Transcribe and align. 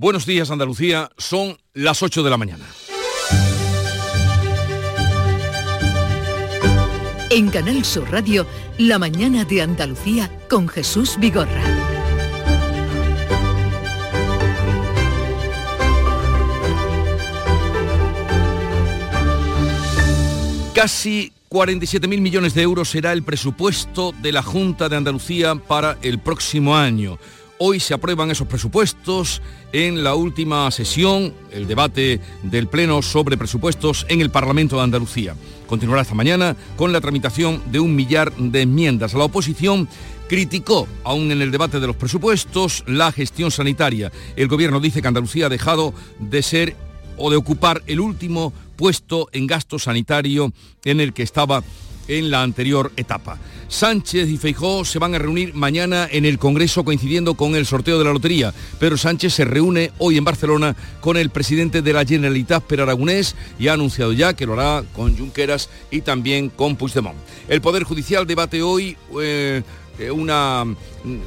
Buenos 0.00 0.26
días 0.26 0.48
Andalucía, 0.52 1.10
son 1.18 1.58
las 1.74 2.04
8 2.04 2.22
de 2.22 2.30
la 2.30 2.36
mañana. 2.36 2.64
En 7.30 7.50
Canal 7.50 7.84
Sur 7.84 8.08
Radio, 8.08 8.46
La 8.78 9.00
mañana 9.00 9.44
de 9.44 9.60
Andalucía 9.60 10.30
con 10.48 10.68
Jesús 10.68 11.16
Vigorra. 11.18 11.64
Casi 20.76 21.32
47.000 21.50 22.20
millones 22.20 22.54
de 22.54 22.62
euros 22.62 22.88
será 22.88 23.12
el 23.12 23.24
presupuesto 23.24 24.14
de 24.22 24.30
la 24.30 24.44
Junta 24.44 24.88
de 24.88 24.94
Andalucía 24.94 25.56
para 25.56 25.98
el 26.02 26.20
próximo 26.20 26.76
año. 26.76 27.18
Hoy 27.60 27.80
se 27.80 27.92
aprueban 27.92 28.30
esos 28.30 28.46
presupuestos 28.46 29.42
en 29.72 30.04
la 30.04 30.14
última 30.14 30.70
sesión, 30.70 31.34
el 31.50 31.66
debate 31.66 32.20
del 32.44 32.68
Pleno 32.68 33.02
sobre 33.02 33.36
presupuestos 33.36 34.06
en 34.08 34.20
el 34.20 34.30
Parlamento 34.30 34.76
de 34.76 34.82
Andalucía. 34.82 35.34
Continuará 35.66 36.02
esta 36.02 36.14
mañana 36.14 36.56
con 36.76 36.92
la 36.92 37.00
tramitación 37.00 37.60
de 37.72 37.80
un 37.80 37.96
millar 37.96 38.32
de 38.36 38.62
enmiendas. 38.62 39.12
La 39.14 39.24
oposición 39.24 39.88
criticó, 40.28 40.86
aún 41.02 41.32
en 41.32 41.42
el 41.42 41.50
debate 41.50 41.80
de 41.80 41.88
los 41.88 41.96
presupuestos, 41.96 42.84
la 42.86 43.10
gestión 43.10 43.50
sanitaria. 43.50 44.12
El 44.36 44.46
Gobierno 44.46 44.78
dice 44.78 45.02
que 45.02 45.08
Andalucía 45.08 45.46
ha 45.46 45.50
dejado 45.50 45.92
de 46.20 46.42
ser 46.44 46.76
o 47.16 47.28
de 47.28 47.36
ocupar 47.36 47.82
el 47.88 47.98
último 47.98 48.52
puesto 48.76 49.28
en 49.32 49.48
gasto 49.48 49.80
sanitario 49.80 50.52
en 50.84 51.00
el 51.00 51.12
que 51.12 51.24
estaba 51.24 51.64
en 52.08 52.30
la 52.30 52.42
anterior 52.42 52.92
etapa. 52.96 53.38
Sánchez 53.68 54.30
y 54.30 54.38
Feijó 54.38 54.84
se 54.84 54.98
van 54.98 55.14
a 55.14 55.18
reunir 55.18 55.54
mañana 55.54 56.08
en 56.10 56.24
el 56.24 56.38
Congreso 56.38 56.84
coincidiendo 56.84 57.34
con 57.34 57.54
el 57.54 57.66
sorteo 57.66 57.98
de 57.98 58.04
la 58.04 58.12
lotería. 58.12 58.54
Pero 58.80 58.96
Sánchez 58.96 59.34
se 59.34 59.44
reúne 59.44 59.92
hoy 59.98 60.16
en 60.16 60.24
Barcelona 60.24 60.74
con 61.00 61.18
el 61.18 61.28
presidente 61.28 61.82
de 61.82 61.92
la 61.92 62.06
Generalitat, 62.06 62.64
Per 62.64 62.80
Aragonés, 62.80 63.36
y 63.58 63.68
ha 63.68 63.74
anunciado 63.74 64.12
ya 64.12 64.32
que 64.32 64.46
lo 64.46 64.54
hará 64.54 64.84
con 64.94 65.16
Junqueras 65.16 65.68
y 65.90 66.00
también 66.00 66.48
con 66.48 66.76
Puigdemont. 66.76 67.18
El 67.48 67.60
Poder 67.60 67.84
Judicial 67.84 68.26
debate 68.26 68.62
hoy 68.62 68.96
eh, 69.20 69.62
una 70.12 70.64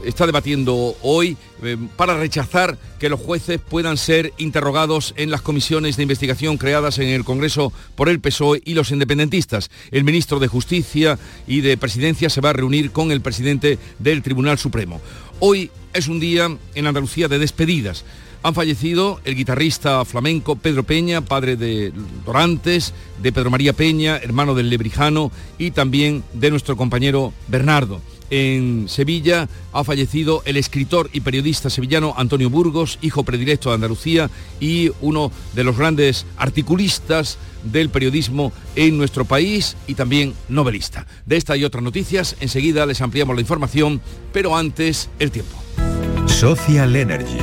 está 0.06 0.26
debatiendo 0.26 0.96
hoy 1.02 1.38
eh, 1.64 1.78
para 1.96 2.18
rechazar 2.18 2.78
que 3.00 3.10
los 3.10 3.20
jueces 3.20 3.60
puedan 3.60 3.98
ser 3.98 4.34
interrogados 4.38 5.14
en 5.18 5.32
las 5.32 5.42
comisiones 5.42 5.98
de 5.98 6.04
investigación 6.04 6.58
creadas 6.58 7.00
en 7.00 7.10
el 7.10 7.24
Congreso 7.24 7.74
por 7.96 8.10
el 8.10 8.20
PSOE 8.20 8.62
y 8.66 8.74
los 8.74 8.92
independentistas. 8.92 9.70
El 9.92 10.04
ministro 10.04 10.40
de 10.40 10.48
Justicia 10.48 11.20
y 11.48 11.62
de 11.62 11.78
Presidencia 11.78 12.30
se 12.30 12.42
va 12.42 12.52
a 12.52 12.54
reunir 12.54 12.92
con 12.92 13.12
el 13.12 13.22
presidente 13.22 13.78
del 14.00 14.22
Tribunal 14.22 14.58
Supremo. 14.58 15.02
Hoy 15.40 15.72
es 15.94 16.08
un 16.08 16.20
día 16.20 16.50
en 16.76 16.88
Andalucía 16.88 17.28
de 17.28 17.40
despedidas. 17.40 18.06
Han 18.44 18.56
fallecido 18.56 19.22
el 19.24 19.36
guitarrista 19.36 20.04
flamenco 20.04 20.56
Pedro 20.56 20.84
Peña, 20.84 21.22
padre 21.22 21.58
de 21.58 21.94
Dorantes, 22.26 22.94
de 23.22 23.32
Pedro 23.32 23.52
María 23.52 23.74
Peña, 23.74 24.18
hermano 24.18 24.56
del 24.56 24.70
Lebrijano 24.70 25.32
y 25.60 25.72
también 25.72 26.24
de 26.34 26.50
nuestro 26.50 26.76
compañero 26.76 27.34
Bernardo 27.48 28.02
en 28.32 28.88
Sevilla 28.90 29.48
ha 29.74 29.84
fallecido 29.84 30.42
el 30.46 30.58
escritor 30.58 31.10
y 31.14 31.22
periodista 31.22 31.70
sevillano 31.70 32.16
Antonio 32.18 32.50
Burgos, 32.50 32.98
hijo 33.02 33.24
predilecto 33.24 33.70
de 33.70 33.76
Andalucía 33.76 34.32
y 34.60 34.90
uno 35.02 35.32
de 35.54 35.64
los 35.64 35.78
grandes 35.78 36.26
articulistas 36.38 37.38
del 37.64 37.90
periodismo 37.90 38.52
en 38.76 38.98
nuestro 38.98 39.26
país 39.26 39.76
y 39.86 39.94
también 39.94 40.34
novelista. 40.50 41.06
De 41.26 41.38
esta 41.38 41.56
y 41.56 41.64
otras 41.64 41.84
noticias 41.84 42.36
enseguida 42.40 42.86
les 42.86 43.02
ampliamos 43.02 43.36
la 43.36 43.42
información, 43.42 44.02
pero 44.34 44.58
antes 44.58 45.10
el 45.20 45.30
tiempo. 45.30 45.62
Social 46.26 46.96
Energy. 46.96 47.38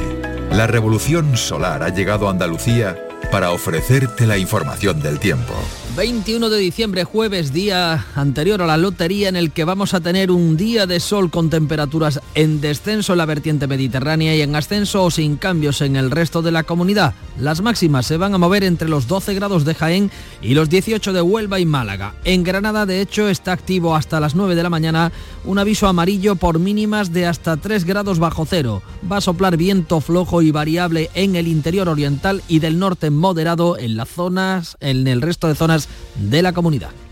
La 0.51 0.67
revolución 0.67 1.37
solar 1.37 1.83
ha 1.83 1.91
llegado 1.91 2.27
a 2.27 2.31
Andalucía 2.31 2.97
para 3.31 3.53
ofrecerte 3.53 4.27
la 4.27 4.39
información 4.39 5.01
del 5.01 5.19
tiempo. 5.19 5.55
21 5.99 6.49
de 6.49 6.59
diciembre, 6.59 7.03
jueves, 7.03 7.53
día 7.53 8.07
anterior 8.15 8.63
a 8.63 8.67
la 8.67 8.77
lotería, 8.77 9.29
en 9.29 9.35
el 9.35 9.51
que 9.51 9.65
vamos 9.65 9.95
a 9.95 10.01
tener 10.01 10.31
un 10.31 10.57
día 10.57 10.87
de 10.87 11.01
sol 11.01 11.29
con 11.29 11.51
temperaturas 11.51 12.21
en 12.37 12.61
descenso 12.61 13.15
en 13.15 13.19
la 13.19 13.27
vertiente 13.27 13.67
mediterránea 13.67 14.37
y 14.37 14.43
en 14.43 14.55
ascenso 14.55 15.03
o 15.03 15.11
sin 15.11 15.37
cambios 15.37 15.81
en 15.81 15.97
el 15.97 16.13
resto 16.13 16.41
de 16.41 16.53
la 16.53 16.63
comunidad. 16.63 17.15
Las 17.41 17.63
máximas 17.63 18.07
se 18.07 18.17
van 18.17 18.33
a 18.33 18.39
mover 18.39 18.63
entre 18.63 18.89
los 18.89 19.09
12 19.09 19.35
grados 19.35 19.65
de 19.65 19.75
Jaén 19.75 20.13
y 20.41 20.55
los 20.55 20.71
18 20.71 21.13
de 21.13 21.21
Huelva 21.21 21.59
y 21.59 21.67
Málaga. 21.67 22.15
En 22.23 22.45
Granada, 22.45 22.87
de 22.87 23.01
hecho, 23.01 23.29
está 23.29 23.51
activo 23.51 23.97
hasta 23.97 24.21
las 24.21 24.37
9 24.37 24.55
de 24.55 24.63
la 24.63 24.71
mañana 24.71 25.11
un 25.49 25.59
aviso 25.59 25.87
amarillo 25.87 26.37
por 26.37 26.59
mínimas 26.59 27.11
de 27.11 27.25
hasta 27.25 27.57
3 27.57 27.85
grados 27.85 28.19
bajo 28.19 28.45
cero. 28.45 28.83
Va 29.11 29.17
a 29.17 29.23
soplar 29.23 29.57
viento 29.57 30.03
flojo 30.03 30.43
y 30.43 30.51
variable 30.51 31.09
en 31.15 31.37
el 31.37 31.49
interior 31.49 31.89
oriental 31.89 32.43
y 32.49 32.59
del 32.59 32.79
norte 32.79 33.09
moderado 33.09 33.79
en 33.79 33.97
las 33.97 34.11
zonas, 34.11 34.77
en 34.81 35.07
el 35.07 35.23
resto 35.23 35.49
de 35.49 35.55
zonas 35.55 35.89
de 36.17 36.43
la 36.43 36.53
comunidad. 36.53 36.91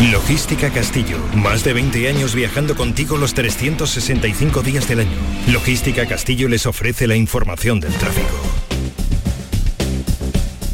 Logística 0.00 0.70
Castillo. 0.70 1.18
Más 1.34 1.64
de 1.64 1.72
20 1.72 2.08
años 2.08 2.32
viajando 2.32 2.76
contigo 2.76 3.16
los 3.16 3.34
365 3.34 4.62
días 4.62 4.88
del 4.88 5.00
año. 5.00 5.16
Logística 5.48 6.06
Castillo 6.06 6.48
les 6.48 6.66
ofrece 6.66 7.08
la 7.08 7.16
información 7.16 7.80
del 7.80 7.92
tráfico. 7.94 8.28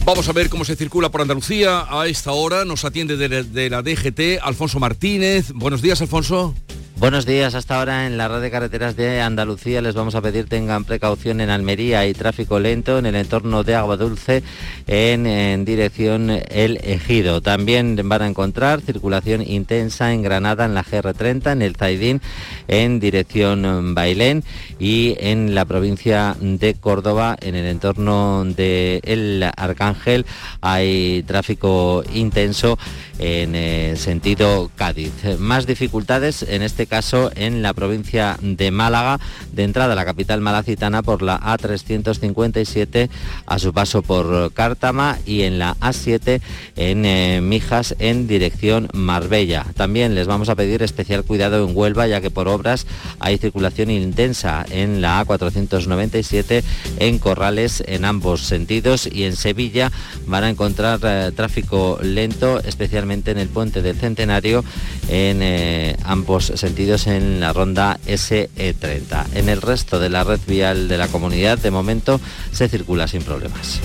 Vamos 0.04 0.28
a 0.28 0.32
ver 0.32 0.50
cómo 0.50 0.66
se 0.66 0.76
circula 0.76 1.10
por 1.10 1.22
Andalucía. 1.22 1.86
A 1.88 2.06
esta 2.06 2.32
hora 2.32 2.66
nos 2.66 2.84
atiende 2.84 3.16
de, 3.16 3.44
de 3.44 3.70
la 3.70 3.80
DGT 3.80 4.42
Alfonso 4.42 4.78
Martínez. 4.78 5.52
Buenos 5.54 5.80
días, 5.80 6.02
Alfonso. 6.02 6.54
Buenos 6.97 7.27
días, 7.27 7.56
hasta 7.56 7.77
ahora 7.77 8.06
en 8.06 8.16
la 8.16 8.28
red 8.28 8.41
de 8.41 8.53
carreteras 8.53 8.94
de 8.94 9.21
Andalucía 9.21 9.82
les 9.82 9.97
vamos 9.97 10.15
a 10.15 10.22
pedir 10.22 10.49
tengan 10.49 10.84
precaución 10.84 11.41
en 11.41 11.50
Almería 11.50 12.06
y 12.06 12.15
tráfico 12.15 12.60
lento 12.60 12.99
en 12.99 13.06
el 13.06 13.16
entorno 13.16 13.65
de 13.65 13.75
Agua 13.75 13.97
Dulce 13.97 14.44
en, 14.87 15.65
dirección 15.65 16.31
El 16.31 16.77
Ejido. 16.77 17.41
También 17.41 18.00
van 18.04 18.22
a 18.22 18.28
encontrar 18.28 18.81
circulación 18.81 19.43
intensa 19.43 20.12
en 20.12 20.22
Granada 20.22 20.66
en 20.66 20.75
la 20.75 20.84
GR30, 20.84 21.53
en 21.53 21.62
el 21.62 21.75
Zaidín 21.75 22.21
en 22.69 23.00
dirección 23.00 23.94
Bailén 23.97 24.44
y 24.78 25.16
en 25.19 25.56
la 25.56 25.65
provincia 25.65 26.37
de 26.41 26.75
Córdoba 26.75 27.37
en 27.41 27.56
el 27.56 27.66
entorno 27.66 28.44
de 28.44 29.00
El 29.03 29.43
Arcángel 29.56 30.27
hay 30.60 31.25
tráfico 31.27 32.04
intenso 32.15 32.78
en 33.19 33.54
el 33.54 33.97
sentido 33.98 34.70
Cádiz. 34.75 35.12
Más 35.38 35.66
dificultades 35.66 36.42
en 36.42 36.62
este 36.62 36.86
caso 36.86 37.30
en 37.34 37.62
la 37.62 37.72
provincia 37.72 38.36
de 38.41 38.70
Málaga, 38.70 39.20
de 39.52 39.64
entrada 39.64 39.92
a 39.92 39.97
la 39.97 40.04
capital 40.04 40.41
malacitana 40.41 41.02
por 41.02 41.22
la 41.22 41.41
A357 41.41 43.08
a 43.47 43.58
su 43.58 43.72
paso 43.72 44.03
por 44.03 44.53
Cártama 44.53 45.19
y 45.26 45.42
en 45.42 45.58
la 45.58 45.76
A7 45.76 46.41
en 46.76 47.04
eh, 47.04 47.41
Mijas 47.41 47.94
en 47.98 48.26
dirección 48.26 48.88
Marbella. 48.92 49.66
También 49.76 50.14
les 50.14 50.26
vamos 50.26 50.48
a 50.48 50.54
pedir 50.54 50.82
especial 50.82 51.24
cuidado 51.24 51.64
en 51.66 51.76
Huelva 51.76 52.06
ya 52.06 52.20
que 52.20 52.30
por 52.30 52.48
obras 52.48 52.86
hay 53.20 53.38
circulación 53.38 53.91
intensa 53.91 54.64
en 54.70 55.00
la 55.00 55.24
A497 55.24 56.62
en 56.98 57.19
Corrales 57.19 57.82
en 57.86 58.04
ambos 58.04 58.42
sentidos 58.42 59.08
y 59.10 59.24
en 59.24 59.36
Sevilla 59.36 59.92
van 60.26 60.44
a 60.44 60.50
encontrar 60.50 60.98
eh, 61.03 61.30
tráfico 61.34 61.98
lento 62.03 62.60
especialmente 62.60 63.03
en 63.10 63.38
el 63.38 63.48
puente 63.48 63.82
del 63.82 63.97
Centenario 63.97 64.65
en 65.09 65.42
eh, 65.42 65.97
ambos 66.04 66.47
sentidos 66.54 67.06
en 67.06 67.41
la 67.41 67.53
ronda 67.53 67.98
SE30. 68.06 69.27
En 69.34 69.48
el 69.48 69.60
resto 69.62 69.98
de 69.98 70.09
la 70.09 70.24
red 70.24 70.41
vial 70.47 70.89
de 70.89 70.98
la 70.98 71.09
comunidad, 71.09 71.59
de 71.59 71.71
momento, 71.71 72.21
se 72.53 72.68
circula 72.68 73.06
sin 73.06 73.22
problemas. 73.22 73.80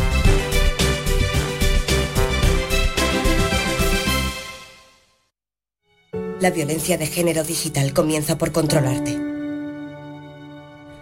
La 6.39 6.51
violencia 6.51 6.98
de 6.98 7.06
género 7.06 7.44
digital 7.44 7.92
comienza 7.94 8.38
por 8.38 8.54
controlarte. 8.54 9.19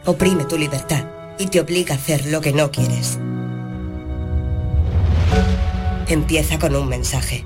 Oprime 0.06 0.46
tu 0.46 0.58
libertad 0.58 1.06
y 1.38 1.46
te 1.48 1.60
obliga 1.60 1.94
a 1.94 1.98
hacer 1.98 2.26
lo 2.26 2.42
que 2.42 2.54
no 2.54 2.72
quieres. 2.72 3.20
Empieza 6.08 6.58
con 6.58 6.76
un 6.76 6.88
mensaje. 6.88 7.46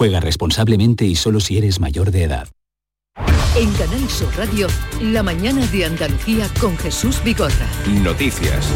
Juega 0.00 0.18
responsablemente 0.18 1.04
y 1.04 1.14
solo 1.14 1.40
si 1.40 1.58
eres 1.58 1.78
mayor 1.78 2.10
de 2.10 2.22
edad. 2.22 2.48
En 3.54 3.70
Canal 3.72 4.08
Sur 4.08 4.34
Radio, 4.34 4.66
la 5.02 5.22
mañana 5.22 5.66
de 5.66 5.84
Andalucía 5.84 6.48
con 6.58 6.74
Jesús 6.78 7.22
Vigorra. 7.22 7.68
Noticias. 8.02 8.66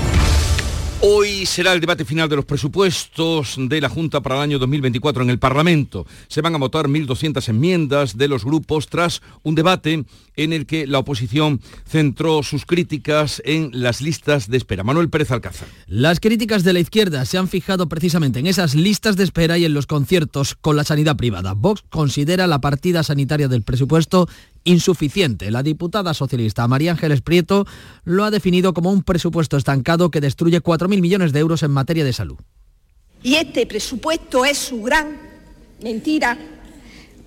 Hoy 1.07 1.45
será 1.45 1.75
el 1.75 1.83
debate 1.83 2.07
final 2.07 2.31
de 2.31 2.37
los 2.37 2.47
presupuestos 2.47 3.57
de 3.59 3.79
la 3.79 3.91
Junta 3.91 4.23
para 4.23 4.37
el 4.37 4.41
año 4.41 4.59
2024 4.59 5.23
en 5.23 5.29
el 5.29 5.39
Parlamento. 5.39 6.07
Se 6.29 6.41
van 6.41 6.55
a 6.55 6.59
votar 6.59 6.89
1.200 6.89 7.47
enmiendas 7.51 8.17
de 8.17 8.27
los 8.27 8.43
grupos 8.43 8.87
tras 8.89 9.21
un 9.43 9.55
debate 9.55 10.07
en 10.37 10.53
el 10.55 10.65
que 10.65 10.87
la 10.87 11.01
oposición 11.01 11.61
centró 11.87 12.43
sus 12.43 12.65
críticas 12.65 13.43
en 13.45 13.69
las 13.75 14.01
listas 14.01 14.49
de 14.49 14.57
espera. 14.57 14.83
Manuel 14.83 15.11
Pérez 15.11 15.31
Alcázar. 15.31 15.69
Las 15.89 16.21
críticas 16.21 16.65
de 16.65 16.73
la 16.73 16.81
izquierda 16.81 17.27
se 17.27 17.37
han 17.37 17.49
fijado 17.49 17.87
precisamente 17.87 18.39
en 18.39 18.47
esas 18.47 18.75
listas 18.75 19.17
de 19.17 19.25
espera 19.25 19.59
y 19.59 19.67
en 19.67 19.75
los 19.75 19.87
conciertos 19.87 20.55
con 20.55 20.75
la 20.75 20.85
sanidad 20.85 21.17
privada. 21.17 21.53
Vox 21.53 21.85
considera 21.91 22.47
la 22.47 22.63
partida 22.63 23.03
sanitaria 23.03 23.49
del 23.49 23.63
presupuesto 23.63 24.27
insuficiente. 24.65 25.51
La 25.51 25.63
diputada 25.63 26.15
socialista 26.15 26.67
María 26.67 26.93
Ángeles 26.93 27.21
Prieto 27.21 27.67
lo 28.05 28.25
ha 28.25 28.31
definido 28.31 28.75
como 28.75 28.91
un 28.91 29.03
presupuesto 29.03 29.57
estancado 29.57 30.11
que 30.11 30.21
destruye 30.21 30.63
4.000 30.63 31.01
millones 31.01 31.33
de 31.33 31.41
euros 31.41 31.63
en 31.63 31.71
materia 31.71 32.05
de 32.05 32.13
salud. 32.13 32.39
Y 33.23 33.37
este 33.37 33.67
presupuesto 33.67 34.45
es 34.45 34.59
su 34.59 34.83
gran 34.83 35.17
mentira, 35.83 36.37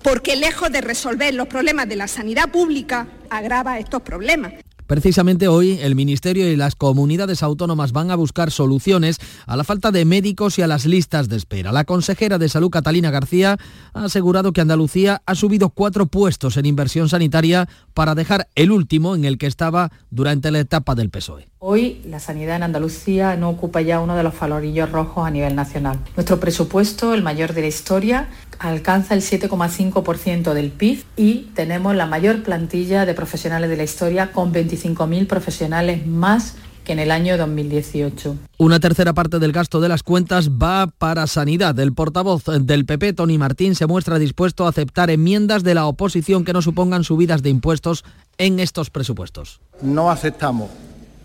porque 0.02 0.36
lejos 0.36 0.70
de 0.70 0.80
resolver 0.80 1.34
los 1.34 1.48
problemas 1.48 1.88
de 1.88 1.96
la 1.96 2.08
sanidad 2.08 2.50
pública, 2.50 3.08
agrava 3.30 3.78
estos 3.78 4.02
problemas. 4.02 4.54
Precisamente 4.88 5.48
hoy 5.48 5.78
el 5.82 5.94
Ministerio 5.94 6.50
y 6.50 6.56
las 6.56 6.74
comunidades 6.74 7.42
autónomas 7.42 7.92
van 7.92 8.10
a 8.10 8.16
buscar 8.16 8.50
soluciones 8.50 9.18
a 9.46 9.54
la 9.54 9.62
falta 9.62 9.92
de 9.92 10.06
médicos 10.06 10.58
y 10.58 10.62
a 10.62 10.66
las 10.66 10.86
listas 10.86 11.28
de 11.28 11.36
espera. 11.36 11.72
La 11.72 11.84
consejera 11.84 12.38
de 12.38 12.48
Salud, 12.48 12.70
Catalina 12.70 13.10
García, 13.10 13.58
ha 13.92 14.04
asegurado 14.04 14.54
que 14.54 14.62
Andalucía 14.62 15.20
ha 15.26 15.34
subido 15.34 15.68
cuatro 15.68 16.06
puestos 16.06 16.56
en 16.56 16.64
inversión 16.64 17.10
sanitaria 17.10 17.68
para 17.92 18.14
dejar 18.14 18.48
el 18.54 18.72
último 18.72 19.14
en 19.14 19.26
el 19.26 19.36
que 19.36 19.46
estaba 19.46 19.92
durante 20.10 20.50
la 20.50 20.60
etapa 20.60 20.94
del 20.94 21.10
PSOE. 21.10 21.50
Hoy 21.60 22.00
la 22.04 22.20
sanidad 22.20 22.54
en 22.54 22.62
Andalucía 22.62 23.34
no 23.34 23.50
ocupa 23.50 23.80
ya 23.80 23.98
uno 23.98 24.14
de 24.14 24.22
los 24.22 24.32
falorillos 24.32 24.92
rojos 24.92 25.26
a 25.26 25.30
nivel 25.32 25.56
nacional. 25.56 25.98
Nuestro 26.14 26.38
presupuesto, 26.38 27.14
el 27.14 27.24
mayor 27.24 27.52
de 27.52 27.62
la 27.62 27.66
historia, 27.66 28.28
alcanza 28.60 29.14
el 29.14 29.22
7,5% 29.22 30.52
del 30.52 30.70
PIB 30.70 31.02
y 31.16 31.48
tenemos 31.54 31.96
la 31.96 32.06
mayor 32.06 32.44
plantilla 32.44 33.06
de 33.06 33.14
profesionales 33.14 33.68
de 33.70 33.76
la 33.76 33.82
historia 33.82 34.30
con 34.30 34.54
25.000 34.54 35.26
profesionales 35.26 36.06
más 36.06 36.54
que 36.84 36.92
en 36.92 37.00
el 37.00 37.10
año 37.10 37.36
2018. 37.36 38.36
Una 38.58 38.78
tercera 38.78 39.12
parte 39.12 39.40
del 39.40 39.50
gasto 39.50 39.80
de 39.80 39.88
las 39.88 40.04
cuentas 40.04 40.50
va 40.50 40.86
para 40.86 41.26
sanidad. 41.26 41.76
El 41.80 41.92
portavoz 41.92 42.44
del 42.44 42.86
PP, 42.86 43.14
Tony 43.14 43.36
Martín, 43.36 43.74
se 43.74 43.86
muestra 43.88 44.20
dispuesto 44.20 44.64
a 44.64 44.68
aceptar 44.68 45.10
enmiendas 45.10 45.64
de 45.64 45.74
la 45.74 45.86
oposición 45.86 46.44
que 46.44 46.52
no 46.52 46.62
supongan 46.62 47.02
subidas 47.02 47.42
de 47.42 47.50
impuestos 47.50 48.04
en 48.38 48.60
estos 48.60 48.90
presupuestos. 48.90 49.60
No 49.82 50.08
aceptamos 50.12 50.70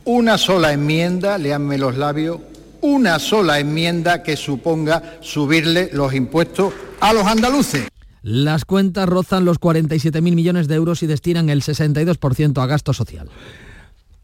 una 0.06 0.38
sola 0.38 0.74
enmienda, 0.74 1.38
leanme 1.38 1.78
los 1.78 1.98
labios, 1.98 2.40
una 2.82 3.20
sola 3.20 3.60
enmienda 3.60 4.24
que 4.24 4.36
suponga 4.36 5.18
subirle 5.22 5.90
los 5.94 6.14
impuestos 6.14 6.74
a 7.00 7.14
los 7.14 7.26
andaluces. 7.26 7.88
Las 8.22 8.66
cuentas 8.66 9.08
rozan 9.08 9.44
los 9.44 9.60
47.000 9.60 10.22
millones 10.22 10.68
de 10.68 10.76
euros 10.76 11.04
y 11.04 11.08
destinan 11.08 11.50
el 11.50 11.62
62% 11.62 12.62
a 12.62 12.66
gasto 12.66 12.94
social. 12.94 13.30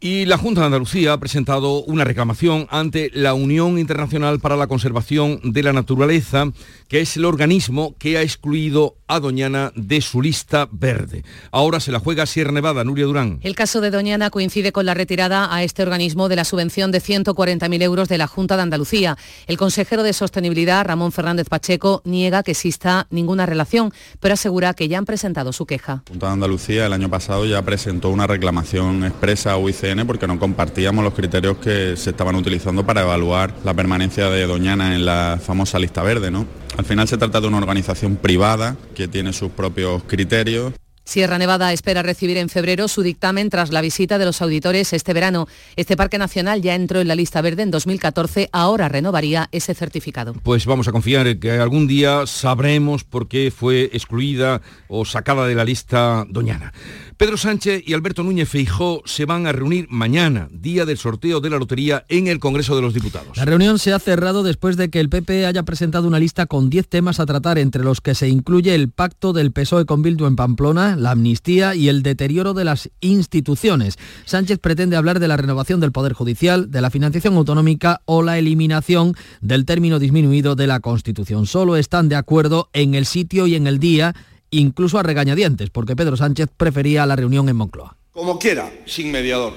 Y 0.02 0.24
la 0.24 0.38
Junta 0.38 0.62
de 0.62 0.68
Andalucía 0.68 1.12
ha 1.12 1.20
presentado 1.20 1.82
una 1.82 2.04
reclamación 2.04 2.66
ante 2.70 3.10
la 3.12 3.34
Unión 3.34 3.78
Internacional 3.78 4.40
para 4.40 4.56
la 4.56 4.66
Conservación 4.66 5.40
de 5.42 5.62
la 5.62 5.74
Naturaleza, 5.74 6.50
que 6.88 7.02
es 7.02 7.18
el 7.18 7.26
organismo 7.26 7.94
que 7.98 8.16
ha 8.16 8.22
excluido 8.22 8.96
a 9.08 9.20
Doñana 9.20 9.72
de 9.74 10.00
su 10.00 10.22
lista 10.22 10.70
verde. 10.72 11.22
Ahora 11.50 11.80
se 11.80 11.92
la 11.92 11.98
juega 11.98 12.24
Sierra 12.24 12.50
Nevada, 12.50 12.82
Nuria 12.82 13.04
Durán. 13.04 13.40
El 13.42 13.54
caso 13.54 13.82
de 13.82 13.90
Doñana 13.90 14.30
coincide 14.30 14.72
con 14.72 14.86
la 14.86 14.94
retirada 14.94 15.54
a 15.54 15.62
este 15.64 15.82
organismo 15.82 16.30
de 16.30 16.36
la 16.36 16.44
subvención 16.44 16.92
de 16.92 17.02
140.000 17.02 17.82
euros 17.82 18.08
de 18.08 18.16
la 18.16 18.26
Junta 18.26 18.56
de 18.56 18.62
Andalucía. 18.62 19.18
El 19.48 19.58
consejero 19.58 20.02
de 20.02 20.14
Sostenibilidad, 20.14 20.86
Ramón 20.86 21.12
Fernández 21.12 21.50
Pacheco, 21.50 22.00
niega 22.06 22.42
que 22.42 22.52
exista 22.52 23.06
ninguna 23.10 23.44
relación, 23.44 23.92
pero 24.18 24.32
asegura 24.32 24.72
que 24.72 24.88
ya 24.88 24.96
han 24.96 25.04
presentado 25.04 25.52
su 25.52 25.66
queja. 25.66 26.04
La 26.06 26.12
Junta 26.12 26.26
de 26.28 26.32
Andalucía 26.32 26.86
el 26.86 26.94
año 26.94 27.10
pasado 27.10 27.44
ya 27.44 27.60
presentó 27.60 28.08
una 28.08 28.26
reclamación 28.26 29.04
expresa 29.04 29.52
a 29.52 29.58
UIC 29.58 29.89
porque 30.06 30.26
no 30.26 30.38
compartíamos 30.38 31.02
los 31.02 31.14
criterios 31.14 31.58
que 31.58 31.96
se 31.96 32.10
estaban 32.10 32.36
utilizando 32.36 32.86
para 32.86 33.02
evaluar 33.02 33.52
la 33.64 33.74
permanencia 33.74 34.30
de 34.30 34.46
Doñana 34.46 34.94
en 34.94 35.04
la 35.04 35.40
famosa 35.42 35.78
lista 35.78 36.02
verde. 36.02 36.30
¿no? 36.30 36.46
Al 36.76 36.84
final 36.84 37.08
se 37.08 37.18
trata 37.18 37.40
de 37.40 37.48
una 37.48 37.58
organización 37.58 38.16
privada 38.16 38.76
que 38.94 39.08
tiene 39.08 39.32
sus 39.32 39.50
propios 39.50 40.02
criterios. 40.06 40.72
Sierra 41.04 41.38
Nevada 41.38 41.72
espera 41.72 42.02
recibir 42.04 42.36
en 42.36 42.48
febrero 42.48 42.86
su 42.86 43.02
dictamen 43.02 43.50
tras 43.50 43.72
la 43.72 43.80
visita 43.80 44.16
de 44.16 44.26
los 44.26 44.40
auditores 44.42 44.92
este 44.92 45.12
verano. 45.12 45.48
Este 45.74 45.96
parque 45.96 46.18
nacional 46.18 46.62
ya 46.62 46.76
entró 46.76 47.00
en 47.00 47.08
la 47.08 47.16
lista 47.16 47.40
verde 47.40 47.64
en 47.64 47.72
2014, 47.72 48.48
ahora 48.52 48.88
renovaría 48.88 49.48
ese 49.50 49.74
certificado. 49.74 50.34
Pues 50.34 50.66
vamos 50.66 50.86
a 50.86 50.92
confiar 50.92 51.26
en 51.26 51.40
que 51.40 51.50
algún 51.50 51.88
día 51.88 52.28
sabremos 52.28 53.02
por 53.02 53.26
qué 53.26 53.50
fue 53.50 53.90
excluida 53.92 54.62
o 54.86 55.04
sacada 55.04 55.48
de 55.48 55.56
la 55.56 55.64
lista 55.64 56.24
Doñana. 56.28 56.72
Pedro 57.20 57.36
Sánchez 57.36 57.82
y 57.84 57.92
Alberto 57.92 58.22
Núñez 58.22 58.48
Feijó 58.48 59.02
se 59.04 59.26
van 59.26 59.46
a 59.46 59.52
reunir 59.52 59.86
mañana, 59.90 60.48
día 60.50 60.86
del 60.86 60.96
sorteo 60.96 61.42
de 61.42 61.50
la 61.50 61.58
lotería 61.58 62.06
en 62.08 62.28
el 62.28 62.38
Congreso 62.38 62.74
de 62.74 62.80
los 62.80 62.94
Diputados. 62.94 63.36
La 63.36 63.44
reunión 63.44 63.78
se 63.78 63.92
ha 63.92 63.98
cerrado 63.98 64.42
después 64.42 64.78
de 64.78 64.88
que 64.88 65.00
el 65.00 65.10
PP 65.10 65.44
haya 65.44 65.62
presentado 65.64 66.08
una 66.08 66.18
lista 66.18 66.46
con 66.46 66.70
10 66.70 66.88
temas 66.88 67.20
a 67.20 67.26
tratar, 67.26 67.58
entre 67.58 67.84
los 67.84 68.00
que 68.00 68.14
se 68.14 68.30
incluye 68.30 68.74
el 68.74 68.88
pacto 68.88 69.34
del 69.34 69.52
PSOE 69.52 69.84
con 69.84 70.00
Bildu 70.00 70.24
en 70.24 70.34
Pamplona, 70.34 70.96
la 70.96 71.10
amnistía 71.10 71.74
y 71.74 71.90
el 71.90 72.02
deterioro 72.02 72.54
de 72.54 72.64
las 72.64 72.88
instituciones. 73.02 73.98
Sánchez 74.24 74.58
pretende 74.58 74.96
hablar 74.96 75.20
de 75.20 75.28
la 75.28 75.36
renovación 75.36 75.78
del 75.80 75.92
Poder 75.92 76.14
Judicial, 76.14 76.70
de 76.70 76.80
la 76.80 76.88
financiación 76.88 77.34
autonómica 77.34 78.00
o 78.06 78.22
la 78.22 78.38
eliminación 78.38 79.14
del 79.42 79.66
término 79.66 79.98
disminuido 79.98 80.56
de 80.56 80.66
la 80.66 80.80
Constitución. 80.80 81.44
Solo 81.44 81.76
están 81.76 82.08
de 82.08 82.16
acuerdo 82.16 82.70
en 82.72 82.94
el 82.94 83.04
sitio 83.04 83.46
y 83.46 83.56
en 83.56 83.66
el 83.66 83.78
día 83.78 84.14
incluso 84.50 84.98
a 84.98 85.02
regañadientes, 85.02 85.70
porque 85.70 85.96
Pedro 85.96 86.16
Sánchez 86.16 86.48
prefería 86.56 87.06
la 87.06 87.16
reunión 87.16 87.48
en 87.48 87.56
Moncloa. 87.56 87.96
Como 88.12 88.38
quiera, 88.38 88.70
sin 88.86 89.10
mediador. 89.10 89.52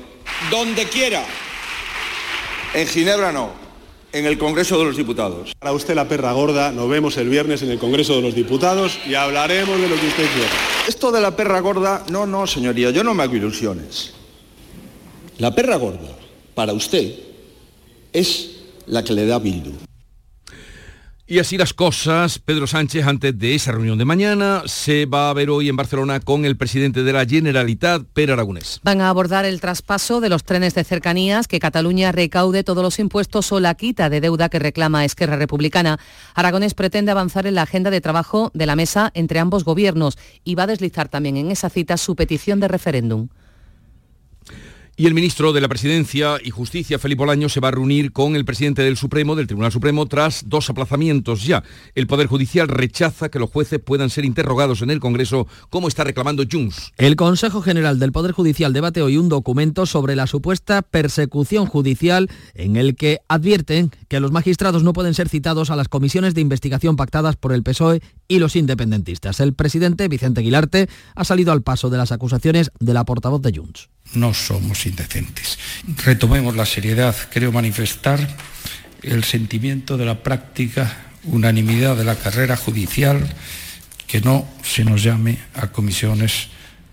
Donde 0.51 0.85
quiera. 0.85 1.23
En 2.73 2.88
Ginebra 2.88 3.31
no. 3.31 3.51
En 4.12 4.25
el 4.27 4.38
Congreso 4.38 4.77
de 4.77 4.85
los 4.85 4.95
Diputados. 4.95 5.53
Para 5.59 5.73
usted 5.73 5.95
la 5.95 6.07
perra 6.07 6.33
gorda, 6.33 6.71
nos 6.71 6.88
vemos 6.88 7.17
el 7.17 7.29
viernes 7.29 7.63
en 7.63 7.71
el 7.71 7.79
Congreso 7.79 8.15
de 8.15 8.21
los 8.21 8.35
Diputados 8.35 9.00
y 9.07 9.15
hablaremos 9.15 9.79
de 9.81 9.89
lo 9.89 9.95
que 9.95 10.07
usted 10.07 10.27
quiera. 10.33 10.51
Esto 10.88 11.12
de 11.12 11.21
la 11.21 11.35
perra 11.35 11.59
gorda, 11.62 12.05
no, 12.12 12.27
no, 12.27 12.45
señoría, 12.45 12.91
yo 12.91 13.03
no 13.03 13.15
me 13.15 13.23
hago 13.23 13.35
ilusiones. 13.35 14.13
La 15.39 15.55
perra 15.55 15.77
gorda, 15.77 16.15
para 16.53 16.73
usted, 16.73 17.15
es 18.12 18.51
la 18.85 19.03
que 19.03 19.13
le 19.13 19.25
da 19.25 19.39
Bildu. 19.39 19.73
Y 21.25 21.39
así 21.39 21.58
las 21.58 21.74
cosas, 21.74 22.38
Pedro 22.38 22.68
Sánchez, 22.68 23.08
antes 23.08 23.39
de 23.39 23.56
esa 23.56 23.72
reunión 23.72 23.98
de 23.98 24.03
mañana, 24.03 24.63
se 24.65 25.06
va 25.06 25.30
a 25.30 25.34
ver 25.34 25.50
hoy 25.50 25.70
en 25.70 25.77
Barcelona 25.77 26.20
con 26.20 26.44
el 26.44 26.58
presidente 26.58 27.03
de 27.03 27.13
la 27.13 27.25
Generalitat, 27.25 28.03
Per 28.13 28.30
Aragonés. 28.30 28.82
Van 28.84 29.00
a 29.00 29.08
abordar 29.08 29.46
el 29.46 29.62
traspaso 29.62 30.20
de 30.20 30.27
los 30.27 30.44
trenes 30.44 30.75
de 30.75 30.84
cercanías, 30.84 31.48
que 31.48 31.62
Cataluña 31.62 32.12
recaude 32.12 32.65
todos 32.65 32.84
los 32.84 33.00
impuestos 33.00 33.53
o 33.53 33.62
la 33.62 33.74
quita 33.75 34.10
de 34.10 34.20
deuda 34.20 34.50
que 34.50 34.60
reclama 34.60 35.06
Esquerra 35.06 35.38
Republicana. 35.38 35.98
Aragonés 36.36 36.74
pretende 36.74 37.12
avanzar 37.12 37.48
en 37.48 37.56
la 37.56 37.62
agenda 37.62 37.89
de 37.89 38.01
trabajo 38.01 38.51
de 38.53 38.65
la 38.65 38.75
mesa 38.75 39.10
entre 39.13 39.39
ambos 39.39 39.63
gobiernos 39.63 40.18
y 40.44 40.56
va 40.56 40.63
a 40.63 40.68
deslizar 40.68 41.08
también 41.08 41.38
en 41.38 41.51
esa 41.51 41.70
cita 41.70 41.96
su 41.96 42.18
petición 42.18 42.60
de 42.60 42.68
referéndum. 42.68 43.30
Y 44.95 45.07
el 45.07 45.15
ministro 45.15 45.53
de 45.53 45.62
la 45.62 45.67
Presidencia 45.67 46.38
y 46.43 46.51
Justicia, 46.51 47.00
Felipe 47.00 47.23
Olaño, 47.23 47.50
se 47.50 47.59
va 47.59 47.69
a 47.69 47.71
reunir 47.71 48.12
con 48.12 48.35
el 48.35 48.45
presidente 48.45 48.83
del 48.83 48.95
Supremo, 48.95 49.35
del 49.35 49.47
Tribunal 49.47 49.71
Supremo, 49.71 50.05
tras 50.05 50.43
dos 50.45 50.69
aplazamientos 50.69 51.45
ya. 51.45 51.63
El 51.95 52.05
Poder 52.05 52.27
Judicial 52.27 52.67
rechaza 52.67 53.29
que 53.29 53.39
los 53.39 53.50
jueces 53.50 53.79
puedan 53.79 54.12
ser 54.12 54.23
interrogados 54.23 54.83
en 54.83 54.91
el 54.91 55.00
Congreso, 55.00 55.47
como 55.71 55.88
está 55.88 56.03
reclamando 56.03 56.43
Junts. 56.50 56.91
El 56.97 57.15
Consejo 57.15 57.63
General 57.63 57.97
del 57.97 58.12
Poder 58.12 58.33
Judicial 58.33 58.71
debate 58.71 59.01
hoy 59.01 59.17
un 59.17 59.29
documento 59.29 59.88
sobre 59.88 60.15
la 60.15 60.27
supuesta 60.27 60.83
persecución 60.83 61.65
judicial 61.65 62.29
en 62.53 62.75
el 62.75 62.95
que 62.95 63.21
advierten 63.27 63.89
que 64.09 64.19
los 64.19 64.31
magistrados 64.31 64.83
no 64.83 64.93
pueden 64.93 65.15
ser 65.15 65.27
citados 65.27 65.71
a 65.71 65.75
las 65.75 65.89
comisiones 65.89 66.35
de 66.35 66.41
investigación 66.41 66.97
pactadas 66.97 67.35
por 67.35 67.51
el 67.51 67.63
PSOE 67.63 68.03
y 68.27 68.38
los 68.38 68.55
independentistas. 68.55 69.39
El 69.39 69.55
presidente, 69.55 70.07
Vicente 70.07 70.41
Aguilarte, 70.41 70.88
ha 71.15 71.23
salido 71.23 71.51
al 71.51 71.63
paso 71.63 71.89
de 71.89 71.97
las 71.97 72.12
acusaciones 72.12 72.69
de 72.79 72.93
la 72.93 73.05
portavoz 73.05 73.41
de 73.41 73.57
Junts 73.57 73.89
no 74.13 74.33
somos 74.33 74.86
indecentes. 74.86 75.57
Retomemos 76.05 76.55
la 76.55 76.65
seriedad. 76.65 77.15
Creo 77.31 77.51
manifestar 77.51 78.19
el 79.01 79.24
sentimiento 79.24 79.98
de 79.98 80.05
la 80.05 80.24
práctica 80.24 81.12
unanimidad 81.25 81.95
de 81.95 82.03
la 82.03 82.15
carrera 82.15 82.57
judicial, 82.57 83.27
que 84.07 84.22
no 84.22 84.45
se 84.62 84.83
nos 84.83 85.03
llame 85.03 85.39
a 85.55 85.67
comisiones 85.72 86.50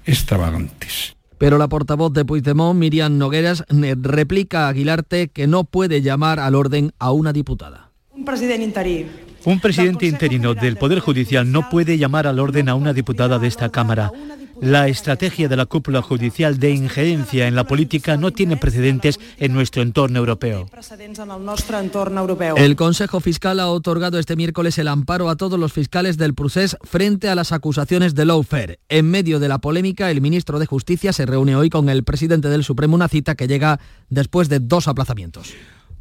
extravagantes. 0.07 1.15
Pero 1.39 1.59
la 1.59 1.69
portavoz 1.69 2.13
de 2.13 2.25
Puigdemont, 2.25 2.79
Miriam 2.79 3.17
Nogueras, 3.17 3.65
replica 3.69 4.67
a 4.67 4.69
Aguilarte 4.69 5.29
que 5.29 5.47
no 5.47 5.65
puede 5.65 6.03
llamar 6.03 6.39
al 6.39 6.55
orden 6.55 6.93
a 6.99 7.13
una 7.13 7.33
diputada. 7.33 7.91
Un 8.13 8.25
presidente 8.25 8.65
interino 8.65 9.31
un 9.45 9.59
presidente 9.59 10.07
interino 10.07 10.55
del 10.55 10.77
Poder 10.77 11.01
Judicial 11.01 11.51
no 11.51 11.71
puede 11.71 11.97
llamar 11.97 12.27
al 12.27 12.39
orden 12.39 12.69
a 12.69 12.75
una 12.75 12.93
diputada 12.93 13.39
de 13.39 13.49
esta 13.49 13.71
Cámara. 13.71 14.13
La 14.61 14.89
estrategia 14.89 15.49
de 15.49 15.57
la 15.57 15.65
cúpula 15.65 16.03
judicial 16.03 16.59
de 16.59 16.71
injerencia 16.71 17.49
en 17.49 17.55
la 17.55 17.65
política 17.65 18.19
no 18.19 18.31
tiene 18.31 18.59
precedentes 18.59 19.19
en 19.39 19.55
nuestro 19.55 19.81
entorno 19.81 20.19
europeo. 20.19 20.67
El 22.57 22.77
Consejo 22.77 23.21
Fiscal 23.21 23.61
ha 23.61 23.69
otorgado 23.69 24.19
este 24.19 24.37
miércoles 24.37 24.77
el 24.79 24.89
amparo 24.89 25.31
a 25.31 25.37
todos 25.37 25.59
los 25.59 25.73
fiscales 25.73 26.19
del 26.19 26.35
procés 26.35 26.77
frente 26.83 27.31
a 27.31 27.35
las 27.35 27.53
acusaciones 27.53 28.15
de 28.15 28.27
lawfare. 28.27 28.81
En 28.91 29.11
medio 29.11 29.41
de 29.41 29.49
la 29.49 29.59
polémica, 29.59 30.11
el 30.11 30.21
ministro 30.21 30.59
de 30.59 30.67
Justicia 30.67 31.15
se 31.15 31.25
reúne 31.25 31.57
hoy 31.57 31.71
con 31.71 31.89
el 31.89 32.05
presidente 32.05 32.49
del 32.49 32.65
Supremo, 32.65 32.95
una 32.95 33.09
cita 33.09 33.35
que 33.35 33.49
llega 33.49 33.81
después 34.11 34.51
de 34.51 34.61
dos 34.61 34.89
aplazamientos. 34.89 35.55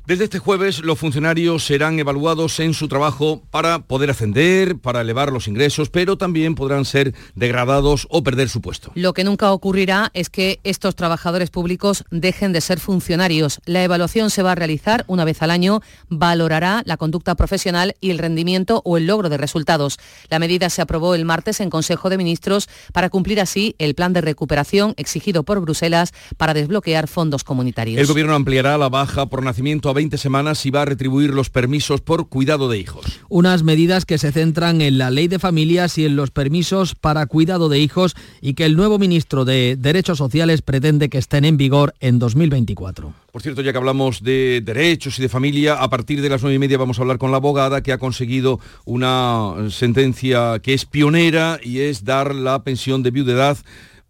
Desde 0.10 0.24
este 0.24 0.40
jueves 0.40 0.84
los 0.84 0.98
funcionarios 0.98 1.64
serán 1.64 2.00
evaluados 2.00 2.60
en 2.60 2.74
su 2.74 2.88
trabajo 2.88 3.44
para 3.52 3.84
poder 3.84 4.10
ascender, 4.10 4.80
para 4.80 5.02
elevar 5.02 5.32
los 5.32 5.48
ingresos, 5.48 5.92
pero 5.92 6.18
también 6.18 6.56
podrán 6.56 6.84
ser 6.86 7.14
degradados 7.36 8.08
o 8.10 8.24
perder 8.24 8.50
su 8.50 8.60
puesto. 8.60 8.92
Lo 8.96 9.14
que 9.14 9.24
nunca 9.24 9.52
ocurrirá 9.52 10.10
es 10.16 10.32
que 10.32 10.62
estos 10.64 10.96
trabajadores 10.96 11.52
públicos 11.52 12.06
dejen 12.10 12.54
de 12.54 12.62
ser 12.62 12.80
funcionarios. 12.80 13.62
La 13.66 13.84
evaluación 13.84 14.32
se 14.32 14.42
va 14.42 14.54
a 14.54 14.56
realizar 14.56 15.06
una 15.06 15.26
vez 15.26 15.44
al 15.44 15.52
año, 15.52 15.82
valorará 16.10 16.82
la 16.88 16.98
conducta 16.98 17.36
profesional 17.36 17.96
y 18.02 18.10
el 18.10 18.18
rendimiento 18.18 18.82
o 18.86 18.98
el 18.98 19.06
logro 19.06 19.30
de 19.30 19.38
resultados. 19.38 20.00
La 20.32 20.40
medida 20.40 20.72
se 20.72 20.82
aprobó 20.82 21.14
el 21.14 21.24
martes 21.24 21.60
en 21.60 21.70
Consejo 21.70 22.10
de 22.10 22.18
Ministros 22.18 22.68
para 22.94 23.12
cumplir 23.12 23.40
así 23.40 23.76
el 23.78 23.94
plan 23.94 24.14
de 24.14 24.22
recuperación 24.22 24.96
exigido 24.98 25.44
por 25.44 25.60
Bruselas 25.60 26.14
para 26.36 26.56
desbloquear 26.56 27.08
fondos 27.08 27.44
comunitarios. 27.44 28.02
El 28.02 28.08
Gobierno 28.08 28.34
ampliará 28.34 28.76
la 28.80 28.90
baja 28.90 29.28
por 29.28 29.44
nacimiento 29.44 29.88
a 29.88 29.99
20 30.00 30.18
semanas 30.18 30.66
y 30.66 30.72
va 30.72 30.84
a 30.84 30.86
retribuir 30.86 31.32
los 31.32 31.50
permisos 31.50 32.00
por 32.00 32.30
cuidado 32.30 32.70
de 32.70 32.78
hijos. 32.78 33.20
Unas 33.28 33.64
medidas 33.64 34.06
que 34.06 34.18
se 34.18 34.32
centran 34.32 34.80
en 34.80 34.98
la 34.98 35.12
ley 35.12 35.28
de 35.28 35.40
familias 35.40 35.98
y 35.98 36.06
en 36.06 36.16
los 36.16 36.32
permisos 36.32 36.96
para 36.96 37.26
cuidado 37.26 37.68
de 37.68 37.80
hijos 37.80 38.16
y 38.40 38.54
que 38.54 38.64
el 38.64 38.78
nuevo 38.78 38.98
ministro 38.98 39.44
de 39.44 39.76
Derechos 39.78 40.18
Sociales 40.18 40.62
pretende 40.62 41.10
que 41.10 41.18
estén 41.18 41.44
en 41.44 41.58
vigor 41.58 41.96
en 42.00 42.18
2024. 42.18 43.14
Por 43.34 43.42
cierto, 43.42 43.62
ya 43.62 43.74
que 43.74 43.78
hablamos 43.78 44.24
de 44.24 44.62
derechos 44.64 45.20
y 45.20 45.22
de 45.22 45.28
familia, 45.28 45.76
a 45.84 45.90
partir 45.90 46.22
de 46.22 46.30
las 46.30 46.44
nueve 46.44 46.56
y 46.56 46.60
media 46.60 46.78
vamos 46.78 46.98
a 46.98 47.02
hablar 47.02 47.18
con 47.18 47.32
la 47.32 47.38
abogada 47.38 47.84
que 47.84 47.92
ha 47.92 47.98
conseguido 47.98 48.62
una 48.86 49.54
sentencia 49.70 50.60
que 50.60 50.74
es 50.74 50.86
pionera 50.86 51.60
y 51.62 51.80
es 51.80 52.06
dar 52.06 52.34
la 52.34 52.64
pensión 52.64 53.04
de 53.04 53.12
viudedad 53.12 53.58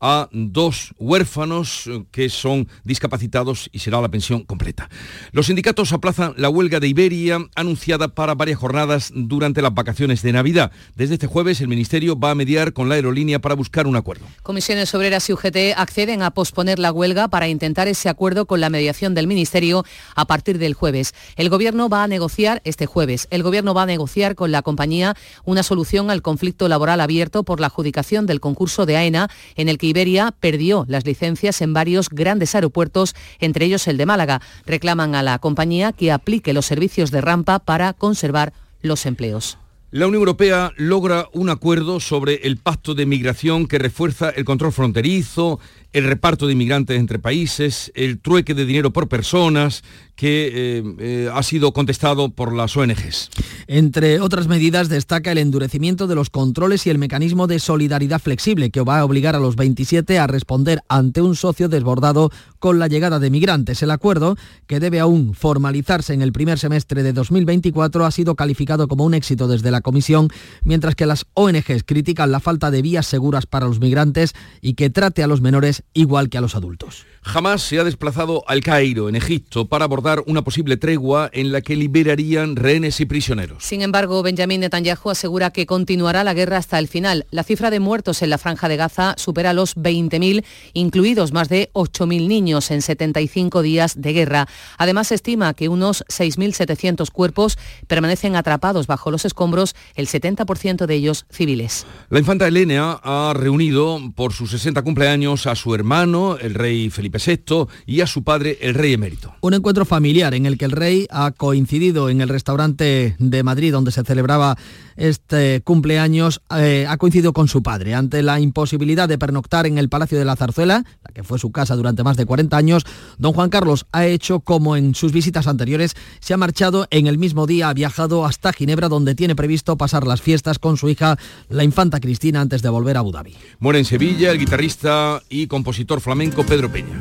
a 0.01 0.29
dos 0.31 0.93
huérfanos 0.97 1.87
eh, 1.87 2.03
que 2.11 2.29
son 2.29 2.67
discapacitados 2.83 3.69
y 3.71 3.79
será 3.79 4.01
la 4.01 4.09
pensión 4.09 4.43
completa. 4.43 4.89
Los 5.31 5.47
sindicatos 5.47 5.91
aplazan 5.93 6.33
la 6.37 6.49
huelga 6.49 6.79
de 6.79 6.87
Iberia 6.87 7.39
anunciada 7.55 8.09
para 8.09 8.35
varias 8.35 8.59
jornadas 8.59 9.11
durante 9.13 9.61
las 9.61 9.73
vacaciones 9.73 10.21
de 10.21 10.33
Navidad. 10.33 10.71
Desde 10.95 11.15
este 11.15 11.27
jueves 11.27 11.61
el 11.61 11.67
Ministerio 11.67 12.19
va 12.19 12.31
a 12.31 12.35
mediar 12.35 12.73
con 12.73 12.89
la 12.89 12.95
aerolínea 12.95 13.39
para 13.39 13.55
buscar 13.55 13.87
un 13.87 13.95
acuerdo. 13.95 14.25
Comisiones 14.43 14.93
Obreras 14.95 15.29
y 15.29 15.33
UGT 15.33 15.75
acceden 15.75 16.21
a 16.21 16.31
posponer 16.31 16.79
la 16.79 16.91
huelga 16.91 17.27
para 17.27 17.47
intentar 17.47 17.87
ese 17.87 18.09
acuerdo 18.09 18.45
con 18.45 18.61
la 18.61 18.69
mediación 18.69 19.15
del 19.15 19.27
Ministerio 19.27 19.83
a 20.15 20.25
partir 20.25 20.57
del 20.57 20.73
jueves. 20.73 21.13
El 21.35 21.49
Gobierno 21.49 21.89
va 21.89 22.03
a 22.03 22.07
negociar 22.07 22.61
este 22.63 22.85
jueves. 22.85 23.27
El 23.31 23.43
Gobierno 23.43 23.73
va 23.73 23.83
a 23.83 23.85
negociar 23.85 24.35
con 24.35 24.51
la 24.51 24.61
compañía 24.61 25.15
una 25.45 25.63
solución 25.63 26.11
al 26.11 26.21
conflicto 26.21 26.67
laboral 26.67 27.01
abierto 27.01 27.43
por 27.43 27.59
la 27.59 27.67
adjudicación 27.67 28.25
del 28.25 28.39
concurso 28.39 28.85
de 28.85 28.97
AENA 28.97 29.29
en 29.55 29.69
el 29.69 29.77
que 29.77 29.87
Iberia 29.89 30.31
perdió 30.39 30.85
las 30.87 31.05
licencias 31.05 31.61
en 31.61 31.73
varios 31.73 32.09
grandes 32.09 32.55
aeropuertos, 32.55 33.15
entre 33.39 33.65
ellos 33.65 33.87
el 33.87 33.97
de 33.97 34.05
Málaga. 34.05 34.41
Reclaman 34.65 35.15
a 35.15 35.23
la 35.23 35.39
compañía 35.39 35.91
que 35.91 36.11
aplique 36.11 36.53
los 36.53 36.65
servicios 36.65 37.11
de 37.11 37.21
rampa 37.21 37.59
para 37.59 37.93
conservar 37.93 38.53
los 38.81 39.05
empleos. 39.05 39.57
La 39.91 40.05
Unión 40.05 40.19
Europea 40.19 40.71
logra 40.77 41.29
un 41.33 41.49
acuerdo 41.49 41.99
sobre 41.99 42.41
el 42.43 42.57
pacto 42.57 42.93
de 42.93 43.07
migración 43.07 43.65
que 43.65 43.79
refuerza 43.79 44.29
el 44.29 44.45
control 44.45 44.71
fronterizo, 44.71 45.59
el 45.93 46.03
reparto 46.03 46.45
de 46.45 46.53
inmigrantes 46.53 46.99
entre 46.99 47.17
países, 47.17 47.91
el 47.95 48.19
trueque 48.19 48.53
de 48.53 48.67
dinero 48.67 48.93
por 48.93 49.07
personas, 49.07 49.83
que 50.19 50.51
eh, 50.53 50.83
eh, 50.99 51.29
ha 51.33 51.41
sido 51.43 51.71
contestado 51.71 52.29
por 52.29 52.53
las 52.53 52.75
ONGs. 52.75 53.29
Entre 53.67 54.19
otras 54.19 54.49
medidas 54.49 54.89
destaca 54.89 55.31
el 55.31 55.37
endurecimiento 55.37 56.07
de 56.07 56.15
los 56.15 56.29
controles 56.29 56.85
y 56.85 56.89
el 56.89 56.97
mecanismo 56.97 57.47
de 57.47 57.59
solidaridad 57.59 58.19
flexible 58.19 58.69
que 58.69 58.81
va 58.81 58.99
a 58.99 59.05
obligar 59.05 59.37
a 59.37 59.39
los 59.39 59.55
27 59.55 60.19
a 60.19 60.27
responder 60.27 60.81
ante 60.89 61.21
un 61.21 61.37
socio 61.37 61.69
desbordado 61.69 62.31
con 62.59 62.79
la 62.79 62.87
llegada 62.87 63.19
de 63.19 63.29
migrantes. 63.29 63.81
El 63.81 63.91
acuerdo, 63.91 64.35
que 64.67 64.81
debe 64.81 64.99
aún 64.99 65.33
formalizarse 65.35 66.13
en 66.13 66.21
el 66.21 66.33
primer 66.33 66.59
semestre 66.59 67.01
de 67.01 67.13
2024, 67.13 68.05
ha 68.05 68.11
sido 68.11 68.35
calificado 68.35 68.89
como 68.89 69.05
un 69.05 69.13
éxito 69.13 69.47
desde 69.47 69.71
la 69.71 69.79
Comisión, 69.79 70.27
mientras 70.63 70.95
que 70.95 71.05
las 71.05 71.27
ONGs 71.33 71.85
critican 71.85 72.33
la 72.33 72.41
falta 72.41 72.71
de 72.71 72.81
vías 72.81 73.07
seguras 73.07 73.45
para 73.45 73.67
los 73.67 73.79
migrantes 73.79 74.33
y 74.59 74.73
que 74.73 74.89
trate 74.89 75.23
a 75.23 75.27
los 75.27 75.39
menores 75.39 75.83
igual 75.93 76.27
que 76.27 76.37
a 76.37 76.41
los 76.41 76.55
adultos. 76.55 77.05
Jamás 77.29 77.61
se 77.61 77.77
ha 77.77 77.83
desplazado 77.83 78.43
al 78.47 78.61
Cairo, 78.61 79.07
en 79.07 79.15
Egipto, 79.15 79.67
para 79.67 79.85
abordar 79.85 80.23
una 80.25 80.41
posible 80.41 80.77
tregua 80.77 81.29
en 81.31 81.51
la 81.51 81.61
que 81.61 81.75
liberarían 81.75 82.55
rehenes 82.55 82.99
y 83.01 83.05
prisioneros. 83.05 83.63
Sin 83.63 83.83
embargo, 83.83 84.23
Benjamín 84.23 84.61
Netanyahu 84.61 85.11
asegura 85.11 85.51
que 85.51 85.67
continuará 85.67 86.23
la 86.23 86.33
guerra 86.33 86.57
hasta 86.57 86.79
el 86.79 86.87
final. 86.87 87.27
La 87.29 87.43
cifra 87.43 87.69
de 87.69 87.79
muertos 87.79 88.23
en 88.23 88.31
la 88.31 88.39
franja 88.39 88.67
de 88.67 88.77
Gaza 88.77 89.13
supera 89.15 89.53
los 89.53 89.77
20.000, 89.77 90.43
incluidos 90.73 91.31
más 91.31 91.49
de 91.49 91.69
8.000 91.73 92.27
niños 92.27 92.71
en 92.71 92.81
75 92.81 93.61
días 93.61 94.01
de 94.01 94.11
guerra. 94.11 94.47
Además, 94.79 95.09
se 95.09 95.15
estima 95.15 95.53
que 95.53 95.69
unos 95.69 96.05
6.700 96.07 97.11
cuerpos 97.11 97.59
permanecen 97.85 98.35
atrapados 98.37 98.87
bajo 98.87 99.11
los 99.11 99.25
escombros, 99.25 99.75
el 99.93 100.07
70% 100.07 100.87
de 100.87 100.95
ellos 100.95 101.27
civiles. 101.29 101.85
La 102.09 102.17
infanta 102.17 102.47
Elena 102.47 102.99
ha 103.03 103.33
reunido 103.35 103.99
por 104.15 104.33
sus 104.33 104.49
60 104.49 104.81
cumpleaños 104.81 105.45
a 105.45 105.53
su 105.53 105.75
hermano, 105.75 106.35
el 106.41 106.55
rey 106.55 106.89
Felipe 106.89 107.18
VI, 107.25 107.67
y 107.85 108.01
a 108.01 108.07
su 108.07 108.23
padre, 108.23 108.57
el 108.61 108.73
rey 108.73 108.93
emérito. 108.93 109.33
Un 109.41 109.53
encuentro 109.53 109.85
familiar 109.85 110.33
en 110.33 110.45
el 110.45 110.57
que 110.57 110.65
el 110.65 110.71
rey 110.71 111.07
ha 111.09 111.31
coincidido 111.31 112.09
en 112.09 112.21
el 112.21 112.29
restaurante 112.29 113.15
de 113.19 113.43
Madrid 113.43 113.71
donde 113.71 113.91
se 113.91 114.03
celebraba 114.03 114.57
este 114.99 115.61
cumpleaños, 115.61 116.41
eh, 116.55 116.85
ha 116.87 116.97
coincidido 116.97 117.33
con 117.33 117.47
su 117.47 117.63
padre. 117.63 117.95
Ante 117.95 118.21
la 118.21 118.39
imposibilidad 118.39 119.07
de 119.07 119.17
pernoctar 119.17 119.65
en 119.65 119.77
el 119.77 119.89
Palacio 119.89 120.19
de 120.19 120.25
la 120.25 120.35
Zarzuela, 120.35 120.83
la 121.03 121.13
que 121.13 121.23
fue 121.23 121.39
su 121.39 121.51
casa 121.51 121.75
durante 121.75 122.03
más 122.03 122.17
de 122.17 122.25
40 122.25 122.55
años, 122.57 122.83
don 123.17 123.33
Juan 123.33 123.49
Carlos 123.49 123.85
ha 123.91 124.05
hecho 124.05 124.41
como 124.41 124.75
en 124.75 124.95
sus 124.95 125.11
visitas 125.11 125.47
anteriores, 125.47 125.95
se 126.19 126.33
ha 126.33 126.37
marchado 126.37 126.87
en 126.91 127.07
el 127.07 127.17
mismo 127.17 127.47
día, 127.47 127.69
ha 127.69 127.73
viajado 127.73 128.25
hasta 128.25 128.53
Ginebra 128.53 128.89
donde 128.89 129.15
tiene 129.15 129.35
previsto 129.35 129.77
pasar 129.77 130.05
las 130.05 130.21
fiestas 130.21 130.59
con 130.59 130.77
su 130.77 130.89
hija, 130.89 131.17
la 131.49 131.63
infanta 131.63 131.99
Cristina, 131.99 132.41
antes 132.41 132.61
de 132.61 132.69
volver 132.69 132.97
a 132.97 132.99
Abu 132.99 133.11
Dhabi. 133.11 133.35
Muere 133.59 133.79
en 133.79 133.85
Sevilla 133.85 134.31
el 134.31 134.39
guitarrista 134.39 135.21
y 135.29 135.47
compositor 135.47 136.01
flamenco 136.01 136.45
Pedro 136.45 136.69
Peña. 136.71 136.98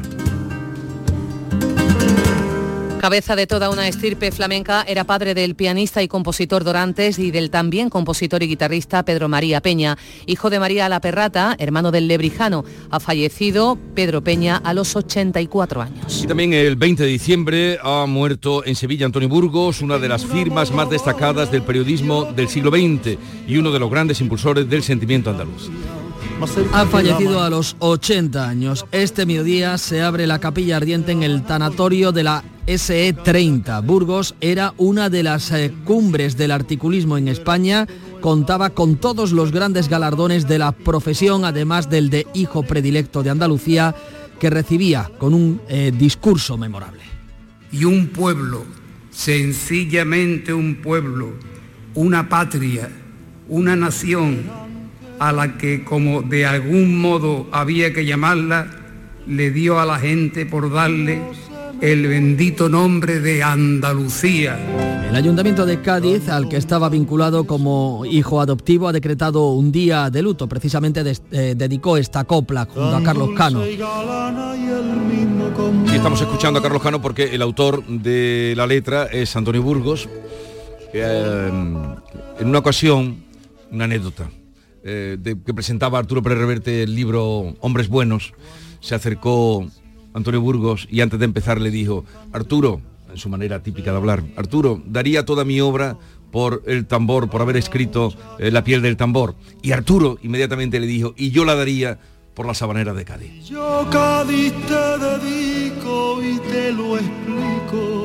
Cabeza 3.01 3.37
de 3.37 3.47
toda 3.47 3.71
una 3.71 3.87
estirpe 3.87 4.33
flamenca, 4.33 4.85
era 4.87 5.05
padre 5.05 5.33
del 5.33 5.55
pianista 5.55 6.03
y 6.03 6.09
compositor 6.09 6.65
Dorantes 6.65 7.21
y 7.21 7.31
del 7.31 7.49
también 7.49 7.91
compositor 7.91 8.43
y 8.43 8.49
guitarrista 8.49 9.05
Pedro 9.05 9.29
María 9.29 9.61
Peña, 9.61 9.97
hijo 10.27 10.51
de 10.51 10.59
María 10.59 10.89
La 10.89 11.01
Perrata, 11.01 11.55
hermano 11.61 11.93
del 11.93 12.09
lebrijano. 12.09 12.65
Ha 12.91 12.99
fallecido 12.99 13.79
Pedro 13.95 14.23
Peña 14.23 14.57
a 14.57 14.75
los 14.75 14.97
84 14.97 15.81
años. 15.81 16.25
Y 16.25 16.27
también 16.27 16.53
el 16.53 16.75
20 16.75 17.05
de 17.05 17.09
diciembre 17.09 17.79
ha 17.85 18.05
muerto 18.07 18.65
en 18.67 18.75
Sevilla 18.75 19.07
Antonio 19.07 19.29
Burgos, 19.29 19.81
una 19.81 19.99
de 19.99 20.09
las 20.09 20.27
firmas 20.27 20.73
más 20.73 20.91
destacadas 20.91 21.53
del 21.53 21.63
periodismo 21.63 22.25
del 22.25 22.49
siglo 22.49 22.71
XX 22.71 23.17
y 23.47 23.59
uno 23.59 23.71
de 23.71 23.79
los 23.79 23.91
grandes 23.91 24.21
impulsores 24.21 24.69
del 24.69 24.83
sentimiento 24.83 25.31
andaluz. 25.31 25.71
Ha 26.73 26.87
fallecido 26.87 27.43
a 27.43 27.51
los 27.51 27.75
80 27.81 28.49
años. 28.49 28.87
Este 28.93 29.27
mediodía 29.27 29.77
se 29.77 30.03
abre 30.03 30.25
la 30.29 30.39
capilla 30.39 30.77
ardiente 30.77 31.11
en 31.11 31.25
el 31.25 31.43
tanatorio 31.43 32.13
de 32.13 32.23
la 32.23 32.45
SE30. 32.67 33.85
Burgos 33.85 34.37
era 34.41 34.73
una 34.77 35.11
de 35.11 35.25
las 35.25 35.51
eh, 35.51 35.75
cumbres 35.85 36.37
del 36.37 36.53
articulismo 36.53 37.19
en 37.19 37.27
España. 37.27 37.89
Contaba 38.21 38.71
con 38.71 38.97
todos 38.97 39.33
los 39.33 39.51
grandes 39.51 39.89
galardones 39.89 40.47
de 40.47 40.59
la 40.59 40.71
profesión, 40.71 41.45
además 41.45 41.91
del 41.91 42.09
de 42.09 42.29
hijo 42.35 42.63
predilecto 42.63 43.25
de 43.25 43.31
Andalucía, 43.31 43.97
que 44.39 44.49
recibía 44.49 45.11
con 45.19 45.35
un 45.35 45.61
eh, 45.69 45.93
discurso 45.97 46.57
memorable. 46.57 47.03
Y 47.73 47.83
un 47.83 48.09
pueblo, 48.09 48.65
sencillamente 49.11 50.53
un 50.53 50.77
pueblo, 50.77 51.33
una 51.95 52.29
patria, 52.29 52.89
una 53.49 53.75
nación 53.75 54.68
a 55.19 55.33
la 55.33 55.59
que, 55.59 55.85
como 55.85 56.23
de 56.23 56.47
algún 56.47 57.01
modo 57.01 57.47
había 57.53 57.93
que 57.93 58.05
llamarla, 58.05 58.69
le 59.27 59.51
dio 59.51 59.79
a 59.79 59.85
la 59.85 59.99
gente 59.99 60.47
por 60.47 60.73
darle 60.73 61.21
el 61.81 62.07
bendito 62.07 62.69
nombre 62.69 63.21
de 63.21 63.43
Andalucía. 63.43 64.59
El 65.09 65.15
Ayuntamiento 65.15 65.65
de 65.65 65.81
Cádiz, 65.81 66.29
al 66.29 66.49
que 66.49 66.57
estaba 66.57 66.89
vinculado 66.89 67.45
como 67.45 68.05
hijo 68.05 68.41
adoptivo, 68.41 68.89
ha 68.89 68.93
decretado 68.93 69.53
un 69.53 69.71
día 69.71 70.11
de 70.11 70.23
luto. 70.23 70.49
Precisamente 70.49 71.03
eh, 71.31 71.55
dedicó 71.57 71.97
esta 71.97 72.25
copla 72.25 72.65
junto 72.65 72.97
a 72.97 73.03
Carlos 73.03 73.31
Cano. 73.37 73.65
Y 73.67 73.79
estamos 75.95 76.21
escuchando 76.21 76.59
a 76.59 76.63
Carlos 76.63 76.83
Cano 76.83 77.01
porque 77.01 77.35
el 77.35 77.43
autor 77.43 77.85
de 77.87 78.55
la 78.57 78.67
letra 78.67 79.07
es 79.07 79.35
Antonio 79.37 79.63
Burgos. 79.63 80.09
Eh, 80.93 81.51
en 82.41 82.49
una 82.49 82.59
ocasión, 82.59 83.23
una 83.71 83.85
anécdota, 83.85 84.29
eh, 84.89 85.37
que 85.45 85.55
presentaba 85.55 85.99
Arturo 85.99 86.23
Pérez 86.23 86.39
Reverte 86.39 86.83
el 86.83 86.95
libro 86.95 87.57
Hombres 87.61 87.89
Buenos, 87.89 88.33
se 88.81 88.95
acercó 88.95 89.67
Antonio 90.15 90.41
Burgos 90.41 90.89
y 90.91 91.03
antes 91.03 91.19
de 91.19 91.27
empezar 91.27 91.61
le 91.61 91.71
dijo, 91.71 92.05
Arturo, 92.33 92.81
en 93.11 93.19
su 93.19 93.29
manera 93.29 93.63
típica 93.63 93.91
de 93.91 93.99
hablar, 93.99 94.25
Arturo, 94.37 94.83
daría 94.87 95.25
toda 95.25 95.45
mi 95.45 95.61
obra 95.61 95.99
por 96.31 96.63
el 96.67 96.87
tambor, 96.87 97.29
por 97.29 97.43
haber 97.43 97.57
escrito 97.57 98.15
eh, 98.39 98.51
La 98.51 98.65
piel 98.65 98.83
del 98.83 98.97
tambor. 98.97 99.35
Y 99.63 99.73
Arturo 99.73 100.19
inmediatamente 100.23 100.81
le 100.81 100.87
dijo, 100.87 101.15
y 101.17 101.31
yo 101.31 101.45
la 101.45 101.55
daría 101.55 101.99
por 102.35 102.47
la 102.47 102.55
sabanera 102.55 102.95
de 102.95 103.05
Cádiz. 103.05 103.45
Yo 103.45 103.87
Cádiz 103.91 104.53
te 104.67 104.99
dedico 104.99 106.23
y 106.23 106.39
te 106.39 106.73
lo 106.73 106.97
explico. 106.97 107.98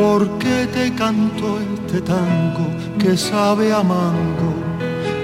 ¿Por 0.00 0.38
qué 0.38 0.66
te 0.72 0.94
canto 0.94 1.58
este 1.60 2.00
tango 2.00 2.66
que 2.98 3.18
sabe 3.18 3.70
a 3.70 3.82
mango? 3.82 4.54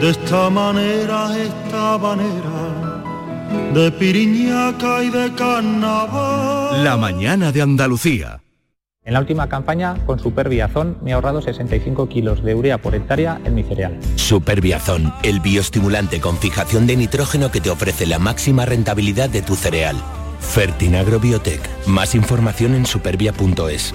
De 0.02 0.10
esta 0.10 0.50
manera, 0.50 1.34
esta 1.34 1.96
manera, 1.96 3.02
de 3.72 3.90
piriñaca 3.92 5.02
y 5.02 5.08
de 5.08 5.32
carnaval. 5.32 6.84
La 6.84 6.98
mañana 6.98 7.52
de 7.52 7.62
Andalucía. 7.62 8.42
En 9.02 9.14
la 9.14 9.20
última 9.20 9.48
campaña, 9.48 9.96
con 10.04 10.18
Superbiazón, 10.18 10.98
me 11.02 11.12
he 11.12 11.14
ahorrado 11.14 11.40
65 11.40 12.06
kilos 12.10 12.44
de 12.44 12.54
urea 12.54 12.76
por 12.76 12.94
hectárea 12.94 13.40
en 13.46 13.54
mi 13.54 13.62
cereal. 13.62 13.98
Superbiazón, 14.16 15.10
el 15.22 15.40
bioestimulante 15.40 16.20
con 16.20 16.36
fijación 16.36 16.86
de 16.86 16.98
nitrógeno 16.98 17.50
que 17.50 17.62
te 17.62 17.70
ofrece 17.70 18.04
la 18.04 18.18
máxima 18.18 18.66
rentabilidad 18.66 19.30
de 19.30 19.40
tu 19.40 19.54
cereal. 19.54 19.96
Fertinagro 20.38 21.18
Biotech. 21.18 21.62
Más 21.86 22.14
información 22.14 22.74
en 22.74 22.84
supervia.es. 22.84 23.94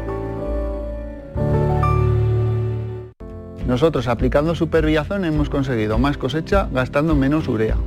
Nosotros 3.71 4.09
aplicando 4.09 4.53
Superbiazón 4.53 5.23
hemos 5.23 5.49
conseguido 5.49 5.97
más 5.97 6.17
cosecha 6.17 6.67
gastando 6.73 7.15
menos 7.15 7.47
urea. 7.47 7.77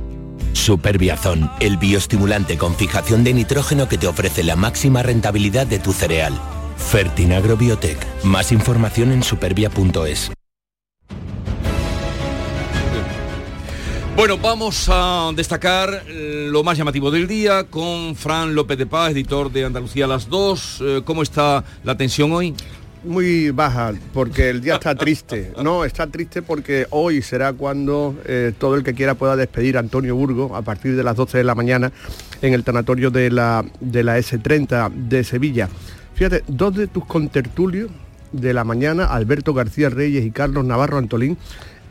Superbiazón, 0.53 1.51
el 1.59 1.77
bioestimulante 1.77 2.57
con 2.57 2.73
fijación 2.73 3.23
de 3.23 3.35
nitrógeno 3.35 3.87
que 3.87 3.99
te 3.99 4.07
ofrece 4.07 4.43
la 4.43 4.55
máxima 4.55 5.03
rentabilidad 5.03 5.67
de 5.67 5.77
tu 5.77 5.93
cereal. 5.93 6.33
Fertinagro 6.75 7.55
Biotech. 7.55 7.99
Más 8.23 8.51
información 8.51 9.11
en 9.11 9.21
supervia.es. 9.21 10.31
Bueno, 14.15 14.39
vamos 14.39 14.89
a 14.89 15.29
destacar 15.35 16.03
lo 16.07 16.63
más 16.63 16.79
llamativo 16.79 17.11
del 17.11 17.27
día 17.27 17.65
con 17.65 18.15
Fran 18.15 18.55
López 18.55 18.79
de 18.79 18.87
Paz, 18.87 19.11
editor 19.11 19.51
de 19.51 19.65
Andalucía 19.65 20.05
a 20.05 20.07
las 20.07 20.29
2. 20.29 20.81
Eh, 20.81 21.01
¿Cómo 21.05 21.21
está 21.21 21.63
la 21.83 21.95
tensión 21.95 22.31
hoy? 22.31 22.55
Muy 23.05 23.51
baja 23.51 23.93
porque 24.13 24.49
el 24.49 24.61
día 24.61 24.75
está 24.75 24.95
triste. 24.95 25.53
No, 25.61 25.85
está 25.85 26.07
triste 26.07 26.41
porque 26.41 26.87
hoy 26.89 27.21
será 27.21 27.53
cuando 27.53 28.15
eh, 28.25 28.53
todo 28.57 28.75
el 28.75 28.83
que 28.83 28.93
quiera 28.93 29.15
pueda 29.15 29.35
despedir 29.35 29.77
a 29.77 29.79
Antonio 29.79 30.15
Burgo 30.15 30.55
a 30.55 30.61
partir 30.61 30.95
de 30.95 31.03
las 31.03 31.15
12 31.15 31.37
de 31.37 31.43
la 31.43 31.55
mañana 31.55 31.91
en 32.41 32.53
el 32.53 32.63
tanatorio 32.63 33.11
de 33.11 33.31
la, 33.31 33.65
de 33.79 34.03
la 34.03 34.17
S30 34.17 34.91
de 34.91 35.23
Sevilla. 35.23 35.69
Fíjate, 36.15 36.43
dos 36.47 36.75
de 36.75 36.87
tus 36.87 37.05
contertulios 37.05 37.91
de 38.31 38.53
la 38.53 38.63
mañana, 38.63 39.05
Alberto 39.05 39.53
García 39.53 39.89
Reyes 39.89 40.25
y 40.25 40.31
Carlos 40.31 40.65
Navarro 40.65 40.97
Antolín, 40.97 41.37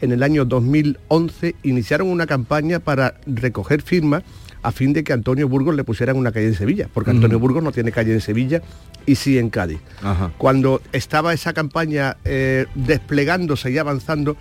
en 0.00 0.12
el 0.12 0.22
año 0.22 0.44
2011 0.44 1.55
iniciaron 1.62 2.09
una 2.09 2.27
campaña 2.27 2.79
para 2.79 3.14
recoger 3.27 3.83
firmas 3.83 4.22
a 4.64 4.72
fin 4.72 4.94
de 4.94 5.05
que 5.05 5.12
Antonio 5.12 5.46
Burgos 5.46 5.77
le 5.77 5.85
pusieran 5.85 6.16
una 6.16 6.33
calle 6.33 6.46
en 6.46 6.55
Sevilla, 6.55 6.88
porque 6.92 7.11
Antonio 7.11 7.38
Burgos 7.38 7.62
no 7.62 7.70
tiene 7.70 7.92
calle 7.92 8.14
en 8.14 8.22
Sevilla 8.22 8.62
y 9.05 9.16
sí 9.16 9.38
en 9.38 9.50
Cádiz. 9.50 9.79
Cuando 10.38 10.81
estaba 10.92 11.35
esa 11.35 11.53
campaña 11.53 12.16
eh, 12.24 12.64
desplegándose 12.74 13.70
y 13.70 13.77
avanzando, 13.77 14.38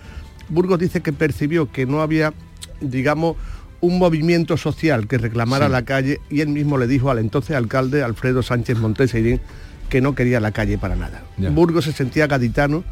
Burgos 0.48 0.78
dice 0.78 1.02
que 1.02 1.12
percibió 1.12 1.70
que 1.70 1.84
no 1.84 2.00
había, 2.00 2.32
digamos, 2.80 3.36
un 3.82 3.98
movimiento 3.98 4.56
social 4.56 5.06
que 5.06 5.18
reclamara 5.18 5.68
la 5.68 5.84
calle 5.84 6.20
y 6.30 6.40
él 6.40 6.48
mismo 6.48 6.78
le 6.78 6.86
dijo 6.86 7.10
al 7.10 7.18
entonces 7.18 7.54
alcalde 7.54 8.02
Alfredo 8.02 8.42
Sánchez 8.42 8.78
Monteseirín 8.78 9.40
que 9.90 10.00
no 10.00 10.14
quería 10.14 10.40
la 10.40 10.52
calle 10.52 10.78
para 10.78 10.96
nada. 10.96 11.22
Burgos 11.36 11.84
se 11.84 11.92
sentía 11.92 12.26
gaditano 12.26 12.82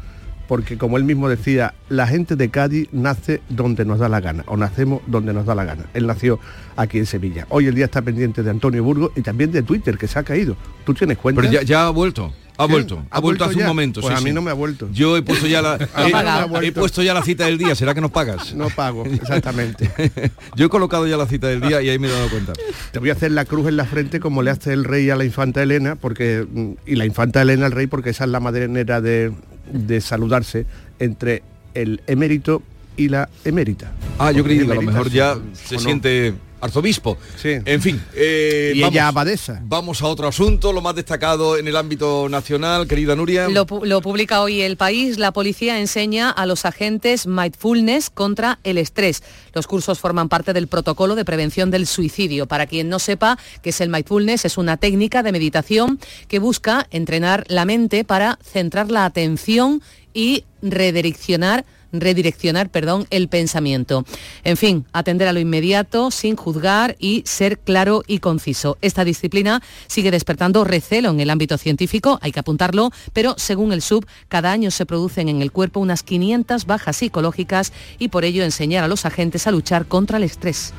porque 0.47 0.77
como 0.77 0.97
él 0.97 1.03
mismo 1.03 1.29
decía, 1.29 1.73
la 1.89 2.07
gente 2.07 2.35
de 2.35 2.49
Cádiz 2.49 2.89
nace 2.91 3.41
donde 3.49 3.85
nos 3.85 3.99
da 3.99 4.09
la 4.09 4.19
gana, 4.19 4.43
o 4.47 4.57
nacemos 4.57 5.01
donde 5.07 5.33
nos 5.33 5.45
da 5.45 5.55
la 5.55 5.65
gana. 5.65 5.85
Él 5.93 6.07
nació 6.07 6.39
aquí 6.75 6.97
en 6.97 7.05
Sevilla. 7.05 7.45
Hoy 7.49 7.67
el 7.67 7.75
día 7.75 7.85
está 7.85 8.01
pendiente 8.01 8.43
de 8.43 8.49
Antonio 8.49 8.83
Burgos 8.83 9.11
y 9.15 9.21
también 9.21 9.51
de 9.51 9.63
Twitter, 9.63 9.97
que 9.97 10.07
se 10.07 10.19
ha 10.19 10.23
caído. 10.23 10.55
¿Tú 10.85 10.93
tienes 10.93 11.17
cuenta? 11.17 11.41
Pero 11.41 11.61
ya, 11.63 11.87
ha 11.87 11.89
vuelto. 11.89 12.33
Ha 12.57 12.65
vuelto, 12.65 13.03
ha, 13.09 13.19
vuelto, 13.19 13.45
hace 13.45 13.57
un 13.57 13.65
momento. 13.65 14.01
Pues 14.01 14.15
a 14.15 14.21
mí 14.21 14.31
no 14.31 14.41
me 14.41 14.51
ha 14.51 14.53
vuelto. 14.53 14.87
Yo 14.91 15.17
he 15.17 15.23
puesto 15.23 15.47
ya 15.47 15.61
la 15.61 15.75
he, 16.61 16.71
puesto 16.71 17.01
ya 17.01 17.13
la 17.13 17.23
cita 17.23 17.45
del 17.45 17.57
día. 17.57 17.73
¿Será 17.75 17.93
que 17.93 18.01
nos 18.01 18.11
pagas? 18.11 18.53
No 18.53 18.69
pago, 18.69 19.05
exactamente. 19.05 19.89
Yo 20.55 20.67
he 20.67 20.69
colocado 20.69 21.07
ya 21.07 21.17
la 21.17 21.25
cita 21.25 21.47
del 21.47 21.61
día 21.61 21.81
y 21.81 21.89
ahí 21.89 21.97
me 21.97 22.07
he 22.07 22.11
dado 22.11 22.29
cuenta. 22.29 22.53
Te 22.91 22.99
voy 22.99 23.09
a 23.09 23.13
hacer 23.13 23.31
la 23.31 23.45
cruz 23.45 23.67
en 23.67 23.77
la 23.77 23.85
frente 23.85 24.19
como 24.19 24.43
le 24.43 24.51
hace 24.51 24.73
el 24.73 24.83
rey 24.83 25.09
a 25.09 25.15
la 25.15 25.25
infanta 25.25 25.63
Elena, 25.63 25.95
porque 25.95 26.45
mm, 26.49 26.71
y 26.85 26.95
la 26.95 27.05
infanta 27.05 27.41
Elena 27.41 27.65
al 27.65 27.71
rey 27.71 27.87
porque 27.87 28.11
esa 28.11 28.25
es 28.25 28.29
la 28.29 28.39
madrenera 28.39 29.01
de, 29.01 29.33
de 29.71 30.01
saludarse 30.01 30.65
entre 30.99 31.43
el 31.73 32.01
emérito 32.07 32.61
y 32.97 33.09
la 33.09 33.29
emérita. 33.43 33.91
Ah, 34.19 34.31
yo 34.31 34.43
creí 34.43 34.65
que 34.65 34.71
a 34.71 34.75
lo 34.75 34.81
mejor 34.81 35.09
ya 35.09 35.37
se 35.53 35.79
siente 35.79 36.35
arzobispo. 36.63 37.17
Sí. 37.35 37.57
En 37.65 37.81
fin. 37.81 38.01
Eh, 38.15 38.71
y 38.75 38.83
ella 38.83 39.09
abadesa. 39.09 39.59
Vamos 39.63 40.01
a 40.01 40.07
otro 40.07 40.27
asunto, 40.27 40.71
lo 40.71 40.81
más 40.81 40.95
destacado 40.95 41.57
en 41.57 41.67
el 41.67 41.75
ámbito 41.75 42.29
nacional, 42.29 42.87
querida 42.87 43.15
Nuria. 43.15 43.49
Lo, 43.49 43.65
lo, 43.83 44.01
publica 44.01 44.41
hoy 44.41 44.61
El 44.61 44.77
País. 44.77 45.17
La 45.17 45.33
policía 45.33 45.79
enseña 45.79 46.29
a 46.29 46.45
los 46.45 46.65
agentes 46.65 47.27
mindfulness 47.27 48.09
contra 48.09 48.59
el 48.63 48.77
estrés. 48.77 49.23
Los 49.53 49.67
cursos 49.67 49.99
forman 49.99 50.29
parte 50.29 50.53
del 50.53 50.67
protocolo 50.67 51.15
de 51.15 51.25
prevención 51.25 51.69
del 51.69 51.85
suicidio. 51.85 52.47
Para 52.47 52.65
quien 52.65 52.87
no 52.87 52.99
sepa 52.99 53.37
qué 53.61 53.71
es 53.71 53.81
el 53.81 53.89
mindfulness, 53.89 54.45
es 54.45 54.57
una 54.57 54.77
técnica 54.77 55.21
de 55.21 55.31
meditación 55.33 55.99
que 56.27 56.39
busca 56.39 56.87
entrenar 56.91 57.43
la 57.47 57.65
mente 57.65 58.05
para 58.05 58.39
centrar 58.41 58.89
la 58.89 59.05
atención 59.05 59.81
y 60.13 60.45
redireccionar 60.61 61.65
redireccionar, 61.93 62.69
perdón, 62.69 63.07
el 63.09 63.27
pensamiento. 63.27 64.05
En 64.43 64.57
fin, 64.57 64.85
atender 64.93 65.27
a 65.27 65.33
lo 65.33 65.39
inmediato, 65.39 66.11
sin 66.11 66.35
juzgar 66.35 66.95
y 66.99 67.23
ser 67.25 67.59
claro 67.59 68.03
y 68.07 68.19
conciso. 68.19 68.77
Esta 68.81 69.05
disciplina 69.05 69.61
sigue 69.87 70.11
despertando 70.11 70.63
recelo 70.63 71.09
en 71.09 71.19
el 71.19 71.29
ámbito 71.29 71.57
científico, 71.57 72.19
hay 72.21 72.31
que 72.31 72.39
apuntarlo, 72.39 72.91
pero 73.13 73.35
según 73.37 73.73
el 73.73 73.81
SUB, 73.81 74.05
cada 74.27 74.51
año 74.51 74.71
se 74.71 74.85
producen 74.85 75.29
en 75.29 75.41
el 75.41 75.51
cuerpo 75.51 75.79
unas 75.79 76.03
500 76.03 76.65
bajas 76.65 76.97
psicológicas 76.97 77.73
y 77.99 78.09
por 78.09 78.25
ello 78.25 78.43
enseñar 78.43 78.83
a 78.83 78.87
los 78.87 79.05
agentes 79.05 79.47
a 79.47 79.51
luchar 79.51 79.85
contra 79.85 80.17
el 80.17 80.23
estrés. 80.23 80.73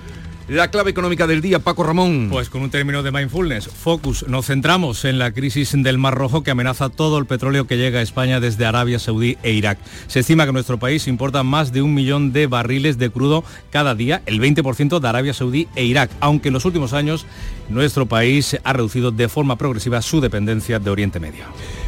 La 0.47 0.71
clave 0.71 0.91
económica 0.91 1.27
del 1.27 1.41
día, 1.41 1.59
Paco 1.59 1.85
Ramón. 1.85 2.29
Pues 2.31 2.51
con 2.51 2.61
un 2.61 2.69
término 2.69 3.03
de 3.03 3.11
mindfulness, 3.11 3.67
focus, 3.67 4.29
nos 4.29 4.45
centramos 4.45 5.07
en 5.07 5.19
la 5.19 5.33
crisis 5.33 5.73
del 5.75 5.97
Mar 5.97 6.15
Rojo 6.15 6.43
que 6.43 6.51
amenaza 6.51 6.91
todo 6.91 7.17
el 7.17 7.25
petróleo 7.25 7.67
que 7.67 7.79
llega 7.79 8.01
a 8.01 8.03
España 8.03 8.41
desde 8.41 8.67
Arabia 8.67 8.99
Saudí 8.99 9.39
e 9.43 9.53
Irak. 9.53 9.79
Se 10.07 10.21
estima 10.21 10.45
que 10.45 10.53
nuestro 10.53 10.79
país 10.79 11.09
importa 11.09 11.43
más 11.45 11.73
de 11.73 11.81
un 11.81 11.95
millón 11.95 12.35
de 12.35 12.47
barriles 12.47 12.99
de 12.99 13.09
crudo 13.09 13.43
cada 13.71 13.95
día, 13.95 14.21
el 14.27 14.39
20% 14.39 15.01
de 15.01 15.09
Arabia 15.09 15.33
Saudí 15.33 15.67
e 15.77 15.85
Irak, 15.87 16.11
aunque 16.21 16.49
en 16.49 16.55
los 16.55 16.67
últimos 16.67 16.93
años 16.93 17.25
nuestro 17.71 18.05
país 18.05 18.59
ha 18.65 18.73
reducido 18.75 19.13
de 19.13 19.31
forma 19.31 19.57
progresiva 19.57 20.03
su 20.03 20.21
dependencia 20.21 20.79
de 20.79 20.91
Oriente 20.91 21.21
Medio. 21.21 21.45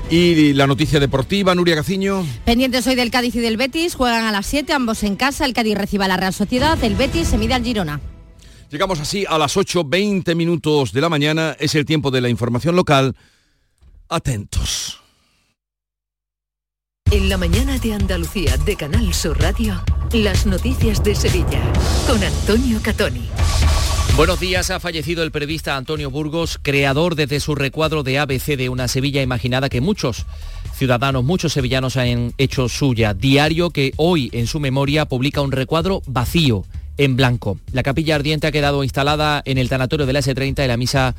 Y 0.08 0.54
la 0.54 0.66
noticia 0.66 0.98
deportiva, 0.98 1.54
Nuria 1.54 1.74
Gaciño. 1.74 2.24
Pendientes 2.46 2.86
hoy 2.86 2.94
del 2.94 3.10
Cádiz 3.10 3.34
y 3.34 3.40
del 3.40 3.58
Betis, 3.58 3.94
juegan 3.94 4.24
a 4.24 4.32
las 4.32 4.46
7, 4.46 4.72
ambos 4.72 5.02
en 5.02 5.16
casa, 5.16 5.44
el 5.44 5.52
Cádiz 5.52 5.76
recibe 5.76 6.06
a 6.06 6.08
la 6.08 6.16
Real 6.16 6.32
Sociedad, 6.32 6.82
el 6.82 6.94
Betis 6.94 7.28
se 7.28 7.36
mide 7.36 7.52
al 7.52 7.62
Girona. 7.62 8.00
Llegamos 8.70 8.98
así 8.98 9.24
a 9.28 9.38
las 9.38 9.56
8.20 9.56 10.34
minutos 10.34 10.92
de 10.92 11.00
la 11.00 11.08
mañana. 11.08 11.56
Es 11.60 11.74
el 11.76 11.84
tiempo 11.84 12.10
de 12.10 12.20
la 12.20 12.28
información 12.28 12.74
local. 12.74 13.14
Atentos. 14.08 15.00
En 17.12 17.28
la 17.28 17.36
mañana 17.36 17.78
de 17.78 17.94
Andalucía 17.94 18.56
de 18.56 18.74
Canal 18.74 19.14
Sur 19.14 19.40
Radio, 19.40 19.80
las 20.12 20.46
noticias 20.46 21.04
de 21.04 21.14
Sevilla 21.14 21.62
con 22.08 22.22
Antonio 22.22 22.80
Catoni. 22.82 23.28
Buenos 24.16 24.40
días, 24.40 24.70
ha 24.70 24.80
fallecido 24.80 25.22
el 25.22 25.30
periodista 25.30 25.76
Antonio 25.76 26.10
Burgos, 26.10 26.58
creador 26.60 27.14
desde 27.14 27.38
su 27.38 27.54
recuadro 27.54 28.02
de 28.02 28.18
ABC 28.18 28.56
de 28.56 28.68
una 28.68 28.88
Sevilla 28.88 29.22
imaginada 29.22 29.68
que 29.68 29.80
muchos 29.80 30.26
ciudadanos, 30.74 31.22
muchos 31.22 31.52
sevillanos 31.52 31.96
han 31.96 32.32
hecho 32.38 32.68
suya. 32.68 33.14
Diario 33.14 33.70
que 33.70 33.92
hoy 33.96 34.28
en 34.32 34.48
su 34.48 34.58
memoria 34.58 35.04
publica 35.04 35.42
un 35.42 35.52
recuadro 35.52 36.02
vacío 36.06 36.64
en 36.98 37.16
blanco. 37.16 37.58
La 37.72 37.82
capilla 37.82 38.14
ardiente 38.14 38.46
ha 38.46 38.52
quedado 38.52 38.84
instalada 38.84 39.42
en 39.44 39.58
el 39.58 39.68
tanatorio 39.68 40.06
de 40.06 40.12
la 40.12 40.20
S30 40.20 40.64
y 40.64 40.68
la 40.68 40.76
misa 40.76 41.14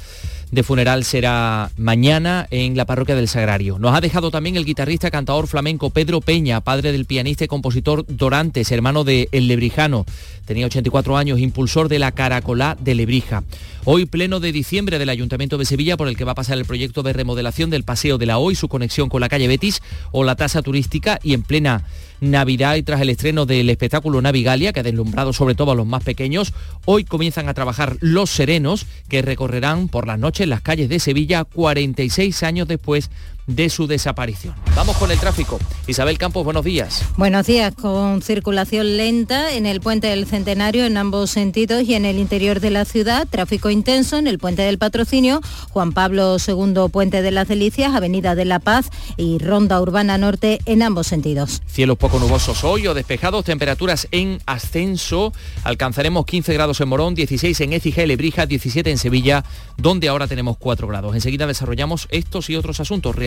de 0.52 0.64
funeral 0.64 1.04
será 1.04 1.72
mañana 1.78 2.48
en 2.52 2.78
la 2.78 2.86
parroquia 2.86 3.16
del 3.16 3.28
Sagrario. 3.28 3.80
Nos 3.80 3.94
ha 3.94 4.02
dejado 4.02 4.32
también 4.32 4.56
el 4.56 4.66
guitarrista 4.66 5.12
cantador 5.12 5.48
flamenco 5.48 5.90
Pedro 5.90 6.22
Peña, 6.22 6.62
padre 6.62 6.92
del 6.92 7.06
pianista 7.06 7.44
y 7.44 7.48
compositor 7.48 8.06
Dorantes, 8.08 8.72
hermano 8.72 9.04
de 9.04 9.28
El 9.32 9.48
Lebrijano. 9.48 10.06
Tenía 10.46 10.66
84 10.66 11.18
años, 11.18 11.40
impulsor 11.40 11.90
de 11.90 12.00
la 12.00 12.14
Caracolá 12.14 12.78
de 12.80 12.96
Lebrija. 12.96 13.44
Hoy 13.84 14.06
pleno 14.06 14.40
de 14.40 14.54
diciembre 14.54 15.00
del 15.00 15.10
Ayuntamiento 15.10 15.58
de 15.58 15.66
Sevilla 15.66 15.98
por 15.98 16.08
el 16.08 16.16
que 16.16 16.24
va 16.24 16.32
a 16.32 16.36
pasar 16.36 16.58
el 16.58 16.66
proyecto 16.66 17.04
de 17.04 17.14
remodelación 17.14 17.70
del 17.70 17.84
Paseo 17.84 18.18
de 18.18 18.26
la 18.26 18.38
Hoy, 18.38 18.56
su 18.56 18.70
conexión 18.70 19.10
con 19.10 19.22
la 19.22 19.30
calle 19.30 19.48
Betis 19.48 19.82
o 20.12 20.24
la 20.24 20.36
tasa 20.36 20.62
turística 20.62 21.20
y 21.24 21.34
en 21.34 21.44
plena 21.44 21.84
Navidad 22.20 22.76
y 22.76 22.84
tras 22.84 23.02
el 23.02 23.10
estreno 23.10 23.46
del 23.46 23.70
espectáculo 23.70 24.22
Navigalia, 24.22 24.74
que 24.74 24.80
ha 24.80 24.84
deslumbrado 24.84 25.34
sobre 25.34 25.56
todo 25.56 25.72
a 25.72 25.76
los 25.76 25.86
más 25.86 26.04
pequeños, 26.04 26.54
hoy 26.86 27.04
comienzan 27.04 27.48
a 27.48 27.54
trabajar 27.54 27.98
los 28.00 28.30
serenos 28.30 28.86
que 29.08 29.22
recorrerán 29.22 29.88
por 29.88 30.08
las 30.08 30.18
noches 30.18 30.37
las 30.46 30.62
calles 30.62 30.90
de 30.90 31.00
Sevilla 31.00 31.44
46 31.44 32.44
años 32.44 32.68
después 32.68 33.10
de 33.48 33.70
su 33.70 33.88
desaparición. 33.88 34.54
Vamos 34.76 34.98
con 34.98 35.10
el 35.10 35.20
tráfico. 35.20 35.58
Isabel 35.88 36.18
Campos, 36.18 36.44
buenos 36.44 36.66
días. 36.66 37.04
Buenos 37.16 37.48
días, 37.48 37.74
con 37.74 38.22
circulación 38.22 38.98
lenta 38.98 39.54
en 39.54 39.66
el 39.66 39.80
puente 39.80 40.08
del 40.08 40.28
Centenario 40.28 40.86
en 40.86 40.98
ambos 40.98 41.32
sentidos 41.32 41.84
y 41.84 41.96
en 41.96 42.06
el 42.06 42.20
interior 42.20 42.60
de 42.60 42.70
la 42.70 42.86
ciudad, 42.86 43.28
tráfico 43.28 43.70
intenso 43.70 44.18
en 44.18 44.28
el 44.28 44.38
puente 44.38 44.62
del 44.64 44.78
Patrocinio, 44.78 45.42
Juan 45.70 45.94
Pablo 45.94 46.38
II 46.46 46.90
Puente 46.92 47.22
de 47.22 47.32
las 47.32 47.48
Delicias, 47.48 47.96
Avenida 47.96 48.36
de 48.36 48.46
la 48.46 48.60
Paz 48.60 48.90
y 49.16 49.38
Ronda 49.40 49.82
Urbana 49.82 50.18
Norte 50.18 50.60
en 50.66 50.84
ambos 50.84 51.08
sentidos. 51.08 51.62
Cielos 51.68 51.98
poco 51.98 52.20
nubosos 52.20 52.64
hoy 52.64 52.88
o 52.88 52.94
despejados, 52.94 53.46
temperaturas 53.46 54.08
en 54.12 54.40
ascenso, 54.46 55.32
alcanzaremos 55.64 56.26
15 56.26 56.54
grados 56.54 56.82
en 56.82 56.90
Morón, 56.90 57.16
16 57.16 57.60
en 57.62 57.74
Écija 57.74 58.04
y 58.04 58.08
Lebrija, 58.08 58.46
17 58.46 58.92
en 58.92 58.98
Sevilla, 58.98 59.46
donde 59.78 60.10
ahora 60.10 60.28
tenemos 60.28 60.58
4 60.58 60.88
grados. 60.88 61.16
Enseguida 61.16 61.48
desarrollamos 61.48 62.08
estos 62.12 62.50
y 62.50 62.56
otros 62.56 62.80
asuntos 62.80 63.16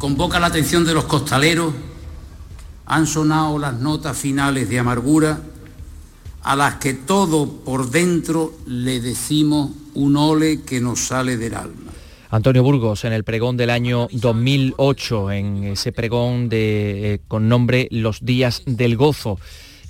convoca 0.00 0.40
la 0.40 0.46
atención 0.46 0.84
de 0.84 0.94
los 0.94 1.04
costaleros, 1.04 1.74
han 2.86 3.06
sonado 3.06 3.58
las 3.58 3.74
notas 3.74 4.16
finales 4.16 4.68
de 4.68 4.78
amargura 4.78 5.40
a 6.42 6.56
las 6.56 6.76
que 6.76 6.94
todo 6.94 7.46
por 7.46 7.90
dentro 7.90 8.54
le 8.66 9.00
decimos 9.00 9.70
un 9.92 10.16
ole 10.16 10.62
que 10.62 10.80
nos 10.80 11.00
sale 11.00 11.36
del 11.36 11.54
alma. 11.54 11.92
Antonio 12.30 12.62
Burgos 12.62 13.04
en 13.04 13.12
el 13.12 13.24
pregón 13.24 13.58
del 13.58 13.68
año 13.68 14.08
2008, 14.12 15.32
en 15.32 15.64
ese 15.64 15.92
pregón 15.92 16.48
de, 16.48 17.14
eh, 17.14 17.20
con 17.28 17.50
nombre 17.50 17.86
Los 17.90 18.24
días 18.24 18.62
del 18.64 18.96
gozo. 18.96 19.38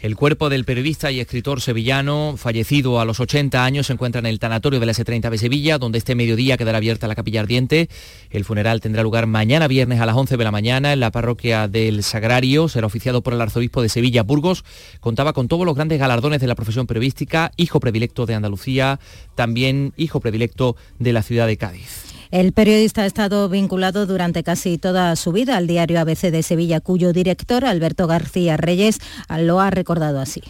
El 0.02 0.16
cuerpo 0.16 0.48
del 0.48 0.64
periodista 0.64 1.10
y 1.10 1.20
escritor 1.20 1.60
sevillano, 1.60 2.36
fallecido 2.38 3.00
a 3.00 3.04
los 3.04 3.20
80 3.20 3.62
años, 3.62 3.88
se 3.88 3.92
encuentra 3.92 4.20
en 4.20 4.24
el 4.24 4.38
tanatorio 4.38 4.80
de 4.80 4.86
la 4.86 4.92
S30 4.92 5.28
de 5.28 5.36
Sevilla, 5.36 5.76
donde 5.76 5.98
este 5.98 6.14
mediodía 6.14 6.56
quedará 6.56 6.78
abierta 6.78 7.06
la 7.06 7.14
capilla 7.14 7.40
ardiente. 7.40 7.90
El 8.30 8.46
funeral 8.46 8.80
tendrá 8.80 9.02
lugar 9.02 9.26
mañana 9.26 9.68
viernes 9.68 10.00
a 10.00 10.06
las 10.06 10.16
11 10.16 10.38
de 10.38 10.44
la 10.44 10.50
mañana 10.50 10.94
en 10.94 11.00
la 11.00 11.10
parroquia 11.10 11.68
del 11.68 12.02
Sagrario. 12.02 12.68
Será 12.68 12.86
oficiado 12.86 13.22
por 13.22 13.34
el 13.34 13.42
arzobispo 13.42 13.82
de 13.82 13.90
Sevilla, 13.90 14.22
Burgos. 14.22 14.64
Contaba 15.00 15.34
con 15.34 15.48
todos 15.48 15.66
los 15.66 15.74
grandes 15.74 15.98
galardones 15.98 16.40
de 16.40 16.46
la 16.46 16.54
profesión 16.54 16.86
periodística, 16.86 17.52
hijo 17.58 17.78
predilecto 17.78 18.24
de 18.24 18.34
Andalucía, 18.34 19.00
también 19.34 19.92
hijo 19.98 20.20
predilecto 20.20 20.76
de 20.98 21.12
la 21.12 21.22
ciudad 21.22 21.46
de 21.46 21.58
Cádiz. 21.58 22.19
El 22.30 22.52
periodista 22.52 23.02
ha 23.02 23.06
estado 23.06 23.48
vinculado 23.48 24.06
durante 24.06 24.44
casi 24.44 24.78
toda 24.78 25.16
su 25.16 25.32
vida 25.32 25.56
al 25.56 25.66
diario 25.66 25.98
ABC 25.98 26.30
de 26.30 26.44
Sevilla, 26.44 26.78
cuyo 26.78 27.12
director, 27.12 27.64
Alberto 27.64 28.06
García 28.06 28.56
Reyes, 28.56 29.00
lo 29.40 29.58
ha 29.58 29.70
recordado 29.70 30.20
así. 30.20 30.40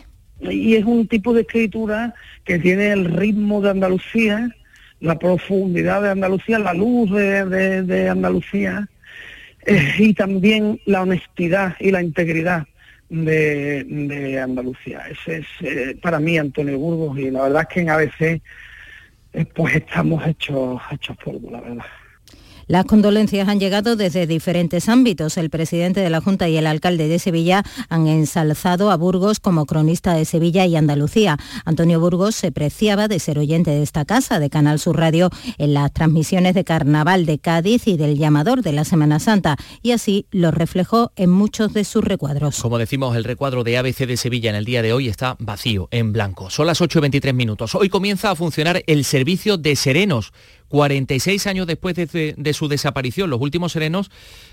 Y 0.41 0.75
es 0.75 0.85
un 0.85 1.09
tipo 1.09 1.33
de 1.33 1.41
escritura 1.41 2.15
que 2.45 2.59
tiene 2.59 2.93
el 2.93 3.07
ritmo 3.07 3.63
de 3.63 3.71
Andalucía, 3.71 4.55
la 5.01 5.19
profundidad 5.19 6.03
de 6.03 6.11
Andalucía, 6.11 6.59
la 6.59 6.75
luz 6.75 7.11
de, 7.13 8.09
Andalucía 8.11 8.87
eh, 9.65 9.95
y 9.99 10.13
también 10.13 10.81
la 10.85 11.01
honestidad 11.01 11.77
y 11.81 11.93
la 11.93 12.03
integridad 12.03 12.67
de, 13.09 14.39
Andalucía. 14.43 15.05
Ese 15.11 15.39
es 15.39 15.47
eh, 15.63 15.97
para 16.03 16.21
mí 16.21 16.37
Antonio 16.37 16.79
Burgos 16.79 17.19
y 17.19 17.31
la 17.31 17.45
verdad 17.45 17.63
es 17.63 17.69
que 17.75 17.81
en 17.81 17.91
ABC 17.91 18.43
eh, 19.33 19.45
pues 19.45 19.77
estamos 19.77 20.27
hechos, 20.27 20.81
hechos 20.91 21.17
polvo, 21.19 21.51
la 21.51 21.61
verdad. 21.61 21.85
Las 22.71 22.85
condolencias 22.85 23.49
han 23.49 23.59
llegado 23.59 23.97
desde 23.97 24.29
diferentes 24.29 24.89
ámbitos. 24.89 25.37
El 25.39 25.51
presidente 25.51 25.99
de 25.99 26.09
la 26.09 26.21
Junta 26.21 26.49
y 26.49 26.57
el 26.57 26.69
alcalde 26.69 27.09
de 27.09 27.19
Sevilla 27.19 27.65
han 27.89 28.07
ensalzado 28.07 28.93
a 28.93 28.97
Burgos 28.97 29.41
como 29.41 29.67
cronista 29.67 30.15
de 30.15 30.25
Sevilla 30.25 30.65
y 30.67 30.77
Andalucía. 30.77 31.37
Antonio 31.65 31.99
Burgos 31.99 32.37
se 32.37 32.53
preciaba 32.53 33.09
de 33.09 33.19
ser 33.19 33.41
oyente 33.41 33.73
de 33.73 33.83
esta 33.83 34.05
casa 34.05 34.39
de 34.39 34.51
Canal 34.51 34.79
Sur 34.79 34.99
Radio 34.99 35.31
en 35.59 35.75
las 35.75 35.93
transmisiones 35.93 36.55
de 36.55 36.63
Carnaval 36.63 37.27
de 37.27 37.41
Cádiz 37.41 37.89
y 37.89 37.97
del 37.97 38.17
llamador 38.17 38.63
de 38.63 38.71
la 38.71 38.85
Semana 38.85 39.19
Santa 39.19 39.57
y 39.83 39.91
así 39.91 40.27
lo 40.31 40.53
reflejó 40.53 41.11
en 41.17 41.31
muchos 41.31 41.73
de 41.73 41.83
sus 41.83 42.05
recuadros. 42.05 42.63
Como 42.63 42.79
decimos, 42.79 43.17
el 43.17 43.25
recuadro 43.25 43.65
de 43.65 43.79
ABC 43.79 44.07
de 44.07 44.17
Sevilla 44.17 44.49
en 44.49 44.55
el 44.55 44.65
día 44.65 44.83
de 44.83 44.93
hoy 44.93 45.09
está 45.09 45.35
vacío, 45.41 45.89
en 45.91 46.13
blanco. 46.13 46.51
Son 46.51 46.69
las 46.69 46.81
8.23 46.81 47.35
minutos. 47.35 47.75
Hoy 47.75 47.89
comienza 47.89 48.31
a 48.31 48.37
funcionar 48.37 48.85
el 48.87 49.05
servicio 49.05 49.57
de 49.57 49.75
serenos 49.75 50.33
46 50.71 51.49
años 51.49 51.67
después 51.67 51.97
de, 51.97 52.53
su 52.55 52.69
desaparición, 52.69 53.29
los 53.29 53.41
últimos 53.41 53.73
serenos 53.73 54.11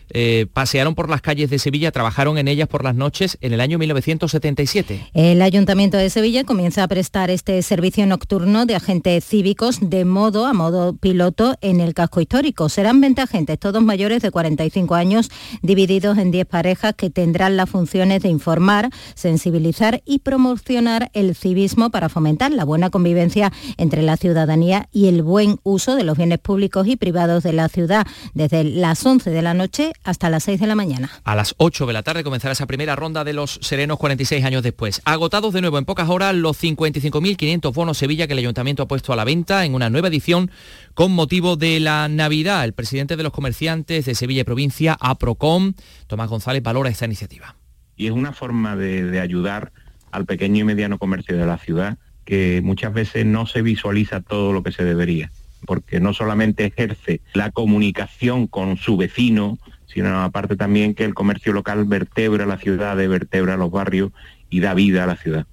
eh, 0.10 0.48
pasearon 0.52 0.96
por 0.96 1.10
las 1.10 1.22
calles 1.22 1.50
de 1.50 1.60
Sevilla, 1.60 1.91
trabajaron 1.91 2.38
en 2.38 2.48
ellas 2.48 2.67
por 2.67 2.84
las 2.84 2.96
noches 2.96 3.38
en 3.41 3.54
el 3.54 3.62
año 3.62 3.78
1977. 3.78 5.10
El 5.13 5.41
Ayuntamiento 5.41 5.98
de 5.98 6.10
Sevilla 6.10 6.43
comienza 6.43 6.84
a 6.84 6.88
prestar 6.88 7.30
este 7.30 7.62
servicio 7.62 8.06
nocturno 8.06 8.65
de 8.65 8.76
agentes 8.76 9.26
cívicos 9.26 9.80
de 9.82 10.06
modo 10.06 10.46
a 10.46 10.54
modo 10.54 10.96
piloto 10.96 11.56
en 11.62 11.82
el 11.82 11.93
casco 11.93 12.22
histórico. 12.22 12.70
Serán 12.70 13.02
20 13.02 13.22
agentes, 13.22 13.60
todos 13.60 13.82
mayores 13.82 14.22
de 14.22 14.32
45 14.32 14.96
años, 14.96 15.30
divididos 15.62 16.17
en 16.17 16.32
10 16.32 16.46
parejas 16.46 16.93
que 16.96 17.10
tendrán 17.10 17.58
las 17.58 17.70
funciones 17.70 18.24
de 18.24 18.30
informar, 18.30 18.89
sensibilizar 19.15 20.02
y 20.06 20.20
promocionar 20.20 21.10
el 21.13 21.36
civismo 21.36 21.89
para 21.89 22.10
fomentar 22.10 22.52
la 22.52 22.65
buena 22.65 22.89
convivencia 22.89 23.52
entre 23.78 24.02
la 24.02 24.17
ciudadanía 24.17 24.88
y 24.91 25.08
el 25.08 25.24
buen 25.24 25.60
uso 25.63 25.96
de 25.96 26.04
los 26.04 26.17
bienes 26.17 26.39
públicos 26.39 26.88
y 26.88 26.96
privados 26.96 27.43
de 27.43 27.54
la 27.54 27.70
ciudad 27.70 28.08
desde 28.34 28.63
las 28.63 29.06
11 29.06 29.30
de 29.30 29.41
la 29.41 29.54
noche 29.54 29.93
hasta 30.03 30.29
las 30.29 30.43
6 30.43 30.60
de 30.60 30.67
la 30.67 30.75
mañana. 30.75 31.10
A 31.23 31.36
las 31.36 31.55
8 31.57 31.86
de 31.86 31.93
la 31.93 32.03
tarde 32.03 32.23
comenzará 32.23 32.53
esa 32.53 32.65
primera 32.67 32.95
ronda 32.95 33.23
de 33.23 33.33
los 33.33 33.60
serenos 33.62 33.97
46 33.97 34.43
años 34.45 34.63
después. 34.63 35.01
Agotados 35.05 35.53
de 35.53 35.62
nuevo 35.62 35.77
en 35.77 35.86
pocas 35.86 36.10
horas 36.10 36.36
los 36.36 36.62
55.500 36.62 37.73
bonos 37.73 37.97
Sevilla 37.97 38.27
que 38.27 38.33
el 38.33 38.39
ayuntamiento 38.39 38.83
ha 38.83 38.88
puesto 38.88 39.13
a 39.13 39.15
la 39.15 39.23
venta 39.23 39.65
en 39.65 39.75
una 39.75 39.89
nueva 39.89 40.07
edición 40.07 40.51
con 40.93 41.12
motivo 41.12 41.55
de 41.55 41.79
la 41.79 42.07
Navidad. 42.07 42.63
El 42.63 42.73
presidente 42.73 43.17
de 43.17 43.23
los 43.23 43.33
comerciantes 43.33 44.05
de 44.05 44.15
Sevilla 44.15 44.41
y 44.41 44.45
provincia, 44.45 44.97
APROCOM, 44.99 45.73
Tomás 46.07 46.29
González, 46.29 46.63
valora 46.63 46.89
esta 46.89 47.05
iniciativa. 47.05 47.55
Y 47.95 48.07
es 48.07 48.12
una 48.12 48.33
forma 48.33 48.75
de, 48.75 49.03
de 49.03 49.19
ayudar 49.19 49.71
al 50.12 50.25
pequeño 50.25 50.62
y 50.62 50.63
mediano 50.63 50.97
comercio 50.97 51.38
de 51.38 51.45
la 51.45 51.57
ciudad 51.57 51.97
que 52.27 52.62
muchas 52.62 52.93
veces 52.93 53.25
no 53.25 53.45
se 53.45 53.62
visualiza 53.62 54.19
todo 54.21 54.51
lo 54.51 54.62
que 54.62 54.73
se 54.73 54.83
debería, 54.83 55.31
porque 55.65 56.01
no 56.01 56.13
solamente 56.13 56.65
ejerce 56.65 57.21
la 57.33 57.51
comunicación 57.51 58.47
con 58.47 58.75
su 58.75 58.97
vecino, 58.97 59.57
sino 59.88 60.21
aparte 60.21 60.56
también 60.56 60.93
que 60.93 61.04
el 61.06 61.13
comercio 61.13 61.54
local 61.54 61.86
vertebra 61.86 62.45
la 62.45 62.58
ciudad, 62.58 62.95
vertebra 62.95 63.58
los 63.58 63.71
barrios 63.71 64.12
y 64.50 64.60
da 64.60 64.73
vida 64.73 65.04
a 65.04 65.08
la 65.08 65.15
ciudad. 65.15 65.45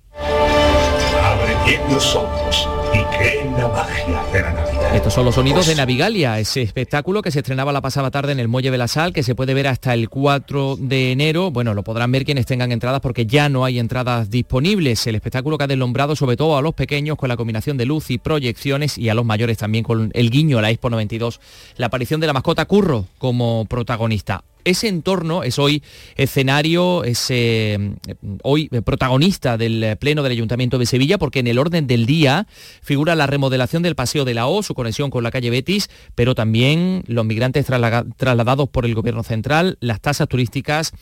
Y 2.95 3.39
en 3.39 3.53
la 3.55 3.69
magia 3.69 4.25
de 4.33 4.41
la 4.41 4.53
Navidad. 4.53 4.95
Estos 4.95 5.15
son 5.15 5.25
los 5.25 5.35
sonidos 5.35 5.67
de 5.67 5.75
Navigalia, 5.75 6.39
ese 6.39 6.63
espectáculo 6.63 7.23
que 7.23 7.31
se 7.31 7.41
estrenaba 7.41 7.73
la 7.73 7.81
pasada 7.81 8.11
tarde 8.11 8.33
en 8.33 8.39
el 8.39 8.49
Muelle 8.49 8.71
de 8.71 8.79
la 8.79 8.89
Sal, 8.89 9.13
que 9.13 9.23
se 9.23 9.35
puede 9.35 9.55
ver 9.55 9.67
hasta 9.67 9.93
el 9.95 10.09
4 10.09 10.77
de 10.79 11.13
enero. 11.13 11.51
Bueno, 11.51 11.75
lo 11.75 11.83
podrán 11.83 12.13
ver 12.13 12.25
quienes 12.25 12.47
tengan 12.47 12.71
entradas 12.71 13.01
porque 13.01 13.27
ya 13.27 13.49
no 13.49 13.65
hay 13.65 13.79
entradas 13.79 14.31
disponibles. 14.31 15.07
El 15.07 15.17
espectáculo 15.17 15.59
que 15.59 15.65
ha 15.65 15.69
deslumbrado 15.69 16.15
sobre 16.15 16.37
todo 16.37 16.57
a 16.57 16.63
los 16.63 16.75
pequeños 16.75 17.17
con 17.17 17.29
la 17.29 17.37
combinación 17.37 17.77
de 17.77 17.87
luz 17.87 18.11
y 18.11 18.19
proyecciones 18.19 18.97
y 18.97 19.09
a 19.09 19.15
los 19.15 19.25
mayores 19.25 19.59
también 19.59 19.85
con 19.85 20.11
el 20.15 20.31
guiño 20.31 20.59
a 20.59 20.63
la 20.63 20.71
Expo 20.71 20.91
92. 20.91 21.41
La 21.77 21.87
aparición 21.87 22.21
de 22.21 22.29
la 22.29 22.33
mascota 22.33 22.65
Curro 22.67 23.07
como 23.19 23.67
protagonista 23.67 24.45
ese 24.65 24.89
entorno 24.89 25.43
es 25.43 25.59
hoy 25.59 25.83
escenario, 26.17 27.05
es 27.05 27.27
eh, 27.29 27.95
hoy 28.43 28.69
protagonista 28.69 29.57
del 29.57 29.97
Pleno 29.99 30.23
del 30.23 30.33
Ayuntamiento 30.33 30.79
de 30.79 30.87
Sevilla, 30.87 31.19
porque 31.19 31.41
en 31.41 31.47
el 31.47 31.59
orden 31.59 31.87
del 31.87 32.07
día 32.07 32.47
figura 32.85 33.17
la 33.17 33.27
remodelación 33.27 33.83
del 33.83 33.97
Paseo 33.97 34.25
de 34.25 34.35
la 34.35 34.47
O, 34.47 34.63
su 34.63 34.75
conexión 34.75 35.11
con 35.11 35.25
la 35.25 35.31
calle 35.31 35.51
Betis, 35.51 35.91
pero 36.15 36.35
también 36.35 37.03
los 37.07 37.25
migrantes 37.25 37.67
trasladados 37.67 38.69
por 38.69 38.85
el 38.85 38.95
Gobierno 38.95 39.23
Central, 39.23 39.79
las 39.81 40.01
tasas 40.01 40.29
turísticas 40.29 40.93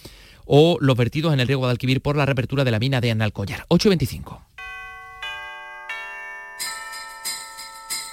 o 0.47 0.79
los 0.81 0.97
vertidos 0.97 1.35
en 1.35 1.41
el 1.41 1.47
riego 1.47 1.67
de 1.67 1.73
Alquivir 1.73 2.01
por 2.01 2.17
la 2.17 2.25
reapertura 2.25 2.65
de 2.65 2.71
la 2.71 2.79
mina 2.79 3.01
de 3.01 3.11
Analcollar. 3.11 3.67
8.25. 3.69 4.39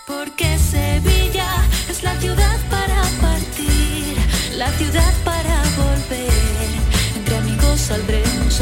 Porque 0.05 0.57
Sevilla 0.57 1.49
es 1.89 2.03
la 2.03 2.19
ciudad 2.19 2.57
para 2.69 3.03
partir, 3.21 4.17
la 4.57 4.69
ciudad 4.71 5.13
para 5.23 5.59
saldremos 7.89 8.61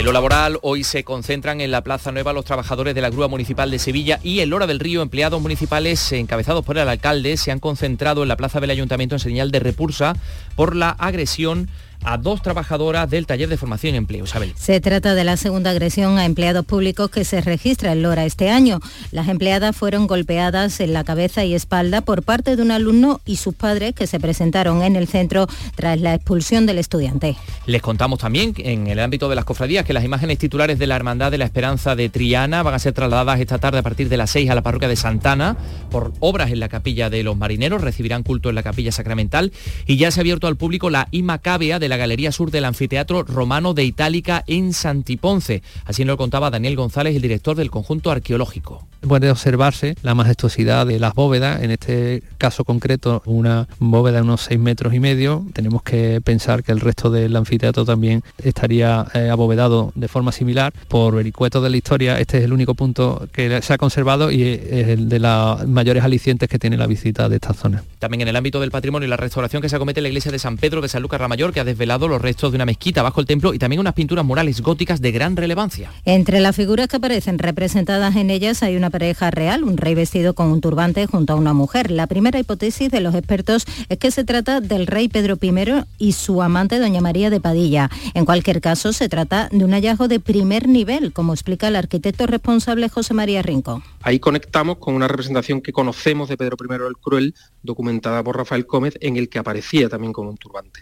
En 0.00 0.06
lo 0.06 0.12
laboral, 0.12 0.58
hoy 0.62 0.82
se 0.82 1.04
concentran 1.04 1.60
en 1.60 1.70
la 1.70 1.82
Plaza 1.82 2.10
Nueva 2.10 2.32
los 2.32 2.46
trabajadores 2.46 2.94
de 2.94 3.02
la 3.02 3.10
Grúa 3.10 3.28
Municipal 3.28 3.70
de 3.70 3.78
Sevilla 3.78 4.18
y 4.22 4.40
en 4.40 4.48
Lora 4.48 4.66
del 4.66 4.80
Río, 4.80 5.02
empleados 5.02 5.42
municipales 5.42 6.10
encabezados 6.12 6.64
por 6.64 6.78
el 6.78 6.88
alcalde, 6.88 7.36
se 7.36 7.50
han 7.50 7.60
concentrado 7.60 8.22
en 8.22 8.28
la 8.30 8.38
Plaza 8.38 8.60
del 8.60 8.70
Ayuntamiento 8.70 9.16
en 9.16 9.18
señal 9.18 9.50
de 9.50 9.60
repulsa 9.60 10.16
por 10.56 10.74
la 10.74 10.88
agresión 10.88 11.68
a 12.04 12.16
dos 12.16 12.42
trabajadoras 12.42 13.08
del 13.10 13.26
taller 13.26 13.48
de 13.48 13.56
formación 13.56 13.94
y 13.94 13.98
empleo. 13.98 14.24
Isabel. 14.24 14.52
Se 14.56 14.80
trata 14.80 15.14
de 15.14 15.24
la 15.24 15.36
segunda 15.36 15.70
agresión 15.70 16.18
a 16.18 16.24
empleados 16.24 16.64
públicos 16.64 17.10
que 17.10 17.24
se 17.24 17.40
registra 17.40 17.92
en 17.92 18.02
Lora 18.02 18.24
este 18.24 18.50
año. 18.50 18.80
Las 19.12 19.28
empleadas 19.28 19.76
fueron 19.76 20.06
golpeadas 20.06 20.80
en 20.80 20.92
la 20.92 21.04
cabeza 21.04 21.44
y 21.44 21.54
espalda 21.54 22.00
por 22.00 22.22
parte 22.22 22.56
de 22.56 22.62
un 22.62 22.70
alumno 22.70 23.20
y 23.24 23.36
sus 23.36 23.54
padres 23.54 23.94
que 23.94 24.06
se 24.06 24.20
presentaron 24.20 24.82
en 24.82 24.96
el 24.96 25.08
centro 25.08 25.46
tras 25.74 26.00
la 26.00 26.14
expulsión 26.14 26.66
del 26.66 26.78
estudiante. 26.78 27.36
Les 27.66 27.82
contamos 27.82 28.18
también 28.18 28.54
en 28.58 28.86
el 28.86 28.98
ámbito 28.98 29.28
de 29.28 29.36
las 29.36 29.44
cofradías 29.44 29.84
que 29.84 29.92
las 29.92 30.04
imágenes 30.04 30.38
titulares 30.38 30.78
de 30.78 30.86
la 30.86 30.96
Hermandad 30.96 31.30
de 31.30 31.38
la 31.38 31.44
Esperanza 31.44 31.96
de 31.96 32.08
Triana 32.08 32.62
van 32.62 32.74
a 32.74 32.78
ser 32.78 32.92
trasladadas 32.92 33.40
esta 33.40 33.58
tarde 33.58 33.78
a 33.78 33.82
partir 33.82 34.08
de 34.08 34.16
las 34.16 34.30
6 34.30 34.50
a 34.50 34.54
la 34.54 34.62
parroquia 34.62 34.88
de 34.88 34.96
Santana 34.96 35.56
por 35.90 36.12
obras 36.20 36.50
en 36.50 36.60
la 36.60 36.68
capilla 36.68 37.10
de 37.10 37.22
los 37.22 37.36
marineros. 37.36 37.82
Recibirán 37.82 38.22
culto 38.22 38.48
en 38.48 38.54
la 38.54 38.62
capilla 38.62 38.92
sacramental 38.92 39.52
y 39.86 39.96
ya 39.96 40.10
se 40.10 40.20
ha 40.20 40.22
abierto 40.22 40.46
al 40.46 40.56
público 40.56 40.90
la 40.90 41.08
Imacabea 41.10 41.78
de 41.78 41.89
la 41.90 41.96
Galería 41.96 42.32
Sur 42.32 42.50
del 42.50 42.64
Anfiteatro 42.64 43.24
Romano 43.24 43.74
de 43.74 43.84
Itálica 43.84 44.44
en 44.46 44.72
Santiponce. 44.72 45.62
Así 45.84 46.04
nos 46.04 46.14
lo 46.14 46.16
contaba 46.16 46.50
Daniel 46.50 46.76
González, 46.76 47.14
el 47.16 47.22
director 47.22 47.56
del 47.56 47.70
conjunto 47.70 48.10
arqueológico. 48.10 48.86
Puede 49.00 49.30
observarse 49.30 49.96
la 50.02 50.14
majestuosidad 50.14 50.86
de 50.86 50.98
las 50.98 51.14
bóvedas, 51.14 51.62
en 51.62 51.70
este 51.70 52.22
caso 52.38 52.64
concreto 52.64 53.22
una 53.24 53.66
bóveda 53.78 54.18
de 54.18 54.22
unos 54.22 54.42
6 54.42 54.60
metros 54.60 54.94
y 54.94 55.00
medio. 55.00 55.44
Tenemos 55.52 55.82
que 55.82 56.20
pensar 56.20 56.62
que 56.62 56.70
el 56.70 56.80
resto 56.80 57.10
del 57.10 57.34
anfiteatro 57.34 57.84
también 57.84 58.22
estaría 58.38 59.06
eh, 59.14 59.30
abovedado 59.30 59.92
de 59.94 60.06
forma 60.06 60.32
similar. 60.32 60.72
Por 60.88 61.16
vericuetos 61.16 61.62
de 61.62 61.70
la 61.70 61.76
historia, 61.76 62.20
este 62.20 62.38
es 62.38 62.44
el 62.44 62.52
único 62.52 62.74
punto 62.74 63.26
que 63.32 63.60
se 63.62 63.72
ha 63.72 63.78
conservado 63.78 64.30
y 64.30 64.42
es 64.42 64.88
el 64.88 65.08
de 65.08 65.18
las 65.18 65.66
mayores 65.66 66.04
alicientes 66.04 66.48
que 66.48 66.58
tiene 66.58 66.76
la 66.76 66.86
visita 66.86 67.28
de 67.28 67.36
esta 67.36 67.52
zona. 67.52 67.82
También 67.98 68.20
en 68.20 68.28
el 68.28 68.36
ámbito 68.36 68.60
del 68.60 68.70
patrimonio 68.70 69.06
y 69.06 69.10
la 69.10 69.16
restauración 69.16 69.60
que 69.60 69.68
se 69.68 69.76
acomete 69.76 70.00
en 70.00 70.04
la 70.04 70.08
iglesia 70.10 70.30
de 70.30 70.38
San 70.38 70.56
Pedro 70.56 70.82
de 70.82 70.88
San 70.88 71.02
Lucas 71.02 71.20
Ramayor, 71.20 71.52
que 71.52 71.60
ha 71.60 71.64
desvelado 71.64 71.79
los 71.86 72.22
restos 72.22 72.52
de 72.52 72.56
una 72.56 72.66
mezquita 72.66 73.02
bajo 73.02 73.20
el 73.20 73.26
templo 73.26 73.54
y 73.54 73.58
también 73.58 73.80
unas 73.80 73.94
pinturas 73.94 74.24
murales 74.24 74.60
góticas 74.60 75.00
de 75.00 75.12
gran 75.12 75.36
relevancia. 75.36 75.90
Entre 76.04 76.40
las 76.40 76.56
figuras 76.56 76.88
que 76.88 76.96
aparecen 76.96 77.38
representadas 77.38 78.16
en 78.16 78.30
ellas 78.30 78.62
hay 78.62 78.76
una 78.76 78.90
pareja 78.90 79.30
real, 79.30 79.64
un 79.64 79.76
rey 79.76 79.94
vestido 79.94 80.34
con 80.34 80.48
un 80.48 80.60
turbante 80.60 81.06
junto 81.06 81.32
a 81.32 81.36
una 81.36 81.52
mujer. 81.52 81.90
La 81.90 82.06
primera 82.06 82.38
hipótesis 82.38 82.90
de 82.90 83.00
los 83.00 83.14
expertos 83.14 83.64
es 83.88 83.98
que 83.98 84.10
se 84.10 84.24
trata 84.24 84.60
del 84.60 84.86
rey 84.86 85.08
Pedro 85.08 85.38
I 85.40 85.50
y 85.98 86.12
su 86.12 86.42
amante 86.42 86.78
doña 86.78 87.00
María 87.00 87.30
de 87.30 87.40
Padilla. 87.40 87.90
En 88.14 88.24
cualquier 88.24 88.60
caso, 88.60 88.92
se 88.92 89.08
trata 89.08 89.48
de 89.50 89.64
un 89.64 89.72
hallazgo 89.72 90.08
de 90.08 90.20
primer 90.20 90.68
nivel, 90.68 91.12
como 91.12 91.32
explica 91.32 91.68
el 91.68 91.76
arquitecto 91.76 92.26
responsable 92.26 92.88
José 92.88 93.14
María 93.14 93.42
Rinco. 93.42 93.82
Ahí 94.02 94.18
conectamos 94.18 94.78
con 94.78 94.94
una 94.94 95.08
representación 95.08 95.60
que 95.60 95.72
conocemos 95.72 96.28
de 96.28 96.36
Pedro 96.36 96.56
I 96.60 96.74
el 96.86 96.96
Cruel, 96.96 97.34
documentada 97.62 98.22
por 98.22 98.36
Rafael 98.36 98.64
Gómez, 98.64 98.96
en 99.00 99.16
el 99.16 99.28
que 99.28 99.38
aparecía 99.38 99.88
también 99.88 100.12
con 100.12 100.26
un 100.26 100.36
turbante. 100.36 100.80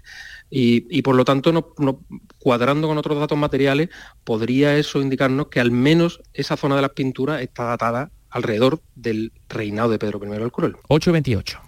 Y, 0.51 0.87
por 1.03 1.15
lo 1.15 1.25
tanto, 1.25 1.53
no, 1.53 2.01
cuadrando 2.39 2.89
con 2.89 2.99
otros 2.99 3.19
datos 3.19 3.39
materiales, 3.39 3.89
podría 4.25 4.77
eso 4.77 5.01
indicarnos 5.01 5.49
que 5.49 5.61
al 5.61 5.71
menos 5.71 6.21
esa 6.33 6.57
zona 6.57 6.77
de 6.77 6.83
las 6.83 6.93
pinturas 6.93 7.43
está 7.43 7.65
datada 7.65 8.11
alrededor 8.31 8.81
del 8.95 9.33
reinado 9.49 9.91
de 9.91 9.99
Pedro 9.99 10.21
I 10.23 10.43
el 10.43 10.53
Cruel. 10.53 10.77
828. 10.89 11.68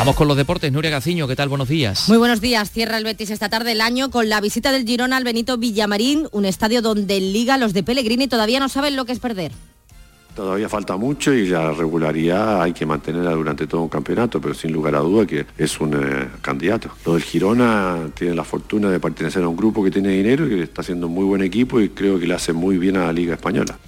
Vamos 0.00 0.16
con 0.16 0.28
los 0.28 0.36
deportes. 0.38 0.72
Nuria 0.72 0.90
Gaciño, 0.90 1.28
¿qué 1.28 1.36
tal? 1.36 1.50
Buenos 1.50 1.68
días. 1.68 2.08
Muy 2.08 2.16
buenos 2.16 2.40
días. 2.40 2.70
Cierra 2.70 2.96
el 2.96 3.04
Betis 3.04 3.28
esta 3.28 3.50
tarde 3.50 3.72
el 3.72 3.82
año 3.82 4.10
con 4.10 4.30
la 4.30 4.40
visita 4.40 4.72
del 4.72 4.86
Girona 4.86 5.18
al 5.18 5.24
Benito 5.24 5.58
Villamarín, 5.58 6.26
un 6.32 6.46
estadio 6.46 6.80
donde 6.80 7.18
en 7.18 7.34
Liga 7.34 7.58
los 7.58 7.74
de 7.74 7.82
Pellegrini 7.82 8.26
todavía 8.26 8.60
no 8.60 8.70
saben 8.70 8.96
lo 8.96 9.04
que 9.04 9.12
es 9.12 9.18
perder. 9.18 9.52
Todavía 10.34 10.70
falta 10.70 10.96
mucho 10.96 11.34
y 11.34 11.48
la 11.48 11.72
regularidad 11.72 12.62
hay 12.62 12.72
que 12.72 12.86
mantenerla 12.86 13.32
durante 13.32 13.66
todo 13.66 13.82
un 13.82 13.90
campeonato, 13.90 14.40
pero 14.40 14.54
sin 14.54 14.72
lugar 14.72 14.94
a 14.94 15.00
duda 15.00 15.26
que 15.26 15.44
es 15.58 15.78
un 15.80 15.92
eh, 15.92 16.28
candidato. 16.40 16.88
Lo 17.04 17.12
del 17.12 17.22
Girona 17.22 18.08
tiene 18.14 18.34
la 18.34 18.44
fortuna 18.44 18.88
de 18.88 19.00
pertenecer 19.00 19.42
a 19.42 19.48
un 19.48 19.56
grupo 19.56 19.84
que 19.84 19.90
tiene 19.90 20.08
dinero 20.08 20.46
y 20.46 20.48
que 20.48 20.62
está 20.62 20.80
haciendo 20.80 21.08
un 21.08 21.12
muy 21.12 21.26
buen 21.26 21.42
equipo 21.42 21.78
y 21.78 21.90
creo 21.90 22.18
que 22.18 22.26
le 22.26 22.32
hace 22.32 22.54
muy 22.54 22.78
bien 22.78 22.96
a 22.96 23.04
la 23.04 23.12
Liga 23.12 23.34
Española. 23.34 23.78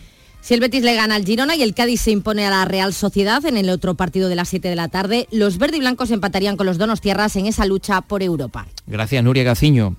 Si 0.42 0.54
el 0.54 0.60
Betis 0.60 0.82
le 0.82 0.96
gana 0.96 1.14
al 1.14 1.24
Girona 1.24 1.54
y 1.54 1.62
el 1.62 1.72
Cádiz 1.72 2.00
se 2.00 2.10
impone 2.10 2.44
a 2.44 2.50
la 2.50 2.64
Real 2.64 2.92
Sociedad 2.92 3.46
en 3.46 3.56
el 3.56 3.70
otro 3.70 3.94
partido 3.94 4.28
de 4.28 4.34
las 4.34 4.48
7 4.48 4.68
de 4.68 4.74
la 4.74 4.88
tarde, 4.88 5.28
los 5.30 5.56
verde 5.56 5.76
y 5.76 5.80
blancos 5.80 6.10
empatarían 6.10 6.56
con 6.56 6.66
los 6.66 6.78
donos 6.78 7.00
tierras 7.00 7.36
en 7.36 7.46
esa 7.46 7.64
lucha 7.64 8.00
por 8.00 8.24
Europa. 8.24 8.66
Gracias, 8.88 9.22
Nuria 9.22 9.44
Gaciño. 9.44 9.94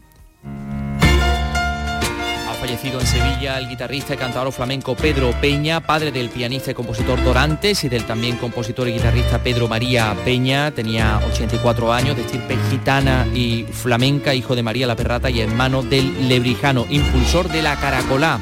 Ha 2.49 2.53
fallecido 2.59 2.99
en 2.99 3.07
Sevilla 3.07 3.57
el 3.57 3.69
guitarrista 3.69 4.15
y 4.15 4.17
cantador 4.17 4.51
flamenco 4.51 4.95
Pedro 4.95 5.31
Peña, 5.39 5.79
padre 5.87 6.11
del 6.11 6.27
pianista 6.29 6.71
y 6.71 6.73
compositor 6.73 7.23
Dorantes 7.23 7.85
y 7.85 7.89
del 7.89 8.03
también 8.03 8.35
compositor 8.35 8.89
y 8.89 8.93
guitarrista 8.95 9.41
Pedro 9.41 9.69
María 9.69 10.13
Peña. 10.25 10.71
Tenía 10.71 11.21
84 11.25 11.93
años, 11.93 12.17
de 12.17 12.23
estirpe 12.23 12.57
gitana 12.69 13.25
y 13.33 13.63
flamenca, 13.63 14.35
hijo 14.35 14.57
de 14.57 14.63
María 14.63 14.87
la 14.87 14.97
Perrata 14.97 15.29
y 15.29 15.39
hermano 15.39 15.83
del 15.83 16.27
Lebrijano, 16.27 16.85
impulsor 16.89 17.47
de 17.47 17.61
la 17.61 17.77
Caracolá. 17.77 18.41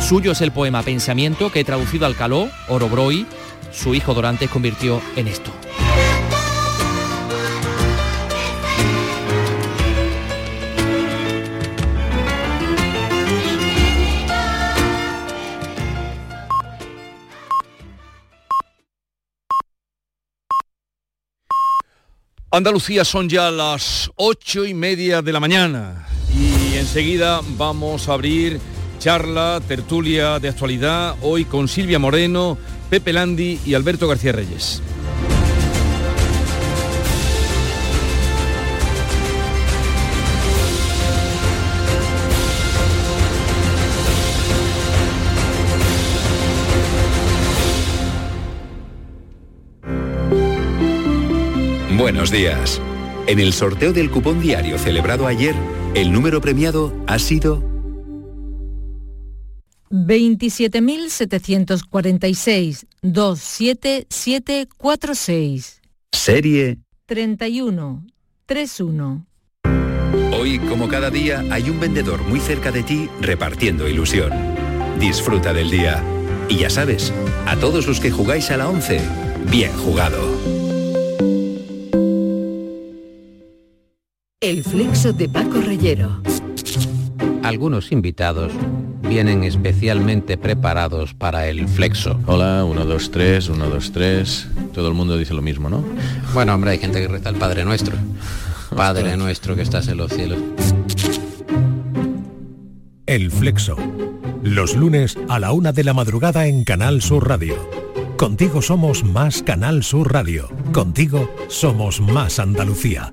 Suyo 0.00 0.32
es 0.32 0.40
el 0.40 0.52
poema 0.52 0.82
Pensamiento 0.82 1.50
que 1.50 1.64
traducido 1.64 2.06
al 2.06 2.16
caló, 2.16 2.50
Orobroi, 2.68 3.26
su 3.70 3.94
hijo 3.94 4.14
Dorantes 4.14 4.50
convirtió 4.50 5.00
en 5.16 5.28
esto. 5.28 5.52
Andalucía 22.54 23.02
son 23.06 23.30
ya 23.30 23.50
las 23.50 24.10
ocho 24.16 24.66
y 24.66 24.74
media 24.74 25.22
de 25.22 25.32
la 25.32 25.40
mañana 25.40 26.06
y 26.36 26.76
enseguida 26.76 27.40
vamos 27.56 28.10
a 28.10 28.12
abrir 28.12 28.60
charla, 29.02 29.60
tertulia 29.66 30.38
de 30.38 30.48
actualidad, 30.48 31.16
hoy 31.22 31.44
con 31.44 31.66
Silvia 31.66 31.98
Moreno, 31.98 32.56
Pepe 32.88 33.12
Landi 33.12 33.58
y 33.66 33.74
Alberto 33.74 34.06
García 34.06 34.30
Reyes. 34.30 34.80
Buenos 51.98 52.30
días. 52.30 52.80
En 53.26 53.40
el 53.40 53.52
sorteo 53.52 53.92
del 53.92 54.12
cupón 54.12 54.40
diario 54.40 54.78
celebrado 54.78 55.26
ayer, 55.26 55.56
el 55.96 56.12
número 56.12 56.40
premiado 56.40 56.94
ha 57.08 57.18
sido 57.18 57.71
27.746 59.92 62.86
27746 63.02 65.82
serie 66.10 66.78
31 67.06 68.04
31. 68.46 69.26
Hoy, 70.38 70.58
como 70.58 70.88
cada 70.88 71.10
día, 71.10 71.44
hay 71.50 71.70
un 71.70 71.80
vendedor 71.80 72.22
muy 72.22 72.40
cerca 72.40 72.70
de 72.70 72.82
ti 72.82 73.08
repartiendo 73.20 73.88
ilusión. 73.88 74.30
Disfruta 74.98 75.52
del 75.52 75.70
día. 75.70 76.02
Y 76.48 76.58
ya 76.58 76.70
sabes, 76.70 77.12
a 77.46 77.56
todos 77.56 77.86
los 77.86 78.00
que 78.00 78.10
jugáis 78.10 78.50
a 78.50 78.56
la 78.56 78.68
11, 78.68 79.00
bien 79.50 79.72
jugado. 79.72 80.18
El 84.40 84.64
flexo 84.64 85.12
de 85.12 85.28
Paco 85.28 85.60
Reyero. 85.60 86.20
Algunos 87.42 87.92
invitados 87.92 88.52
vienen 89.08 89.44
especialmente 89.44 90.38
preparados 90.38 91.12
para 91.14 91.48
el 91.48 91.68
flexo. 91.68 92.18
Hola, 92.26 92.64
1, 92.64 92.84
2, 92.84 93.10
3, 93.10 93.48
1, 93.50 93.68
2, 93.68 93.92
3. 93.92 94.48
Todo 94.72 94.88
el 94.88 94.94
mundo 94.94 95.16
dice 95.18 95.34
lo 95.34 95.42
mismo, 95.42 95.68
¿no? 95.68 95.84
Bueno, 96.32 96.54
hombre, 96.54 96.70
hay 96.70 96.78
gente 96.78 97.00
que 97.00 97.08
reza 97.08 97.28
el 97.28 97.36
Padre 97.36 97.64
Nuestro. 97.64 97.96
Padre 98.74 99.16
Nuestro 99.16 99.54
que 99.54 99.62
estás 99.62 99.88
en 99.88 99.98
los 99.98 100.12
cielos. 100.12 100.38
El 103.06 103.30
Flexo. 103.30 103.76
Los 104.42 104.74
lunes 104.74 105.18
a 105.28 105.38
la 105.38 105.52
una 105.52 105.72
de 105.72 105.84
la 105.84 105.92
madrugada 105.92 106.46
en 106.46 106.64
Canal 106.64 107.02
Sur 107.02 107.28
Radio. 107.28 107.56
Contigo 108.16 108.62
somos 108.62 109.04
más 109.04 109.42
Canal 109.42 109.82
Sur 109.82 110.12
Radio. 110.12 110.48
Contigo 110.72 111.28
somos 111.48 112.00
más 112.00 112.38
Andalucía. 112.38 113.12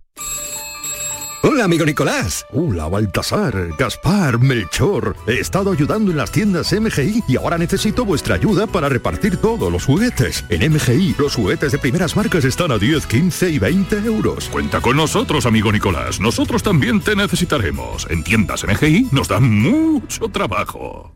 Hola, 1.43 1.63
amigo 1.63 1.85
Nicolás. 1.85 2.45
Hola, 2.51 2.87
Baltasar, 2.87 3.69
Gaspar, 3.75 4.37
Melchor. 4.37 5.15
He 5.25 5.39
estado 5.39 5.71
ayudando 5.71 6.11
en 6.11 6.17
las 6.17 6.31
tiendas 6.31 6.71
MGI 6.71 7.23
y 7.27 7.35
ahora 7.35 7.57
necesito 7.57 8.05
vuestra 8.05 8.35
ayuda 8.35 8.67
para 8.67 8.89
repartir 8.89 9.37
todos 9.37 9.71
los 9.71 9.85
juguetes. 9.85 10.45
En 10.49 10.71
MGI, 10.71 11.15
los 11.17 11.33
juguetes 11.33 11.71
de 11.71 11.79
primeras 11.79 12.15
marcas 12.15 12.45
están 12.45 12.71
a 12.71 12.77
10, 12.77 13.07
15 13.07 13.49
y 13.49 13.57
20 13.57 13.97
euros. 14.05 14.49
Cuenta 14.49 14.81
con 14.81 14.95
nosotros, 14.95 15.47
amigo 15.47 15.71
Nicolás. 15.71 16.19
Nosotros 16.19 16.61
también 16.61 17.01
te 17.01 17.15
necesitaremos. 17.15 18.05
En 18.11 18.23
tiendas 18.23 18.63
MGI 18.63 19.09
nos 19.11 19.27
dan 19.27 19.49
mucho 19.49 20.27
trabajo. 20.27 21.15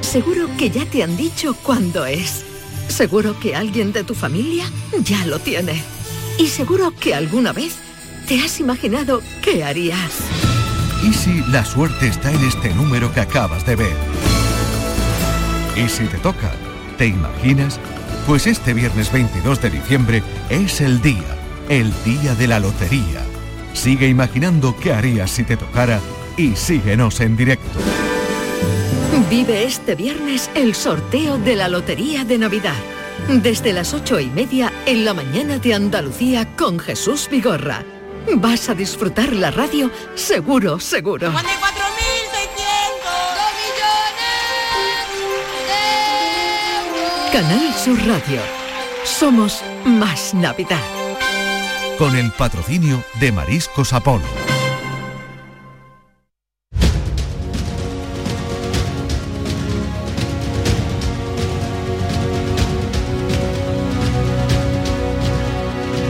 Seguro 0.00 0.48
que 0.56 0.70
ya 0.70 0.86
te 0.86 1.02
han 1.02 1.18
dicho 1.18 1.54
cuándo 1.62 2.06
es. 2.06 2.46
Seguro 2.88 3.38
que 3.38 3.54
alguien 3.54 3.92
de 3.92 4.04
tu 4.04 4.14
familia 4.14 4.64
ya 5.04 5.26
lo 5.26 5.38
tiene. 5.38 5.82
Y 6.38 6.46
seguro 6.46 6.94
que 6.98 7.14
alguna 7.14 7.52
vez 7.52 7.89
te 8.30 8.38
has 8.38 8.60
imaginado 8.60 9.22
qué 9.42 9.64
harías. 9.64 10.20
¿Y 11.02 11.12
si 11.12 11.42
la 11.50 11.64
suerte 11.64 12.06
está 12.06 12.30
en 12.30 12.44
este 12.44 12.72
número 12.72 13.12
que 13.12 13.18
acabas 13.18 13.66
de 13.66 13.74
ver? 13.74 13.96
¿Y 15.76 15.88
si 15.88 16.04
te 16.04 16.16
toca? 16.18 16.52
¿Te 16.96 17.08
imaginas? 17.08 17.80
Pues 18.28 18.46
este 18.46 18.72
viernes 18.72 19.10
22 19.10 19.60
de 19.60 19.70
diciembre 19.70 20.22
es 20.48 20.80
el 20.80 21.02
día, 21.02 21.36
el 21.68 21.92
día 22.04 22.36
de 22.36 22.46
la 22.46 22.60
lotería. 22.60 23.20
Sigue 23.72 24.06
imaginando 24.06 24.76
qué 24.76 24.92
harías 24.92 25.32
si 25.32 25.42
te 25.42 25.56
tocara 25.56 25.98
y 26.36 26.54
síguenos 26.54 27.20
en 27.20 27.36
directo. 27.36 27.80
Vive 29.28 29.64
este 29.64 29.96
viernes 29.96 30.50
el 30.54 30.76
sorteo 30.76 31.36
de 31.36 31.56
la 31.56 31.68
Lotería 31.68 32.24
de 32.24 32.38
Navidad. 32.38 32.78
Desde 33.28 33.72
las 33.72 33.92
ocho 33.92 34.20
y 34.20 34.26
media 34.26 34.72
en 34.86 35.04
la 35.04 35.14
mañana 35.14 35.58
de 35.58 35.74
Andalucía 35.74 36.46
con 36.56 36.78
Jesús 36.78 37.28
Vigorra. 37.28 37.84
Vas 38.36 38.68
a 38.68 38.74
disfrutar 38.74 39.32
la 39.32 39.50
radio 39.50 39.90
seguro, 40.14 40.78
seguro. 40.78 41.32
Canal 47.32 47.74
Sur 47.74 47.98
Radio. 48.06 48.40
Somos 49.04 49.62
más 49.84 50.34
Navidad. 50.34 50.80
Con 51.96 52.16
el 52.16 52.30
patrocinio 52.32 53.02
de 53.20 53.30
Mariscos 53.32 53.92
Apolo. 53.92 54.24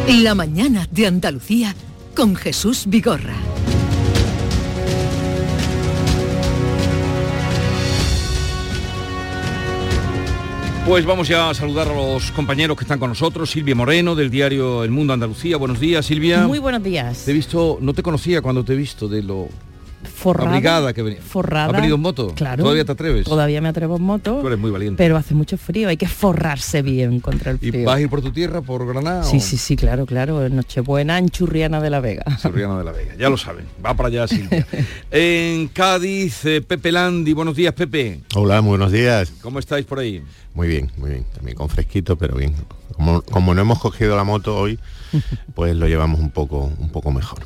La 0.09 0.35
mañana 0.35 0.88
de 0.90 1.07
Andalucía 1.07 1.75
con 2.14 2.35
Jesús 2.37 2.85
Vigorra. 2.87 3.37
Pues 10.87 11.05
vamos 11.07 11.29
ya 11.29 11.51
a 11.51 11.55
saludar 11.55 11.88
a 11.88 11.94
los 11.94 12.33
compañeros 12.33 12.77
que 12.77 12.85
están 12.85 12.99
con 12.99 13.11
nosotros. 13.11 13.51
Silvia 13.51 13.75
Moreno, 13.75 14.16
del 14.16 14.31
diario 14.31 14.83
El 14.83 14.90
Mundo 14.90 15.12
Andalucía. 15.12 15.57
Buenos 15.57 15.79
días, 15.79 16.07
Silvia. 16.07 16.46
Muy 16.46 16.59
buenos 16.59 16.83
días. 16.83 17.25
Te 17.25 17.31
he 17.31 17.35
visto, 17.35 17.79
no 17.81 17.94
te 17.94 18.03
conocía 18.03 18.42
cuando 18.42 18.64
te 18.64 18.73
he 18.73 18.77
visto 18.77 19.07
de 19.07 19.23
lo 19.23 19.49
forrada. 20.20 20.50
Abrigada 20.50 20.92
que 20.92 21.02
venía. 21.02 21.20
Forrada. 21.22 21.68
¿Ha 21.70 21.72
venido 21.72 21.96
en 21.96 22.02
moto? 22.02 22.33
Claro. 22.35 22.62
¿Todavía 22.62 22.85
te 22.85 22.92
atreves? 22.92 23.24
Todavía 23.24 23.61
me 23.61 23.68
atrevo 23.68 23.96
en 23.96 24.02
moto. 24.02 24.38
Tú 24.40 24.46
eres 24.46 24.59
muy 24.59 24.70
valiente. 24.70 24.96
Pero 25.02 25.16
hace 25.16 25.35
mucho 25.35 25.56
frío, 25.56 25.88
hay 25.88 25.96
que 25.96 26.06
forrarse 26.09 26.83
bien 26.83 27.20
contra 27.20 27.52
el 27.52 27.59
¿Y 27.62 27.70
frío. 27.70 27.87
vas 27.87 27.96
a 27.96 28.00
ir 28.00 28.09
por 28.11 28.20
tu 28.22 28.30
tierra, 28.33 28.61
por 28.61 28.87
Granada? 28.87 29.24
Sí, 29.24 29.38
o- 29.38 29.40
sí, 29.40 29.56
sí, 29.56 29.76
claro, 29.76 30.06
claro. 30.06 30.44
en 30.44 30.56
Nochebuena 30.56 31.18
en 31.18 31.28
Churriana 31.30 31.80
de 31.80 31.90
la 31.90 32.00
Vega. 32.00 32.24
Churriana 32.40 32.78
de 32.78 32.85
la 32.85 32.92
Vega, 32.92 33.14
ya 33.18 33.28
lo 33.30 33.37
saben. 33.37 33.64
Va 33.85 33.94
para 33.94 34.09
allá 34.09 34.28
Silvia. 34.28 34.66
en 35.11 35.68
Cádiz, 35.68 36.44
eh, 36.44 36.61
Pepe 36.61 36.92
Landi. 36.92 37.33
Buenos 37.33 37.56
días, 37.56 37.72
Pepe. 37.74 38.20
Hola, 38.35 38.61
muy 38.61 38.70
buenos 38.70 38.92
días. 38.92 39.33
¿Cómo 39.42 39.59
estáis 39.59 39.87
por 39.87 39.98
ahí? 39.98 40.22
Muy 40.54 40.68
bien, 40.68 40.90
muy 40.96 41.11
bien. 41.11 41.24
También 41.35 41.56
con 41.56 41.68
fresquito, 41.68 42.16
pero 42.16 42.37
bien. 42.37 42.54
Como, 42.94 43.22
como 43.22 43.54
no 43.54 43.62
hemos 43.62 43.78
cogido 43.78 44.14
la 44.16 44.24
moto 44.24 44.56
hoy, 44.59 44.78
pues 45.54 45.74
lo 45.76 45.87
llevamos 45.88 46.20
un 46.20 46.30
poco, 46.30 46.70
un 46.78 46.90
poco 46.90 47.10
mejor. 47.10 47.38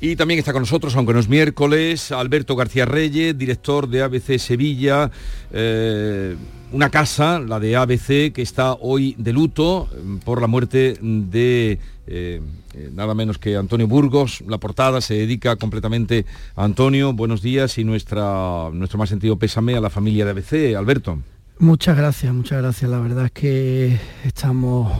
Y 0.00 0.14
también 0.14 0.38
está 0.38 0.52
con 0.52 0.62
nosotros, 0.62 0.94
aunque 0.94 1.12
no 1.12 1.18
es 1.18 1.28
miércoles, 1.28 2.12
Alberto 2.12 2.54
García 2.54 2.84
Reyes, 2.84 3.36
director 3.36 3.88
de 3.88 4.02
ABC 4.02 4.38
Sevilla, 4.38 5.10
eh, 5.52 6.36
una 6.70 6.90
casa, 6.90 7.40
la 7.40 7.58
de 7.58 7.74
ABC, 7.74 8.32
que 8.32 8.42
está 8.42 8.74
hoy 8.74 9.16
de 9.18 9.32
luto 9.32 9.88
eh, 9.92 10.20
por 10.24 10.40
la 10.40 10.46
muerte 10.46 10.98
de 11.00 11.80
eh, 12.06 12.40
eh, 12.74 12.90
nada 12.94 13.14
menos 13.14 13.38
que 13.38 13.56
Antonio 13.56 13.86
Burgos. 13.86 14.42
La 14.46 14.58
portada 14.58 15.00
se 15.00 15.14
dedica 15.14 15.56
completamente 15.56 16.26
a 16.56 16.64
Antonio. 16.64 17.12
Buenos 17.12 17.42
días 17.42 17.76
y 17.78 17.84
nuestra, 17.84 18.70
nuestro 18.72 18.98
más 18.98 19.08
sentido 19.08 19.38
pésame 19.38 19.74
a 19.74 19.80
la 19.80 19.90
familia 19.90 20.24
de 20.24 20.30
ABC. 20.30 20.76
Alberto. 20.76 21.18
Muchas 21.58 21.96
gracias, 21.96 22.32
muchas 22.32 22.62
gracias. 22.62 22.90
La 22.90 23.00
verdad 23.00 23.26
es 23.26 23.32
que 23.32 23.98
estamos 24.24 24.92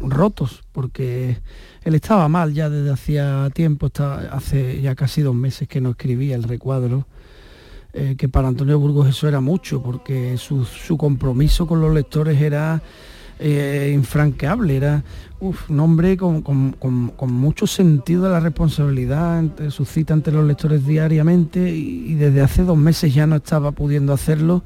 rotos 0.00 0.62
porque 0.72 1.38
él 1.88 1.94
estaba 1.94 2.28
mal 2.28 2.52
ya 2.52 2.68
desde 2.68 2.90
hacía 2.90 3.48
tiempo, 3.54 3.86
está, 3.86 4.28
hace 4.30 4.80
ya 4.82 4.94
casi 4.94 5.22
dos 5.22 5.34
meses 5.34 5.66
que 5.68 5.80
no 5.80 5.90
escribía 5.90 6.36
el 6.36 6.42
recuadro, 6.42 7.06
eh, 7.94 8.14
que 8.18 8.28
para 8.28 8.48
Antonio 8.48 8.78
Burgos 8.78 9.08
eso 9.08 9.26
era 9.26 9.40
mucho 9.40 9.82
porque 9.82 10.36
su, 10.36 10.66
compromiso 10.98 11.66
con 11.66 11.80
los 11.80 11.94
lectores 11.94 12.40
era 12.42 12.82
eh, 13.40 13.92
infranqueable, 13.94 14.76
era 14.76 15.02
un 15.40 15.80
hombre 15.80 16.16
con, 16.18 16.42
con- 16.42 16.72
con- 16.72 17.08
con 17.16 17.32
mucho 17.32 17.66
sentido 17.66 18.24
de 18.24 18.30
la 18.30 18.40
responsabilidad, 18.40 19.38
ante- 19.38 19.70
su 19.70 19.86
cita 19.86 20.12
ante 20.12 20.30
los 20.30 20.44
lectores 20.44 20.84
diariamente 20.86 21.70
y- 21.74 22.10
y 22.10 22.14
desde 22.16 22.42
hace 22.42 22.64
dos 22.64 22.76
meses 22.76 23.14
ya 23.14 23.26
no 23.26 23.36
estaba 23.36 23.72
pudiendo 23.72 24.12
hacerlo 24.12 24.62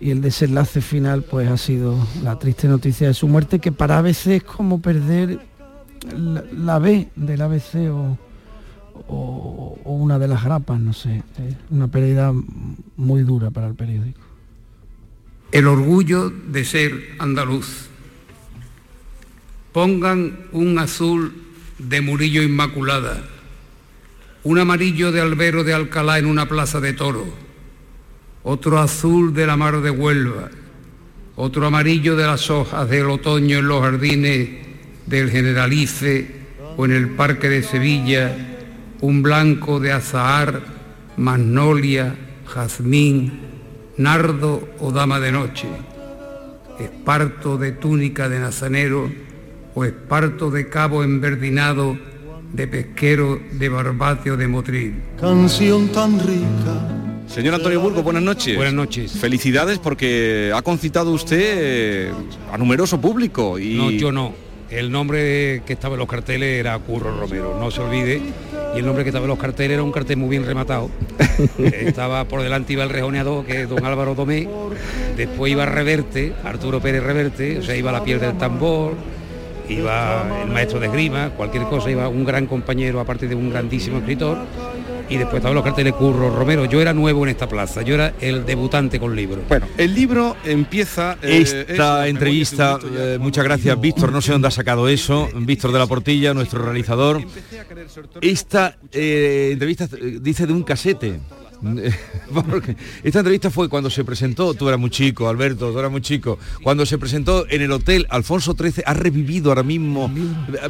y 0.00 0.10
el 0.10 0.20
desenlace 0.20 0.80
final 0.80 1.22
pues 1.22 1.48
ha 1.48 1.58
sido 1.58 1.94
la 2.24 2.38
triste 2.38 2.66
noticia 2.66 3.06
de 3.06 3.14
su 3.14 3.28
muerte 3.28 3.60
que 3.60 3.70
para 3.70 3.98
ABC 3.98 4.28
es 4.36 4.42
como 4.42 4.80
perder 4.80 5.38
la, 6.52 6.78
B 6.78 7.08
del 7.16 7.40
ABC 7.42 7.90
o, 7.90 8.16
o- 9.08 9.78
o 9.84 9.92
una 9.92 10.18
de 10.18 10.28
las 10.28 10.44
grapas, 10.44 10.78
no 10.80 10.92
sé, 10.92 11.16
es 11.38 11.56
una 11.70 11.88
pérdida 11.88 12.32
muy 12.96 13.22
dura 13.22 13.50
para 13.50 13.66
el 13.68 13.74
periódico. 13.74 14.20
el 15.52 15.66
orgullo 15.66 16.30
de 16.30 16.64
ser 16.64 16.92
andaluz. 17.18 17.88
Pongan 19.72 20.36
un 20.52 20.78
azul 20.78 21.32
de 21.78 22.00
Murillo 22.00 22.42
Inmaculada, 22.42 23.22
un 24.42 24.58
amarillo 24.58 25.12
de 25.12 25.20
Albero 25.20 25.62
de 25.64 25.74
Alcalá 25.74 26.18
en 26.18 26.26
una 26.26 26.48
plaza 26.48 26.80
de 26.80 26.92
toro, 26.92 27.26
otro 28.42 28.78
azul 28.78 29.32
de 29.32 29.46
la 29.46 29.56
mar 29.56 29.80
de 29.80 29.90
Huelva, 29.90 30.50
otro 31.36 31.66
amarillo 31.66 32.16
de 32.16 32.26
las 32.26 32.50
hojas 32.50 32.88
del 32.90 33.06
otoño 33.10 33.58
en 33.58 33.68
los 33.68 33.80
jardines 33.82 34.50
del 35.06 35.30
Generalife 35.30 36.26
o 36.76 36.84
en 36.84 36.92
el 36.92 37.10
Parque 37.10 37.48
de 37.48 37.62
Sevilla, 37.62 38.34
un 39.00 39.22
blanco 39.22 39.80
de 39.80 39.92
azahar, 39.92 40.62
magnolia, 41.16 42.14
jazmín, 42.46 43.40
nardo 43.96 44.68
o 44.80 44.92
dama 44.92 45.20
de 45.20 45.32
noche, 45.32 45.68
esparto 46.78 47.58
de 47.58 47.72
túnica 47.72 48.28
de 48.28 48.40
nazanero 48.40 49.10
o 49.74 49.84
esparto 49.84 50.50
de 50.50 50.68
cabo 50.68 51.04
enverdinado 51.04 51.98
de 52.52 52.66
pesquero 52.66 53.40
de 53.52 53.68
barbate 53.68 54.30
o 54.30 54.36
de 54.36 54.48
motril. 54.48 54.94
Canción 55.20 55.88
tan 55.88 56.18
rica. 56.18 57.00
Señor 57.28 57.54
Antonio 57.54 57.80
Burgos, 57.80 58.02
buenas 58.02 58.24
noches. 58.24 58.56
Buenas 58.56 58.74
noches. 58.74 59.12
Felicidades 59.12 59.78
porque 59.78 60.52
ha 60.52 60.62
concitado 60.62 61.12
usted 61.12 61.38
eh, 61.40 62.12
a 62.52 62.58
numeroso 62.58 63.00
público. 63.00 63.56
Y... 63.56 63.74
No, 63.74 63.90
yo 63.92 64.10
no. 64.10 64.49
El 64.70 64.92
nombre 64.92 65.62
que 65.66 65.72
estaba 65.72 65.94
en 65.94 65.98
los 65.98 66.08
carteles 66.08 66.60
era 66.60 66.78
Curro 66.78 67.18
Romero, 67.18 67.56
no 67.58 67.72
se 67.72 67.80
olvide. 67.80 68.22
Y 68.74 68.78
el 68.78 68.86
nombre 68.86 69.02
que 69.02 69.10
estaba 69.10 69.24
en 69.24 69.30
los 69.30 69.38
carteles 69.38 69.72
era 69.72 69.82
un 69.82 69.90
cartel 69.90 70.16
muy 70.16 70.28
bien 70.28 70.46
rematado. 70.46 70.90
estaba 71.58 72.24
por 72.24 72.42
delante 72.42 72.74
iba 72.74 72.84
el 72.84 72.90
rejoneador, 72.90 73.44
que 73.44 73.62
es 73.62 73.68
don 73.68 73.84
Álvaro 73.84 74.14
Domé. 74.14 74.48
Después 75.16 75.50
iba 75.50 75.66
Reverte, 75.66 76.34
Arturo 76.44 76.80
Pérez 76.80 77.02
Reverte, 77.02 77.58
o 77.58 77.62
sea, 77.62 77.74
iba 77.74 77.90
la 77.90 78.04
piel 78.04 78.20
del 78.20 78.38
tambor, 78.38 78.94
iba 79.68 80.42
el 80.44 80.50
maestro 80.50 80.78
de 80.78 80.86
esgrima, 80.86 81.30
cualquier 81.30 81.64
cosa, 81.64 81.90
iba 81.90 82.08
un 82.08 82.24
gran 82.24 82.46
compañero, 82.46 83.00
aparte 83.00 83.26
de 83.26 83.34
un 83.34 83.50
grandísimo 83.50 83.98
escritor. 83.98 84.38
Y 85.10 85.16
después 85.16 85.38
estaban 85.38 85.56
los 85.56 85.64
carteles 85.64 85.92
Curro 85.94 86.30
Romero. 86.30 86.66
Yo 86.66 86.80
era 86.80 86.94
nuevo 86.94 87.24
en 87.24 87.30
esta 87.30 87.48
plaza, 87.48 87.82
yo 87.82 87.94
era 87.94 88.14
el 88.20 88.46
debutante 88.46 89.00
con 89.00 89.16
libros. 89.16 89.40
Bueno, 89.48 89.66
el 89.76 89.92
libro 89.92 90.36
empieza... 90.44 91.18
eh, 91.20 91.66
Esta 91.68 92.06
entrevista, 92.06 92.78
eh, 92.96 93.18
muchas 93.20 93.42
gracias 93.44 93.80
Víctor, 93.80 94.12
no 94.12 94.20
sé 94.20 94.30
dónde 94.30 94.46
ha 94.46 94.52
sacado 94.52 94.88
eso, 94.88 95.28
Víctor 95.34 95.72
de 95.72 95.80
la 95.80 95.88
Portilla, 95.88 96.32
nuestro 96.32 96.62
realizador. 96.62 97.20
Esta 98.20 98.76
eh, 98.92 99.50
entrevista 99.52 99.88
eh, 100.00 100.18
dice 100.22 100.46
de 100.46 100.52
un 100.52 100.62
casete. 100.62 101.18
Porque 102.32 102.76
esta 103.02 103.18
entrevista 103.18 103.50
fue 103.50 103.68
cuando 103.68 103.90
se 103.90 104.04
presentó, 104.04 104.54
tú 104.54 104.68
eras 104.68 104.80
muy 104.80 104.90
chico, 104.90 105.28
Alberto, 105.28 105.72
tú 105.72 105.78
eras 105.78 105.90
muy 105.90 106.00
chico, 106.00 106.38
cuando 106.62 106.86
se 106.86 106.96
presentó 106.96 107.46
en 107.50 107.62
el 107.62 107.72
hotel 107.72 108.06
Alfonso 108.08 108.54
XIII, 108.58 108.84
ha 108.86 108.94
revivido 108.94 109.50
ahora 109.50 109.62
mismo, 109.62 110.10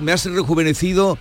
me 0.00 0.12
has 0.12 0.24
rejuvenecido 0.24 1.16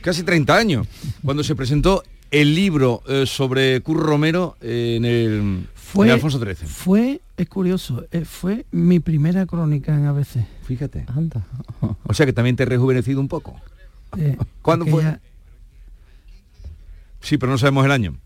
casi 0.00 0.22
30 0.22 0.56
años, 0.56 0.86
cuando 1.22 1.44
se 1.44 1.54
presentó 1.54 2.04
el 2.30 2.54
libro 2.54 3.02
eh, 3.08 3.26
sobre 3.26 3.80
Curro 3.80 4.04
Romero 4.04 4.56
eh, 4.60 4.94
en 4.96 5.04
el 5.04 5.66
Fue, 5.74 6.06
en 6.06 6.12
Alfonso 6.12 6.38
XIII. 6.38 6.68
Fue, 6.68 7.20
es 7.36 7.48
curioso, 7.48 8.06
eh, 8.10 8.24
fue 8.24 8.66
mi 8.70 9.00
primera 9.00 9.46
crónica 9.46 9.94
en 9.94 10.06
ABC. 10.06 10.46
Fíjate. 10.64 11.04
Anda. 11.08 11.46
O 12.04 12.14
sea 12.14 12.26
que 12.26 12.32
también 12.32 12.56
te 12.56 12.64
he 12.64 12.66
rejuvenecido 12.66 13.20
un 13.20 13.28
poco. 13.28 13.60
Eh, 14.18 14.36
¿Cuándo 14.62 14.86
fue? 14.86 15.18
Sí, 17.20 17.38
pero 17.38 17.52
no 17.52 17.58
sabemos 17.58 17.84
el 17.84 17.92
año. 17.92 18.16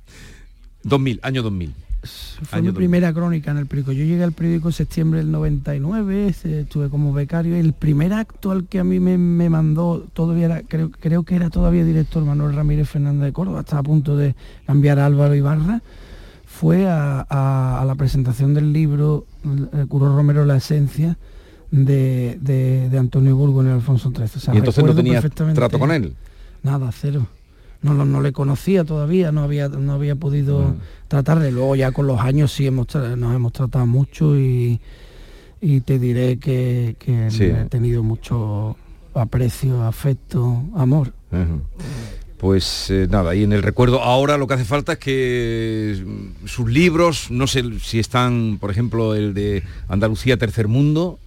2000, 0.83 1.21
año 1.23 1.43
2000. 1.43 1.75
Fue 2.03 2.61
mi 2.63 2.69
2000. 2.69 2.75
primera 2.75 3.13
crónica 3.13 3.51
en 3.51 3.59
el 3.59 3.67
periódico. 3.67 3.93
Yo 3.93 4.05
llegué 4.05 4.25
al 4.25 4.33
periódico 4.33 4.69
en 4.69 4.73
septiembre 4.73 5.19
del 5.21 5.31
99, 5.31 6.29
este, 6.29 6.61
estuve 6.61 6.89
como 6.89 7.13
becario. 7.13 7.57
El 7.57 7.73
primer 7.75 8.13
acto 8.15 8.51
al 8.53 8.67
que 8.67 8.79
a 8.79 8.85
mí 8.85 8.99
me, 9.01 9.19
me 9.19 9.51
mandó, 9.51 10.07
todavía 10.15 10.47
era, 10.47 10.63
creo, 10.63 10.91
creo 10.91 11.23
que 11.25 11.37
era 11.37 11.51
todavía 11.51 11.85
director 11.85 12.25
Manuel 12.25 12.55
Ramírez 12.57 12.89
Fernández 12.89 13.23
de 13.27 13.33
Córdoba, 13.33 13.61
estaba 13.61 13.81
a 13.81 13.83
punto 13.83 14.17
de 14.17 14.35
cambiar 14.67 14.99
a 14.99 15.07
Álvaro 15.07 15.35
Ibarra, 15.35 15.83
fue 16.47 16.89
a, 16.89 17.27
a- 17.29 17.81
a 17.81 17.85
la 17.85 17.95
presentación 17.97 18.55
del 18.55 18.73
libro 18.73 19.27
eh, 19.75 19.85
Curro 19.87 20.17
Romero 20.17 20.45
La 20.47 20.57
Esencia 20.57 21.19
de, 21.71 22.39
de- 22.41 22.89
de 22.89 22.99
Antonio 22.99 23.37
Burgo 23.37 23.61
en 23.61 23.69
el 23.69 23.75
Alfonso 23.75 24.11
XIII. 24.11 24.25
O 24.25 24.41
sea, 24.41 24.55
y 24.55 24.59
entonces 24.59 24.83
no 24.85 24.95
tenías 24.95 25.23
trato 25.55 25.79
con 25.79 25.91
él. 25.93 26.15
Nada, 26.63 26.91
cero. 26.93 27.27
No, 27.83 27.95
no 28.05 28.21
le 28.21 28.33
conocía 28.33 28.85
todavía, 28.85 29.33
no 29.33 29.43
había, 29.43 29.69
no 29.69 29.93
había 29.95 30.15
podido 30.15 30.75
tratarle. 31.09 31.51
Luego 31.51 31.77
ya 31.77 31.93
con 31.93 32.07
los 32.07 32.21
años 32.21 32.53
sí 32.53 32.67
hemos 32.67 32.87
nos 32.95 33.35
hemos 33.35 33.53
tratado 33.53 33.87
mucho 33.87 34.39
y, 34.39 34.81
y 35.63 35.81
te 35.81 35.99
diré 35.99 36.39
que, 36.39 36.97
que 36.99 37.31
Sí. 37.31 37.45
he 37.45 37.65
tenido 37.71 38.03
mucho 38.03 38.77
aprecio, 39.15 39.83
afecto, 39.83 40.63
amor. 40.75 41.13
Pues 42.37 42.89
eh, 42.91 43.07
nada, 43.11 43.35
y 43.35 43.43
en 43.45 43.53
el 43.53 43.63
recuerdo 43.63 44.01
ahora 44.03 44.39
lo 44.39 44.47
que 44.47 44.55
hace 44.55 44.65
falta 44.65 44.93
es 44.95 44.99
que 44.99 46.03
mm, 46.07 46.47
sus 46.47 46.71
libros, 46.71 47.31
no 47.31 47.47
sé 47.47 47.63
si 47.81 47.99
están, 47.99 48.57
por 48.59 48.71
ejemplo, 48.71 49.15
el 49.15 49.35
de 49.35 49.63
Andalucía 49.89 50.39
Tercer 50.39 50.67
Mundo, 50.67 51.19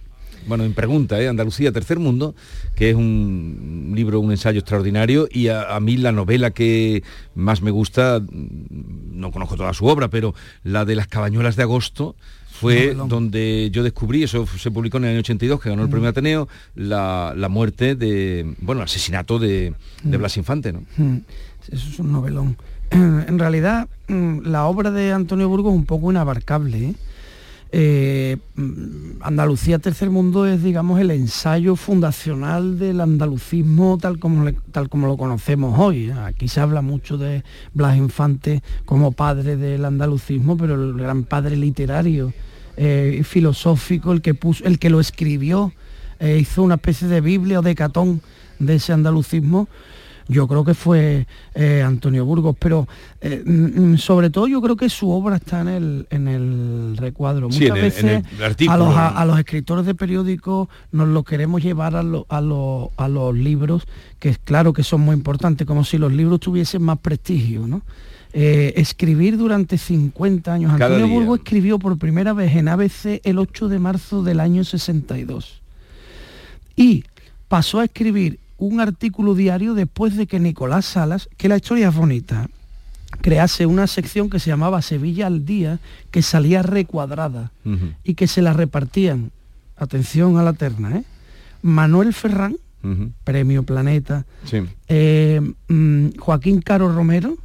bueno, 0.46 0.64
en 0.64 0.74
pregunta, 0.74 1.20
¿eh? 1.20 1.28
Andalucía 1.28 1.72
Tercer 1.72 1.98
Mundo, 1.98 2.34
que 2.74 2.90
es 2.90 2.96
un 2.96 3.92
libro, 3.94 4.20
un 4.20 4.30
ensayo 4.30 4.58
extraordinario, 4.60 5.28
y 5.30 5.48
a, 5.48 5.74
a 5.74 5.80
mí 5.80 5.96
la 5.96 6.12
novela 6.12 6.50
que 6.50 7.02
más 7.34 7.62
me 7.62 7.70
gusta, 7.70 8.20
mm, 8.20 9.18
no 9.20 9.30
conozco 9.30 9.56
toda 9.56 9.72
su 9.74 9.86
obra, 9.86 10.08
pero 10.08 10.34
la 10.62 10.84
de 10.84 10.96
las 10.96 11.06
cabañuelas 11.08 11.56
de 11.56 11.62
agosto, 11.62 12.16
fue 12.50 12.94
donde 12.94 13.68
yo 13.72 13.82
descubrí, 13.82 14.22
eso 14.22 14.46
se 14.46 14.70
publicó 14.70 14.98
en 14.98 15.04
el 15.04 15.10
año 15.10 15.18
82, 15.20 15.60
que 15.60 15.70
ganó 15.70 15.82
el 15.82 15.88
Mm. 15.88 15.90
premio 15.90 16.08
Ateneo, 16.10 16.48
la, 16.76 17.34
la 17.36 17.48
muerte 17.48 17.96
de, 17.96 18.54
bueno, 18.60 18.82
el 18.82 18.84
asesinato 18.84 19.40
de, 19.40 19.74
de 20.04 20.16
Mm. 20.16 20.20
Blas 20.20 20.36
Infante, 20.36 20.72
¿no? 20.72 20.82
Mm, 20.96 21.16
Eso 21.72 21.88
es 21.88 21.98
un 21.98 22.12
novelón. 22.12 22.56
En 22.92 23.38
realidad, 23.40 23.88
la 24.08 24.66
obra 24.66 24.92
de 24.92 25.12
Antonio 25.12 25.48
Burgos 25.48 25.72
es 25.72 25.78
un 25.78 25.84
poco 25.86 26.12
inabarcable. 26.12 26.90
¿eh? 26.90 26.94
Eh, 27.76 28.36
mm, 28.54 29.20
Andalucía 29.20 29.80
Tercer 29.80 30.08
Mundo 30.08 30.46
es, 30.46 30.62
digamos, 30.62 31.00
el 31.00 31.10
ensayo 31.10 31.74
fundacional 31.74 32.78
del 32.78 33.00
andalucismo 33.00 33.98
tal 34.00 34.20
como, 34.20 34.48
tal 34.70 34.88
como 34.88 35.08
lo 35.08 35.16
conocemos 35.16 35.76
hoy. 35.76 36.10
Aquí 36.10 36.46
se 36.46 36.60
habla 36.60 36.82
mucho 36.82 37.18
de 37.18 37.42
Blas 37.72 37.96
Infante 37.96 38.62
como 38.84 39.10
padre 39.10 39.56
del 39.56 39.84
andalucismo, 39.84 40.56
pero 40.56 40.76
el 40.76 40.94
gran 40.94 41.24
padre 41.24 41.56
literario 41.56 42.32
eh, 42.76 43.16
y 43.18 43.24
filosófico, 43.24 44.12
el 44.12 44.22
que, 44.22 44.34
puso, 44.34 44.62
el 44.64 44.78
que 44.78 44.88
lo 44.88 45.00
escribió, 45.00 45.72
eh, 46.20 46.38
hizo 46.40 46.62
una 46.62 46.76
especie 46.76 47.08
de 47.08 47.20
Biblia 47.20 47.58
o 47.58 47.62
de 47.62 47.74
catón 47.74 48.20
de 48.60 48.76
ese 48.76 48.92
andalucismo, 48.92 49.66
yo 50.26 50.48
creo 50.48 50.64
que 50.64 50.74
fue 50.74 51.26
eh, 51.54 51.82
Antonio 51.84 52.24
Burgos, 52.24 52.56
pero 52.58 52.88
eh, 53.20 53.42
mm, 53.44 53.92
mm, 53.92 53.98
sobre 53.98 54.30
todo 54.30 54.46
yo 54.46 54.60
creo 54.62 54.74
que 54.76 54.88
su 54.88 55.10
obra 55.10 55.36
está 55.36 55.60
en 55.60 55.68
el, 55.68 56.06
en 56.10 56.28
el 56.28 56.96
recuadro. 56.96 57.50
Sí, 57.52 57.60
Muchas 57.68 57.70
en 57.70 57.76
el- 57.76 57.82
veces 57.82 58.04
en 58.04 58.36
el 58.38 58.42
artículo. 58.42 58.72
a, 58.72 58.76
los, 58.78 58.96
a, 58.96 59.08
a 59.08 59.24
los 59.26 59.38
escritores 59.38 59.84
de 59.86 59.94
periódicos 59.94 60.68
nos 60.92 61.08
lo 61.08 61.24
queremos 61.24 61.62
llevar 61.62 61.94
a, 61.96 62.02
lo- 62.02 62.26
a, 62.30 62.40
lo- 62.40 62.90
a 62.96 63.08
los 63.08 63.34
libros, 63.34 63.86
que 64.18 64.30
es 64.30 64.38
claro 64.38 64.72
que 64.72 64.82
son 64.82 65.02
muy 65.02 65.14
importantes, 65.14 65.66
como 65.66 65.84
si 65.84 65.98
los 65.98 66.12
libros 66.12 66.40
tuviesen 66.40 66.82
más 66.82 66.98
prestigio, 66.98 67.66
¿no? 67.66 67.82
Eh, 68.36 68.72
escribir 68.80 69.36
durante 69.36 69.78
50 69.78 70.52
años. 70.52 70.72
Cada 70.76 70.96
Antonio. 70.96 71.14
Burgos 71.14 71.38
escribió 71.38 71.78
por 71.78 71.96
primera 71.98 72.32
vez 72.32 72.56
en 72.56 72.66
ABC 72.68 73.20
el 73.22 73.38
8 73.38 73.68
de 73.68 73.78
marzo 73.78 74.22
del 74.24 74.40
año 74.40 74.64
62 74.64 75.60
y 76.76 77.04
pasó 77.48 77.78
a 77.80 77.84
escribir 77.84 78.40
un 78.58 78.80
artículo 78.80 79.34
diario 79.34 79.74
después 79.74 80.16
de 80.16 80.26
que 80.26 80.40
Nicolás 80.40 80.84
Salas, 80.84 81.28
que 81.36 81.48
la 81.48 81.56
historia 81.56 81.88
es 81.88 81.94
bonita, 81.94 82.48
crease 83.20 83.66
una 83.66 83.86
sección 83.86 84.30
que 84.30 84.38
se 84.40 84.50
llamaba 84.50 84.82
Sevilla 84.82 85.26
al 85.26 85.44
Día, 85.44 85.78
que 86.10 86.22
salía 86.22 86.62
recuadrada 86.62 87.52
y 88.04 88.14
que 88.14 88.26
se 88.26 88.42
la 88.42 88.52
repartían, 88.52 89.30
atención 89.76 90.36
a 90.38 90.42
la 90.42 90.52
terna, 90.52 90.98
¿eh? 90.98 91.04
Manuel 91.62 92.12
Ferrán. 92.12 92.56
Premio 93.24 93.62
Planeta, 93.62 94.26
Sí. 94.44 94.58
eh, 94.88 95.40
mm, 95.68 96.18
Joaquín 96.18 96.60
Caro 96.60 96.92
Romero. 96.94 97.38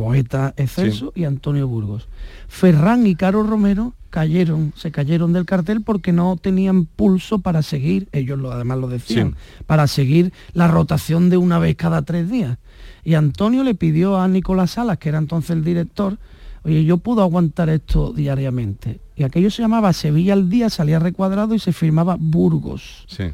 Poeta 0.00 0.54
excelso, 0.56 1.12
y 1.14 1.24
Antonio 1.24 1.68
Burgos. 1.68 2.08
Ferrán 2.48 3.06
y 3.06 3.16
Caro 3.16 3.42
Romero 3.42 3.92
cayeron, 4.08 4.72
se 4.74 4.90
cayeron 4.90 5.34
del 5.34 5.44
cartel 5.44 5.82
porque 5.82 6.10
no 6.10 6.38
tenían 6.40 6.86
pulso 6.86 7.40
para 7.40 7.60
seguir, 7.60 8.08
ellos 8.12 8.38
lo, 8.38 8.50
además 8.50 8.78
lo 8.78 8.88
decían, 8.88 9.36
para 9.66 9.86
seguir 9.86 10.32
la 10.54 10.68
rotación 10.68 11.28
de 11.28 11.36
una 11.36 11.58
vez 11.58 11.76
cada 11.76 12.00
tres 12.00 12.30
días. 12.30 12.56
Y 13.04 13.12
Antonio 13.12 13.62
le 13.62 13.74
pidió 13.74 14.18
a 14.18 14.26
Nicolás 14.26 14.70
Salas, 14.70 14.96
que 14.96 15.10
era 15.10 15.18
entonces 15.18 15.50
el 15.50 15.64
director, 15.64 16.16
oye, 16.64 16.82
yo 16.84 16.96
puedo 16.96 17.20
aguantar 17.20 17.68
esto 17.68 18.14
diariamente. 18.14 19.00
Y 19.16 19.24
aquello 19.24 19.50
se 19.50 19.60
llamaba 19.60 19.92
Sevilla 19.92 20.32
al 20.32 20.48
día, 20.48 20.70
salía 20.70 20.98
recuadrado 20.98 21.54
y 21.54 21.58
se 21.58 21.74
firmaba 21.74 22.16
Burgos. 22.18 23.04
Sí. 23.06 23.24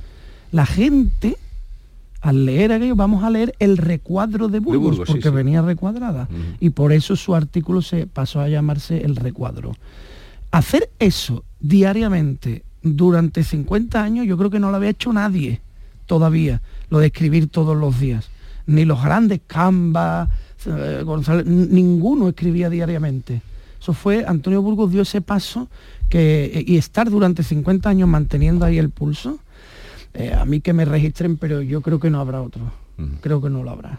La 0.50 0.66
gente, 0.66 1.36
al 2.26 2.44
leer 2.44 2.72
aquello, 2.72 2.96
vamos 2.96 3.22
a 3.22 3.30
leer 3.30 3.54
el 3.60 3.76
recuadro 3.76 4.48
de 4.48 4.58
Burgos, 4.58 4.98
porque 5.06 5.22
sí. 5.22 5.28
venía 5.28 5.62
recuadrada. 5.62 6.28
Y 6.58 6.70
por 6.70 6.92
eso 6.92 7.14
su 7.14 7.36
artículo 7.36 7.82
se 7.82 8.08
pasó 8.08 8.40
a 8.40 8.48
llamarse 8.48 9.04
el 9.04 9.14
recuadro. 9.14 9.76
Hacer 10.50 10.90
eso 10.98 11.44
diariamente 11.60 12.64
durante 12.82 13.44
50 13.44 14.02
años, 14.02 14.26
yo 14.26 14.36
creo 14.36 14.50
que 14.50 14.58
no 14.58 14.70
lo 14.70 14.76
había 14.76 14.90
hecho 14.90 15.12
nadie 15.12 15.60
todavía, 16.06 16.62
lo 16.90 16.98
de 16.98 17.06
escribir 17.06 17.48
todos 17.48 17.76
los 17.76 18.00
días. 18.00 18.28
Ni 18.66 18.84
los 18.84 19.04
grandes 19.04 19.40
Camba, 19.46 20.28
eh, 20.66 21.02
González, 21.04 21.46
ninguno 21.46 22.28
escribía 22.28 22.68
diariamente. 22.68 23.40
Eso 23.80 23.92
fue, 23.92 24.24
Antonio 24.26 24.62
Burgos 24.62 24.90
dio 24.90 25.02
ese 25.02 25.20
paso 25.20 25.68
que, 26.08 26.64
y 26.66 26.76
estar 26.76 27.08
durante 27.08 27.44
50 27.44 27.88
años 27.88 28.08
manteniendo 28.08 28.64
ahí 28.64 28.78
el 28.78 28.90
pulso, 28.90 29.38
eh, 30.18 30.34
a 30.34 30.44
mí 30.44 30.60
que 30.60 30.72
me 30.72 30.84
registren, 30.84 31.36
pero 31.36 31.62
yo 31.62 31.82
creo 31.82 32.00
que 32.00 32.10
no 32.10 32.20
habrá 32.20 32.42
otro. 32.42 32.62
Creo 33.20 33.42
que 33.42 33.50
no 33.50 33.62
lo 33.62 33.70
habrá. 33.70 33.98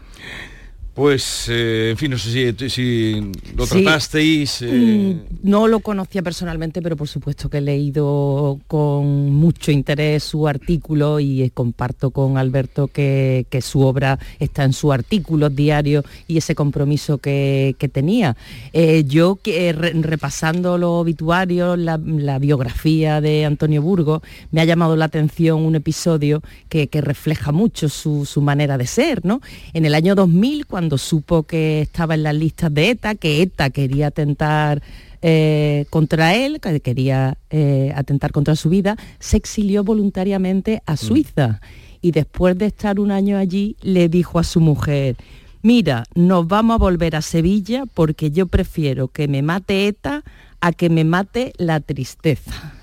Pues, 0.98 1.46
eh, 1.50 1.92
en 1.92 1.98
fin, 1.98 2.10
no 2.10 2.18
sé 2.18 2.32
si, 2.58 2.70
si 2.72 3.22
lo 3.56 3.68
Sí. 3.68 3.84
tratasteis. 3.84 4.64
eh, 4.64 5.16
Mm, 5.16 5.38
No 5.48 5.68
lo 5.68 5.80
conocía 5.82 6.24
personalmente, 6.24 6.82
pero 6.82 6.98
por 6.98 7.08
supuesto 7.08 7.50
que 7.50 7.60
he 7.60 7.62
leído 7.62 8.60
con 8.66 9.32
mucho 9.32 9.72
interés 9.72 10.24
su 10.24 10.48
artículo 10.48 11.20
y 11.20 11.44
eh, 11.44 11.52
comparto 11.54 12.10
con 12.10 12.40
Alberto 12.40 12.88
que, 12.88 13.46
que 13.52 13.62
su 13.62 13.82
obra 13.82 14.18
está 14.40 14.64
en 14.64 14.74
su 14.74 14.92
artículo 14.92 15.52
diario 15.52 16.04
y 16.28 16.38
ese 16.38 16.56
compromiso 16.56 17.20
que, 17.20 17.76
que 17.78 17.88
tenía. 17.90 18.36
Eh, 18.74 19.04
yo 19.06 19.38
re- 19.46 19.94
repasando 20.02 20.80
los 20.80 20.90
obituarios, 20.90 21.78
la, 21.78 22.00
la 22.04 22.40
biografía 22.40 23.22
de 23.22 23.46
Antonio 23.46 23.84
Burgos, 23.84 24.24
me 24.52 24.62
ha 24.62 24.66
llamado 24.66 24.96
la 24.96 25.06
atención 25.06 25.62
un 25.62 25.76
episodio 25.76 26.42
que, 26.70 26.88
que 26.88 27.02
refleja 27.02 27.52
mucho 27.52 27.88
su, 27.88 28.26
su 28.26 28.42
manera 28.42 28.80
de 28.80 28.88
ser. 28.88 29.24
¿no? 29.24 29.42
En 29.74 29.86
el 29.86 29.94
año 29.94 30.16
2000, 30.16 30.66
cuando 30.66 30.87
supo 30.96 31.44
que 31.44 31.82
estaba 31.82 32.14
en 32.14 32.24
las 32.24 32.36
listas 32.36 32.74
de 32.74 32.92
ETA, 32.92 33.16
que 33.16 33.42
ETA 33.42 33.70
quería 33.72 34.08
atentar 34.08 34.82
eh, 35.22 35.86
contra 35.90 36.36
él, 36.36 36.60
que 36.62 36.80
quería 36.80 37.38
eh, 37.50 37.92
atentar 37.96 38.32
contra 38.32 38.56
su 38.56 38.70
vida, 38.70 38.96
se 39.20 39.38
exilió 39.38 39.84
voluntariamente 39.84 40.84
a 40.86 40.96
Suiza. 40.96 41.60
Y 42.02 42.12
después 42.12 42.58
de 42.58 42.68
estar 42.68 43.00
un 43.00 43.12
año 43.12 43.38
allí, 43.38 43.76
le 43.82 44.10
dijo 44.10 44.38
a 44.38 44.44
su 44.44 44.60
mujer, 44.60 45.16
mira, 45.64 46.04
nos 46.14 46.48
vamos 46.48 46.76
a 46.76 46.78
volver 46.78 47.16
a 47.16 47.24
Sevilla 47.24 47.86
porque 47.92 48.30
yo 48.30 48.46
prefiero 48.46 49.08
que 49.08 49.28
me 49.28 49.42
mate 49.42 49.88
ETA 49.88 50.24
a 50.62 50.72
que 50.72 50.90
me 50.90 51.04
mate 51.04 51.54
la 51.58 51.80
tristeza. 51.80 52.76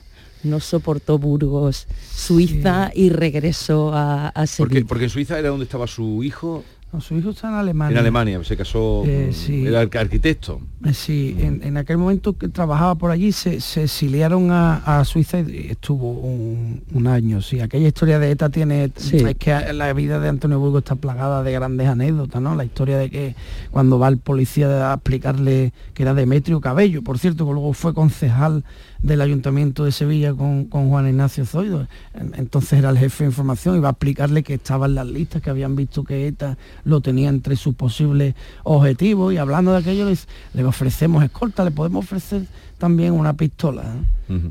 No 0.42 0.60
soportó 0.60 1.18
Burgos, 1.18 1.86
Suiza, 2.14 2.90
y 2.94 3.08
regresó 3.08 3.94
a, 3.94 4.28
a 4.28 4.46
Sevilla. 4.46 4.68
porque, 4.68 4.84
porque 4.84 5.04
en 5.04 5.10
Suiza 5.10 5.38
era 5.38 5.48
donde 5.48 5.64
estaba 5.64 5.86
su 5.86 6.22
hijo, 6.22 6.64
No, 6.94 7.00
su 7.00 7.16
hijo 7.16 7.30
está 7.30 7.48
en 7.48 7.54
Alemania. 7.54 7.92
en 7.92 7.98
Alemania, 7.98 8.44
se 8.44 8.56
casó, 8.56 9.02
Eh, 9.04 9.24
con- 9.26 9.34
sí. 9.34 9.66
era 9.66 9.82
arqu- 9.82 9.98
arquitecto. 9.98 10.60
Eh, 10.84 10.94
Sí, 10.94 11.36
en, 11.40 11.60
en 11.64 11.76
aquel 11.76 11.98
momento 11.98 12.34
que 12.38 12.48
trabajaba 12.48 12.94
por 12.94 13.10
allí 13.10 13.32
se, 13.32 13.60
se 13.60 13.82
exiliaron 13.84 14.52
a, 14.52 15.00
a 15.00 15.04
Suiza 15.04 15.40
y 15.40 15.66
estuvo 15.70 16.12
un, 16.12 16.84
un 16.92 17.06
año. 17.08 17.42
Sí, 17.42 17.58
aquella 17.58 17.88
historia 17.88 18.20
de 18.20 18.30
ETA 18.30 18.48
tiene... 18.50 18.92
Sí. 18.94 19.16
Es 19.16 19.34
que 19.36 19.72
la 19.72 19.92
vida 19.92 20.20
de 20.20 20.28
Antonio 20.28 20.60
Burgos 20.60 20.82
está 20.82 20.94
plagada 20.94 21.42
de 21.42 21.50
grandes 21.50 21.88
anécdotas, 21.88 22.40
¿no? 22.40 22.54
La 22.54 22.64
historia 22.64 22.96
de 22.96 23.10
que 23.10 23.34
cuando 23.72 23.98
va 23.98 24.06
el 24.06 24.18
policía 24.18 24.92
a 24.92 24.94
explicarle 24.94 25.72
que 25.94 26.04
era 26.04 26.14
Demetrio 26.14 26.60
Cabello, 26.60 27.02
por 27.02 27.18
cierto, 27.18 27.44
que 27.44 27.52
luego 27.54 27.72
fue 27.72 27.92
concejal 27.92 28.62
del 29.04 29.20
Ayuntamiento 29.20 29.84
de 29.84 29.92
Sevilla 29.92 30.32
con, 30.34 30.64
con 30.64 30.88
Juan 30.88 31.06
Ignacio 31.08 31.44
Zoido. 31.44 31.86
En- 32.14 32.32
Entonces 32.36 32.78
era 32.78 32.88
el 32.90 32.98
jefe 32.98 33.24
de 33.24 33.30
información 33.30 33.76
y 33.76 33.80
va 33.80 33.88
a 33.88 33.92
explicarle 33.92 34.42
que 34.42 34.54
estaban 34.54 34.94
las 34.94 35.06
listas, 35.06 35.42
que 35.42 35.50
habían 35.50 35.76
visto 35.76 36.04
que 36.04 36.26
ETA 36.26 36.56
lo 36.84 37.00
tenía 37.02 37.28
entre 37.28 37.54
sus 37.56 37.74
posibles 37.74 38.34
objetivos 38.64 39.32
y 39.34 39.36
hablando 39.36 39.72
de 39.72 39.78
aquello 39.78 40.08
les- 40.08 40.26
le 40.54 40.64
ofrecemos 40.64 41.22
escolta, 41.22 41.64
le 41.64 41.70
podemos 41.70 42.04
ofrecer 42.04 42.42
también 42.78 43.12
una 43.12 43.34
pistola. 43.36 43.84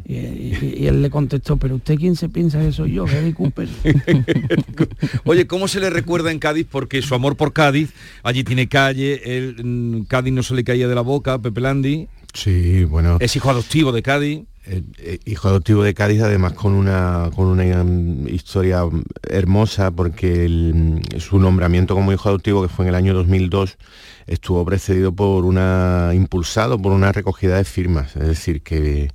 y, 0.05 0.13
y- 0.13 0.75
y 0.81 0.85
él 0.87 1.01
le 1.01 1.09
contestó, 1.09 1.57
pero 1.57 1.75
usted 1.77 1.97
quién 1.97 2.15
se 2.15 2.29
piensa 2.29 2.59
que 2.59 2.71
soy 2.71 2.93
yo, 2.93 3.05
Gary 3.05 3.33
Cooper. 3.33 3.67
Oye, 5.25 5.47
¿cómo 5.47 5.67
se 5.67 5.79
le 5.79 5.89
recuerda 5.89 6.31
en 6.31 6.37
Cádiz? 6.39 6.67
Porque 6.69 7.01
su 7.01 7.15
amor 7.15 7.35
por 7.35 7.53
Cádiz, 7.53 7.91
allí 8.21 8.43
tiene 8.43 8.67
calle, 8.67 9.21
él, 9.37 9.55
mm, 9.63 10.03
Cádiz 10.03 10.31
no 10.33 10.43
se 10.43 10.53
le 10.53 10.63
caía 10.63 10.87
de 10.87 10.95
la 10.95 11.01
boca, 11.01 11.39
Pepe 11.39 11.61
Landi. 11.61 12.07
Sí, 12.33 12.83
bueno. 12.85 13.17
Es 13.19 13.35
hijo 13.35 13.49
adoptivo 13.49 13.91
de 13.91 14.01
Cádiz. 14.01 14.41
Eh, 14.65 15.19
hijo 15.25 15.49
adoptivo 15.49 15.83
de 15.83 15.93
Cádiz, 15.93 16.21
además 16.21 16.53
con 16.53 16.73
una, 16.73 17.29
con 17.35 17.47
una 17.47 17.65
historia 18.31 18.83
hermosa, 19.29 19.91
porque 19.91 20.45
el, 20.45 21.01
su 21.19 21.37
nombramiento 21.37 21.95
como 21.95 22.13
hijo 22.13 22.29
adoptivo, 22.29 22.61
que 22.61 22.69
fue 22.69 22.85
en 22.85 22.89
el 22.89 22.95
año 22.95 23.13
2002, 23.13 23.77
estuvo 24.25 24.63
precedido 24.63 25.11
por 25.13 25.43
una, 25.43 26.11
impulsado 26.13 26.79
por 26.81 26.93
una 26.93 27.11
recogida 27.11 27.57
de 27.57 27.65
firmas, 27.65 28.15
es 28.15 28.25
decir, 28.25 28.61
que, 28.61 29.09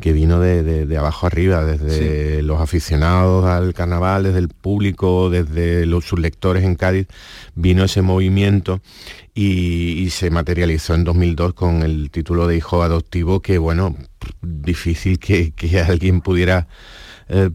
que 0.00 0.12
vino 0.12 0.38
de, 0.38 0.62
de- 0.62 0.86
de 0.86 0.96
abajo 0.96 1.26
arriba, 1.26 1.64
desde 1.64 2.42
los 2.42 2.60
aficionados 2.60 3.46
al 3.46 3.74
carnaval, 3.74 4.22
desde 4.22 4.38
el 4.38 4.48
público, 4.48 5.28
desde 5.28 5.86
los, 5.86 6.04
sus 6.04 6.20
lectores 6.20 6.62
en 6.62 6.76
Cádiz, 6.76 7.08
vino 7.56 7.82
ese 7.82 8.00
movimiento 8.00 8.80
y, 9.34 10.08
se 10.10 10.30
materializó 10.30 10.94
en 10.94 11.04
2002 11.04 11.54
con 11.54 11.82
el 11.82 12.10
título 12.10 12.46
de 12.46 12.56
hijo 12.56 12.82
adoptivo, 12.82 13.40
que 13.42 13.58
bueno, 13.58 13.96
difícil 14.42 15.18
que, 15.18 15.52
que 15.52 15.80
alguien 15.80 16.20
pudiera 16.20 16.68
eh, 17.28 17.50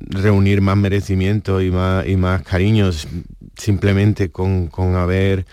reunir 0.00 0.60
más 0.60 0.76
merecimiento 0.76 1.60
y 1.60 1.70
más, 1.70 2.06
y 2.08 2.16
más 2.16 2.42
cariños 2.42 3.06
simplemente 3.56 4.30
con, 4.30 4.66
con 4.66 4.96
haber 4.96 5.46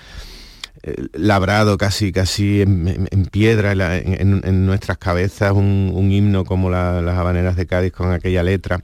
eh, 0.83 0.95
labrado 1.13 1.77
casi 1.77 2.11
casi 2.11 2.61
en, 2.61 3.07
piedra 3.31 3.73
en, 3.97 4.65
nuestras 4.65 4.97
cabezas 4.97 5.51
un, 5.51 6.11
himno 6.11 6.43
como 6.43 6.71
la- 6.71 7.01
las 7.01 7.17
habaneras 7.19 7.55
de 7.55 7.67
Cádiz 7.67 7.91
con 7.91 8.11
aquella 8.11 8.41
letra 8.41 8.83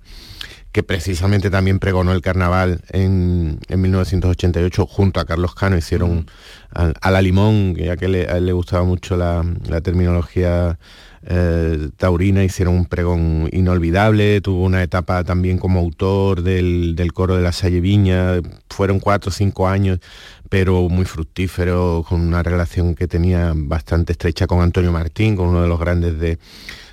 que 0.78 0.84
precisamente 0.84 1.50
también 1.50 1.80
pregonó 1.80 2.14
el 2.14 2.22
carnaval 2.22 2.82
en, 2.92 3.60
en 3.68 3.82
1988 3.82 4.86
junto 4.86 5.20
a 5.20 5.26
Carlos 5.26 5.56
Cano, 5.56 5.76
hicieron 5.76 6.30
a, 6.72 7.10
la 7.10 7.20
limón, 7.20 7.74
ya 7.74 7.98
que 7.98 8.08
le, 8.08 8.30
a 8.30 8.38
él 8.38 8.46
le 8.46 8.52
gustaba 8.54 8.84
mucho 8.84 9.18
la, 9.18 9.44
la 9.68 9.82
terminología 9.82 10.78
eh, 11.26 11.90
taurina, 11.98 12.44
hicieron 12.44 12.76
un 12.76 12.86
pregón 12.86 13.50
inolvidable, 13.52 14.40
tuvo 14.42 14.66
una 14.66 14.84
etapa 14.84 15.24
también 15.24 15.58
como 15.58 15.80
autor 15.80 16.44
del, 16.44 16.96
del 16.96 17.12
coro 17.12 17.36
de 17.36 17.42
la 17.42 17.54
Salle 17.54 17.82
Viña, 17.82 18.34
fueron 18.70 19.00
cuatro 19.00 19.30
o 19.30 19.34
cinco 19.34 19.68
años, 19.68 19.98
pero 20.48 20.90
muy 20.90 21.06
fructífero, 21.06 22.06
con 22.08 22.22
una 22.22 22.44
relación 22.44 22.94
que 22.94 23.08
tenía 23.08 23.52
bastante 23.56 24.12
estrecha 24.12 24.46
con 24.46 24.62
Antonio 24.62 24.92
Martín, 24.92 25.36
con 25.36 25.48
uno 25.48 25.64
de 25.64 25.70
los 25.70 25.80
grandes 25.80 26.20
de, 26.20 26.38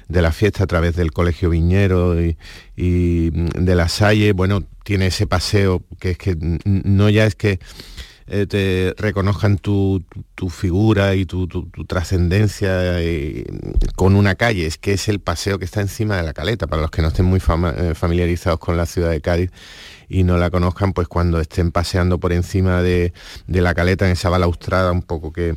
de 0.08 0.22
la 0.22 0.32
fiesta 0.32 0.64
a 0.64 0.66
través 0.66 0.96
del 0.96 1.12
Colegio 1.12 1.50
Viñero 1.50 2.20
y, 2.20 2.36
y 2.76 3.30
de 3.30 3.74
la 3.74 3.88
Salle, 3.88 4.32
bueno, 4.32 4.62
tiene 4.84 5.06
ese 5.06 5.26
paseo 5.26 5.82
que 5.98 6.10
es 6.10 6.18
que 6.18 6.36
no 6.64 7.08
ya 7.10 7.26
es 7.26 7.34
que 7.34 7.58
eh, 8.26 8.46
te 8.46 8.94
reconozcan 8.96 9.58
tu, 9.58 10.02
tu, 10.34 10.48
figura 10.48 11.14
y 11.14 11.26
tu, 11.26 11.46
tu, 11.46 11.68
trascendencia 11.84 12.98
eh, 12.98 13.44
con 13.96 14.16
una 14.16 14.34
calle, 14.34 14.64
es 14.64 14.78
que 14.78 14.94
es 14.94 15.08
el 15.08 15.20
paseo 15.20 15.58
que 15.58 15.66
está 15.66 15.82
encima 15.82 16.16
de 16.16 16.22
la 16.22 16.32
caleta, 16.32 16.66
para 16.66 16.80
los 16.80 16.90
que 16.90 17.02
no 17.02 17.08
estén 17.08 17.26
muy 17.26 17.38
eh, 17.38 17.92
familiarizados 17.94 18.58
con 18.60 18.78
la 18.78 18.86
ciudad 18.86 19.10
de 19.10 19.20
Cádiz 19.20 19.50
y 20.08 20.22
no 20.22 20.38
la 20.38 20.48
conozcan, 20.48 20.94
pues 20.94 21.06
cuando 21.06 21.38
estén 21.38 21.70
paseando 21.70 22.18
por 22.18 22.32
encima 22.32 22.80
de, 22.80 23.12
de 23.46 23.60
la 23.60 23.74
caleta 23.74 24.06
en 24.06 24.12
esa 24.12 24.30
balaustrada 24.30 24.90
un 24.90 25.02
poco 25.02 25.30
que, 25.30 25.56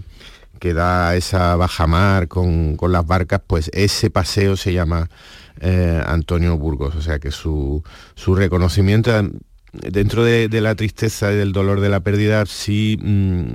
que 0.57 0.73
da 0.73 1.15
esa 1.15 1.55
bajamar 1.55 2.27
con, 2.27 2.75
con 2.75 2.91
las 2.91 3.05
barcas, 3.05 3.41
pues 3.45 3.69
ese 3.73 4.09
paseo 4.09 4.57
se 4.57 4.73
llama 4.73 5.09
Antonio 6.05 6.57
Burgos, 6.57 6.95
o 6.95 7.01
sea 7.01 7.17
que 7.17 7.31
su, 7.31 7.83
su 8.13 8.35
reconocimiento 8.35 9.11
dentro 9.71 10.23
de, 10.23 10.49
la 10.61 10.75
tristeza 10.75 11.31
y 11.31 11.35
del 11.35 11.51
dolor 11.51 11.79
de 11.81 11.89
la 11.89 11.99
pérdida, 11.99 12.45
sí 12.45 12.97
mm, 13.01 13.45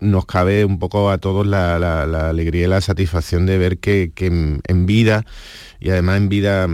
nos 0.00 0.26
cabe 0.26 0.64
un 0.64 0.78
poco 0.78 1.10
a 1.10 1.18
todos 1.18 1.46
la, 1.46 2.02
alegría 2.28 2.64
y 2.66 2.68
la 2.68 2.80
satisfacción 2.80 3.46
de 3.46 3.58
ver 3.58 3.78
que, 3.78 4.12
en, 4.16 4.86
vida, 4.86 5.24
y 5.80 5.90
además 5.90 6.18
en 6.18 6.28
vida 6.28 6.68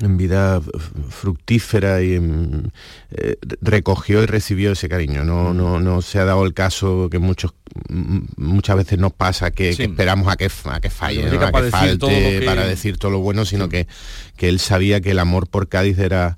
en 0.00 0.16
vida 0.16 0.60
fructífera 1.08 2.02
y 2.02 2.14
eh, 3.10 3.36
recogió 3.60 4.22
y 4.22 4.26
recibió 4.26 4.72
ese 4.72 4.88
cariño. 4.88 5.24
No, 5.24 5.52
no, 5.54 5.80
no 5.80 6.02
se 6.02 6.18
ha 6.18 6.24
dado 6.24 6.44
el 6.44 6.54
caso 6.54 7.08
que 7.10 7.18
muchos 7.18 7.54
muchas 8.36 8.76
veces 8.76 8.98
nos 8.98 9.12
pasa 9.12 9.50
que, 9.50 9.70
esperamos 9.70 10.28
a 10.28 10.36
que, 10.36 10.46
a 10.46 10.80
que 10.80 10.90
falle, 10.90 11.26
a 11.26 11.52
que 11.52 11.70
falte 11.70 12.42
para 12.44 12.66
decir 12.66 12.98
todo 12.98 13.12
lo 13.12 13.20
bueno, 13.20 13.44
sino 13.44 13.68
que, 13.68 13.86
que 14.36 14.48
él 14.48 14.58
sabía 14.58 15.00
que 15.00 15.10
el 15.10 15.18
amor 15.18 15.48
por 15.48 15.68
Cádiz 15.68 15.98
era 15.98 16.36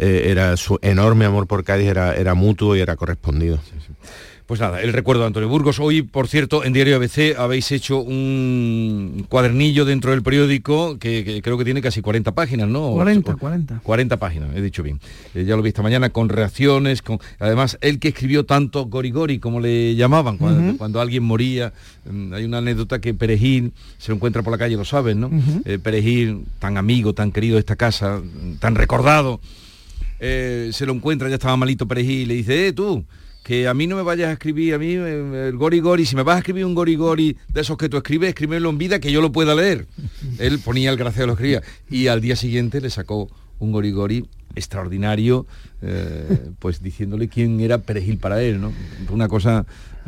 eh, 0.00 0.30
era 0.30 0.56
su 0.56 0.78
enorme 0.82 1.24
amor 1.24 1.48
por 1.48 1.64
Cádiz 1.64 1.88
era, 1.88 2.14
era 2.14 2.34
mutuo 2.34 2.76
y 2.76 2.80
era 2.80 2.94
correspondido. 2.94 3.58
Pues 4.48 4.60
nada, 4.60 4.80
el 4.80 4.94
recuerdo 4.94 5.20
de 5.20 5.26
Antonio 5.26 5.46
Burgos. 5.46 5.78
Hoy, 5.78 6.00
por 6.00 6.26
cierto, 6.26 6.64
en 6.64 6.72
Diario 6.72 6.96
ABC 6.96 7.36
habéis 7.36 7.70
hecho 7.70 7.98
un 8.00 9.26
cuadernillo 9.28 9.84
dentro 9.84 10.12
del 10.12 10.22
periódico 10.22 10.98
que, 10.98 11.42
creo 11.44 11.58
que 11.58 11.66
tiene 11.66 11.82
casi 11.82 12.00
40 12.00 12.32
páginas, 12.32 12.66
¿no? 12.66 12.92
40, 12.92 13.34
40. 13.34 13.80
40 13.82 14.16
páginas, 14.16 14.56
he 14.56 14.62
dicho 14.62 14.82
bien. 14.82 15.00
Eh, 15.34 15.44
ya 15.44 15.54
lo 15.54 15.60
vi 15.60 15.68
esta 15.68 15.82
mañana 15.82 16.08
con 16.08 16.30
reacciones, 16.30 17.02
con 17.02 17.18
además 17.38 17.76
él 17.82 17.98
que 17.98 18.08
escribió 18.08 18.46
tanto 18.46 18.86
Gorigori, 18.86 19.38
como 19.38 19.60
le 19.60 19.94
llamaban, 19.96 20.38
cuando, 20.38 20.98
alguien 20.98 21.24
moría. 21.24 21.74
Mm, 22.10 22.32
hay 22.32 22.44
una 22.46 22.56
anécdota 22.56 23.02
que 23.02 23.12
Perejil 23.12 23.74
se 23.98 24.12
lo 24.12 24.14
encuentra 24.14 24.42
por 24.42 24.52
la 24.52 24.58
calle, 24.58 24.76
lo 24.76 24.86
saben, 24.86 25.20
¿no? 25.20 25.30
Eh, 25.66 25.78
Perejil, 25.78 26.46
tan 26.58 26.78
amigo, 26.78 27.12
tan 27.12 27.32
querido 27.32 27.56
de 27.56 27.60
esta 27.60 27.76
casa, 27.76 28.22
tan 28.60 28.76
recordado 28.76 29.40
eh, 30.20 30.70
se 30.72 30.86
lo 30.86 30.92
encuentra, 30.92 31.28
ya 31.28 31.34
estaba 31.34 31.56
malito 31.56 31.86
Perejil, 31.86 32.22
y 32.22 32.26
le 32.26 32.34
dice, 32.34 32.68
eh, 32.68 32.72
tú, 32.72 33.04
que 33.48 33.66
a 33.66 33.72
mí 33.72 33.86
no 33.86 33.96
me 33.96 34.02
vayas 34.02 34.28
a 34.28 34.32
escribir, 34.32 34.74
a 34.74 34.78
mí 34.78 34.92
eh, 34.92 35.48
el 35.48 35.56
gori 35.56 35.80
gori, 35.80 36.04
si 36.04 36.14
me 36.14 36.22
vas 36.22 36.36
a 36.36 36.38
escribir 36.40 36.66
un 36.66 36.74
gori 36.74 36.96
gori 36.96 37.34
de 37.48 37.62
esos 37.62 37.78
que 37.78 37.88
tú 37.88 37.96
escribes, 37.96 38.28
escríbelo 38.28 38.68
en 38.68 38.76
vida 38.76 39.00
que 39.00 39.10
yo 39.10 39.22
lo 39.22 39.32
pueda 39.32 39.54
leer. 39.54 39.86
Él 40.38 40.58
ponía 40.58 40.90
el 40.90 40.98
gracias 40.98 41.26
lo 41.26 41.32
escribía. 41.32 41.62
Y 41.88 42.08
al 42.08 42.20
día 42.20 42.36
siguiente 42.36 42.78
le 42.82 42.90
sacó 42.90 43.30
un 43.58 43.72
gori 43.72 43.90
gori 43.90 44.26
extraordinario, 44.54 45.46
pues 46.58 46.82
diciéndole 46.82 47.28
quién 47.28 47.60
era 47.60 47.78
Perejil 47.78 48.18
para 48.18 48.42
él, 48.42 48.60
¿no? 48.60 48.72
Una 49.10 49.28
cosa 49.28 49.64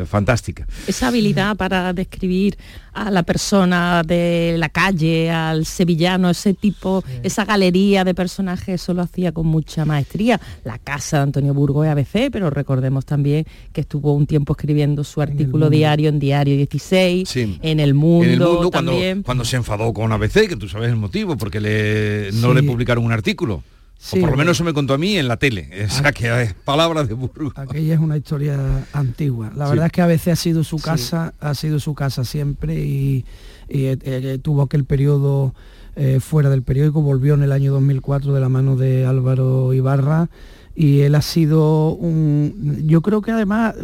fantástica. 0.07 0.66
Esa 0.86 1.09
habilidad 1.09 1.57
para 1.57 1.93
describir 1.93 2.57
a 2.93 3.11
la 3.11 3.22
persona 3.22 4.03
de 4.05 4.57
la 4.59 4.68
calle, 4.68 5.30
al 5.30 5.64
sevillano, 5.64 6.30
ese 6.30 6.55
tipo, 6.55 7.05
esa 7.22 7.45
galería 7.45 8.05
de 8.05 8.14
personajes, 8.14 8.80
eso 8.80 8.95
lo 8.95 9.03
hacía 9.03 9.32
con 9.32 9.47
mucha 9.47 9.84
maestría. 9.84 10.41
La 10.64 10.78
casa 10.78 11.18
de 11.18 11.22
Antonio 11.24 11.55
Burgos 11.55 11.86
es 11.86 11.93
ABC, 11.93 12.30
pero 12.32 12.51
recordemos 12.51 13.05
también 13.05 13.47
que 13.72 13.82
estuvo 13.82 14.14
un 14.14 14.26
tiempo 14.26 14.55
escribiendo 14.55 15.05
su 15.05 15.20
artículo 15.20 15.70
diario 15.70 16.09
en 16.09 16.18
Diario 16.18 16.57
16, 16.57 17.36
en 17.36 17.80
El 17.80 17.95
Mundo, 17.95 18.70
también. 18.70 19.22
Cuando, 19.22 19.45
se 19.45 19.57
enfadó 19.57 19.93
con 19.93 20.12
ABC, 20.12 20.49
que 20.49 20.57
tú 20.57 20.68
sabes 20.68 20.91
el 20.91 20.97
motivo, 20.97 21.36
porque 21.36 21.61
le, 21.61 22.30
no 22.34 22.55
le 22.55 22.62
publicaron 22.62 23.05
un 23.05 23.12
artículo 23.12 23.62
o 24.13 24.21
por 24.21 24.31
lo 24.31 24.37
menos 24.37 24.57
eso 24.57 24.65
me 24.65 24.73
contó 24.73 24.95
a 24.95 24.99
mí 24.99 25.17
en 25.17 25.29
la 25.29 25.37
tele. 25.37 25.69
Esa 25.73 26.09
ah. 26.09 26.13
que 26.13 26.43
es 26.43 26.55
palabras 26.55 27.09
de 27.09 27.15
Burgos. 27.15 27.53
Aquella 27.57 27.95
es 27.95 28.01
una 28.01 28.17
historia 28.17 28.87
antigua. 28.93 29.53
La 29.55 29.69
verdad 29.69 29.87
es 29.87 29.93
que 29.93 30.03
a 30.03 30.07
veces 30.07 30.33
ha 30.33 30.37
sido 30.37 30.65
su 30.65 30.79
casa, 30.79 31.35
ha 31.41 31.55
sido 31.55 31.81
su 31.81 31.95
casa 31.95 32.25
siempre 32.25 32.75
y, 32.75 33.25
eh, 33.69 33.97
eh, 34.03 34.39
tuvo 34.43 34.63
aquel 34.63 34.85
periodo 34.85 35.55
eh, 35.97 36.19
fuera 36.21 36.51
del 36.51 36.63
periódico, 36.63 37.03
volvió 37.03 37.35
en 37.35 37.43
el 37.43 37.53
año 37.53 37.73
2004 37.73 38.33
de 38.33 38.41
la 38.41 38.49
mano 38.49 38.77
de 38.77 39.05
Álvaro 39.05 39.75
Ibarra 39.75 40.31
y 40.75 41.01
él 41.01 41.15
ha 41.15 41.23
sido 41.23 41.91
un... 41.91 42.85
Yo 42.87 43.03
creo 43.03 43.21
que 43.23 43.33
además 43.33 43.75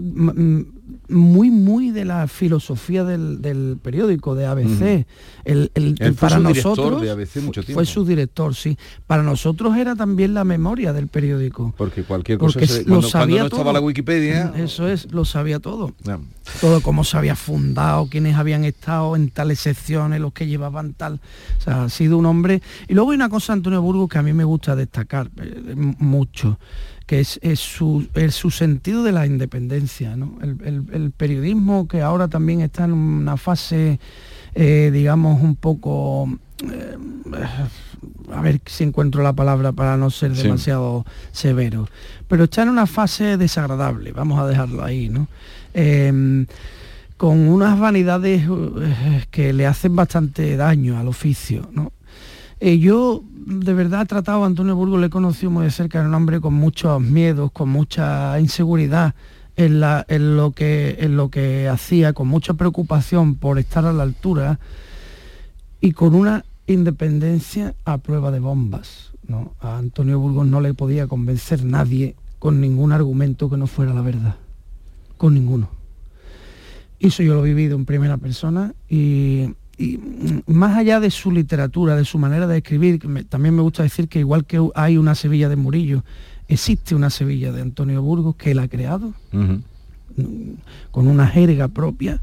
muy, 1.09 1.51
muy 1.51 1.91
de 1.91 2.05
la 2.05 2.27
filosofía 2.29 3.05
del, 3.05 3.79
periódico, 3.83 4.35
de 4.35 4.47
ABC. 4.47 5.07
el, 5.45 6.17
para 6.19 6.39
nosotros 6.39 7.03
fue 7.73 7.87
su 7.87 8.05
director, 8.05 8.55
sí. 8.55 8.77
Para 9.07 9.23
nosotros 9.23 9.77
era 9.77 9.95
también 9.97 10.35
la 10.35 10.45
memoria 10.45 10.93
del 10.93 11.09
periódico. 11.09 11.75
Porque 11.77 12.03
cualquier 12.03 12.39
cosa 12.39 12.61
lo 12.87 13.03
sabía 13.03 13.41
no 13.41 13.47
estaba 13.47 13.73
la 13.73 13.81
Wikipedia. 13.81 14.53
Eso 14.57 14.89
es, 14.89 15.13
lo 15.13 15.25
sabía 15.25 15.61
todo. 15.61 15.93
Todo 16.61 16.81
cómo 16.81 17.05
se 17.05 17.17
había 17.17 17.37
fundado, 17.37 18.09
quiénes 18.09 18.37
habían 18.37 18.65
estado 18.65 19.17
en 19.17 19.31
tales 19.31 19.61
secciones, 19.61 20.21
los 20.21 20.33
que 20.33 20.47
llevaban 20.47 20.95
tal. 20.95 21.21
O 21.59 21.61
sea, 21.63 21.85
ha 21.85 21.89
sido 21.89 22.19
un 22.19 22.27
hombre. 22.27 22.63
Y 22.89 22.95
luego 22.95 23.11
hay 23.11 23.17
una 23.17 23.29
cosa, 23.29 23.53
Antonio 23.53 23.83
Burgos, 23.83 24.09
que 24.09 24.19
a 24.19 24.23
mí 24.23 24.33
me 24.33 24.45
gusta 24.45 24.77
destacar 24.77 25.31
eh, 25.37 25.75
mucho 25.75 26.59
que 27.07 27.21
es, 27.21 27.39
su, 27.61 28.09
su, 28.31 28.51
sentido 28.51 29.05
de 29.05 29.13
la 29.13 29.27
independencia. 29.27 30.17
El, 30.43 31.13
periodismo 31.17 31.87
que 31.87 32.03
ahora 32.03 32.29
también 32.29 32.61
está 32.61 32.85
en 32.85 32.93
una 32.93 33.37
fase, 33.37 34.01
eh, 34.55 34.91
digamos, 34.93 35.41
un 35.41 35.57
poco... 35.57 36.29
Eh, 36.65 36.97
a 38.33 38.41
ver 38.41 38.61
si 38.67 38.85
encuentro 38.85 39.23
la 39.23 39.33
palabra 39.33 39.73
para 39.73 39.97
no 39.97 40.11
ser 40.11 40.33
demasiado 40.33 41.05
severo, 41.33 41.89
pero 42.29 42.45
está 42.45 42.63
en 42.63 42.71
una 42.71 42.87
fase 42.87 43.37
desagradable, 43.37 44.13
vamos 44.13 44.41
a 44.41 44.47
dejarlo 44.47 44.85
ahí, 44.85 45.09
¿no? 45.09 45.29
Em, 45.75 46.47
con 47.17 47.49
unas 47.49 47.79
vanidades 47.79 48.43
eh, 48.43 49.25
que 49.31 49.53
le 49.53 49.67
hacen 49.67 49.95
bastante 49.95 50.57
daño 50.57 50.99
al 50.99 51.09
oficio. 51.09 51.69
¿no? 51.73 51.93
Yo 52.61 53.23
de 53.47 53.75
verdad 53.75 54.03
he 54.03 54.07
tratado 54.07 54.43
a 54.43 54.47
Antonio 54.47 54.75
Burgos, 54.75 55.01
le 55.01 55.07
he 55.07 55.11
conocido 55.11 55.51
muy 55.51 55.65
de 55.65 55.71
cerca, 55.71 55.99
era 55.99 56.09
un 56.09 56.15
hombre 56.15 56.41
con 56.41 56.55
muchos 56.55 57.01
miedos, 57.01 57.53
con 57.53 57.69
mucha 57.69 58.39
inseguridad 58.41 59.15
en, 59.57 59.81
lo 60.37 60.51
que, 60.53 60.97
en 61.01 61.17
lo 61.17 61.31
que 61.31 61.69
hacía, 61.69 62.13
con 62.13 62.29
mucha 62.29 62.55
preocupación 62.55 63.37
por 63.37 63.59
estar 63.59 63.87
a 63.87 63.93
la 63.93 64.03
altura 64.03 64.59
y 65.81 65.93
con 65.93 66.15
una 66.15 66.45
independencia 66.67 67.75
a 67.85 67.99
prueba 67.99 68.31
de 68.31 68.41
bombas. 68.41 69.13
¿no? 69.27 69.55
A 69.61 69.79
Antonio 69.79 70.19
Burgos 70.19 70.47
no 70.47 70.61
le 70.61 70.75
podía 70.75 71.07
convencer 71.07 71.65
nadie 71.65 72.17
con 72.39 72.61
ningún 72.61 72.93
argumento 72.93 73.49
que 73.49 73.57
no 73.57 73.67
fuera 73.67 73.95
la 73.95 74.03
verdad, 74.03 74.37
con 75.17 75.35
ninguno. 75.35 75.69
Eso 77.01 77.23
yo 77.23 77.35
lo 77.35 77.45
he 77.45 77.49
vivido 77.49 77.77
en 77.77 77.85
primera 77.85 78.17
persona 78.17 78.75
y 78.89 79.55
y 79.79 80.01
más 80.47 80.77
allá 80.77 81.01
de 81.01 81.11
su 81.11 81.31
literatura, 81.31 81.97
de 81.97 82.05
su 82.05 82.19
manera 82.19 82.47
de 82.47 82.59
escribir, 82.59 82.99
también 83.29 83.55
me 83.55 83.63
gusta 83.63 83.83
decir 83.83 84.09
que 84.09 84.21
igual 84.21 84.47
que 84.47 84.61
hay 84.75 84.97
una 84.97 85.15
Sevilla 85.15 85.49
de 85.49 85.57
Murillo, 85.57 86.03
existe 86.49 86.95
una 86.95 87.11
Sevilla 87.11 87.53
de 87.53 87.63
Antonio 87.63 88.01
Burgos 88.01 88.37
que 88.37 88.53
él 88.53 88.59
ha 88.59 88.69
creado, 88.69 89.13
con 90.91 91.07
una 91.07 91.27
jerga 91.27 91.69
propia. 91.69 92.23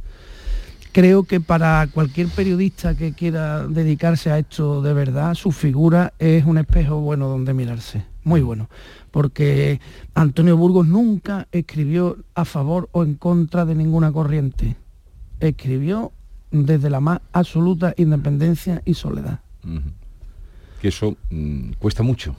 Creo 0.91 1.24
que 1.24 1.41
para 1.41 1.88
cualquier 1.91 2.28
periodista 2.28 2.95
que 2.95 3.14
quiera 3.14 3.68
dedicarse 3.68 4.30
a 4.32 4.38
esto 4.38 4.82
de 4.82 4.93
verdad, 4.93 5.34
su 5.34 5.51
figura 5.51 6.14
es 6.20 6.45
un 6.45 6.58
espejo 6.60 7.01
bueno 7.01 7.28
donde 7.28 7.54
mirarse, 7.54 8.06
muy 8.24 8.41
bueno, 8.41 8.70
porque 9.12 9.80
Antonio 10.14 10.56
Burgos 10.58 10.88
nunca 10.88 11.47
escribió 11.51 12.18
a 12.36 12.45
favor 12.45 12.89
o 12.91 13.04
en 13.04 13.16
contra 13.16 13.66
de 13.66 13.76
ninguna 13.76 14.12
corriente. 14.12 14.76
Escribió 15.39 16.14
desde 16.54 16.89
la 16.89 16.99
más 16.99 17.20
absoluta 17.34 17.93
independencia 17.97 18.82
y 18.86 18.93
soledad. 18.93 19.39
Que 20.80 20.88
eso 20.88 21.18
mm, 21.32 21.74
cuesta 21.80 22.04
mucho. 22.04 22.36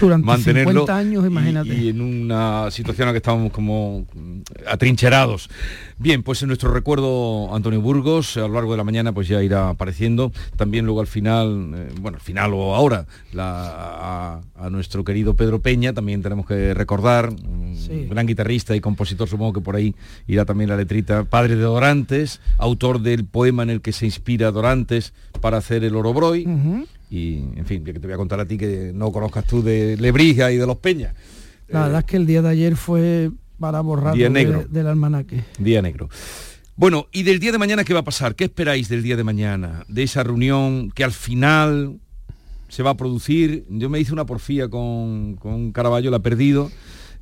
Durante 0.00 0.26
mantenerlo 0.26 0.70
50 0.86 0.96
años, 0.96 1.26
imagínate. 1.26 1.74
Y, 1.74 1.88
en 1.88 2.00
una 2.00 2.70
situación 2.70 3.02
en 3.02 3.06
la 3.08 3.12
que 3.12 3.18
estábamos 3.18 3.52
como 3.52 4.06
atrincherados. 4.66 5.48
Bien, 5.98 6.22
pues 6.22 6.42
en 6.42 6.48
nuestro 6.48 6.72
recuerdo 6.72 7.54
Antonio 7.54 7.80
Burgos, 7.80 8.36
a 8.36 8.40
lo 8.40 8.54
largo 8.54 8.72
de 8.72 8.76
la 8.78 8.84
mañana 8.84 9.12
pues 9.12 9.26
ya 9.28 9.42
irá 9.42 9.70
apareciendo. 9.70 10.32
También 10.56 10.84
luego 10.86 11.00
al 11.00 11.06
final, 11.08 11.72
eh, 11.74 11.88
bueno, 12.00 12.16
al 12.18 12.22
final 12.22 12.54
o 12.54 12.74
ahora, 12.74 13.06
la- 13.32 14.38
a, 14.56 14.66
a 14.66 14.70
nuestro 14.70 15.04
querido 15.04 15.34
Pedro 15.34 15.60
Peña, 15.60 15.92
también 15.92 16.22
tenemos 16.22 16.46
que 16.46 16.74
recordar, 16.74 17.32
Sí. 17.74 18.06
gran 18.08 18.26
guitarrista 18.26 18.74
y 18.76 18.80
compositor, 18.80 19.28
supongo 19.28 19.52
que 19.54 19.60
por 19.60 19.76
ahí 19.76 19.94
irá 20.26 20.44
también 20.44 20.70
la 20.70 20.76
letrita, 20.76 21.24
padre 21.24 21.56
de 21.56 21.62
Dorantes, 21.62 22.40
autor 22.58 23.00
del 23.00 23.24
poema 23.24 23.62
en 23.62 23.70
el 23.70 23.80
que 23.80 23.92
se 23.92 24.04
inspira 24.06 24.50
Dorantes 24.50 25.12
para 25.40 25.58
hacer 25.58 25.84
el 25.84 25.94
Orobroy. 25.96 26.46
Ujú. 26.46 26.86
Y, 27.10 27.38
en 27.56 27.64
fin, 27.64 27.84
que 27.84 27.92
te 27.94 28.00
voy 28.00 28.12
a 28.12 28.16
contar 28.16 28.38
a 28.40 28.44
ti 28.46 28.58
que 28.58 28.92
no 28.94 29.10
conozcas 29.12 29.44
tú 29.46 29.62
de 29.62 29.96
Lebrija 29.96 30.52
y 30.52 30.56
de 30.56 30.66
los 30.66 30.76
Peñas. 30.78 31.14
La 31.68 31.84
verdad 31.84 32.00
es 32.00 32.04
que 32.06 32.16
el 32.16 32.26
día 32.26 32.42
de 32.42 32.48
ayer 32.50 32.76
fue 32.76 33.30
para 33.58 33.80
borrar 33.80 34.14
Día 34.14 34.28
negro. 34.28 34.64
del 34.68 34.86
almanaque. 34.86 35.42
Día 35.58 35.82
negro. 35.82 36.08
Bueno, 36.76 37.06
¿y 37.12 37.24
del 37.24 37.40
día 37.40 37.50
de 37.52 37.58
mañana 37.58 37.82
qué 37.84 37.92
va 37.92 38.00
a 38.00 38.04
pasar? 38.04 38.34
¿Qué 38.36 38.44
esperáis 38.44 38.88
del 38.88 39.02
día 39.02 39.16
de 39.16 39.24
mañana? 39.24 39.84
De 39.88 40.02
esa 40.04 40.22
reunión 40.22 40.90
que 40.92 41.02
al 41.02 41.12
final 41.12 41.98
se 42.68 42.82
va 42.82 42.90
a 42.90 42.96
producir. 42.96 43.64
Yo 43.68 43.88
me 43.90 43.98
hice 43.98 44.12
una 44.12 44.26
porfía 44.26 44.68
con, 44.68 45.34
con 45.36 45.72
Caraballo, 45.72 46.10
la 46.10 46.18
he 46.18 46.20
perdido. 46.20 46.70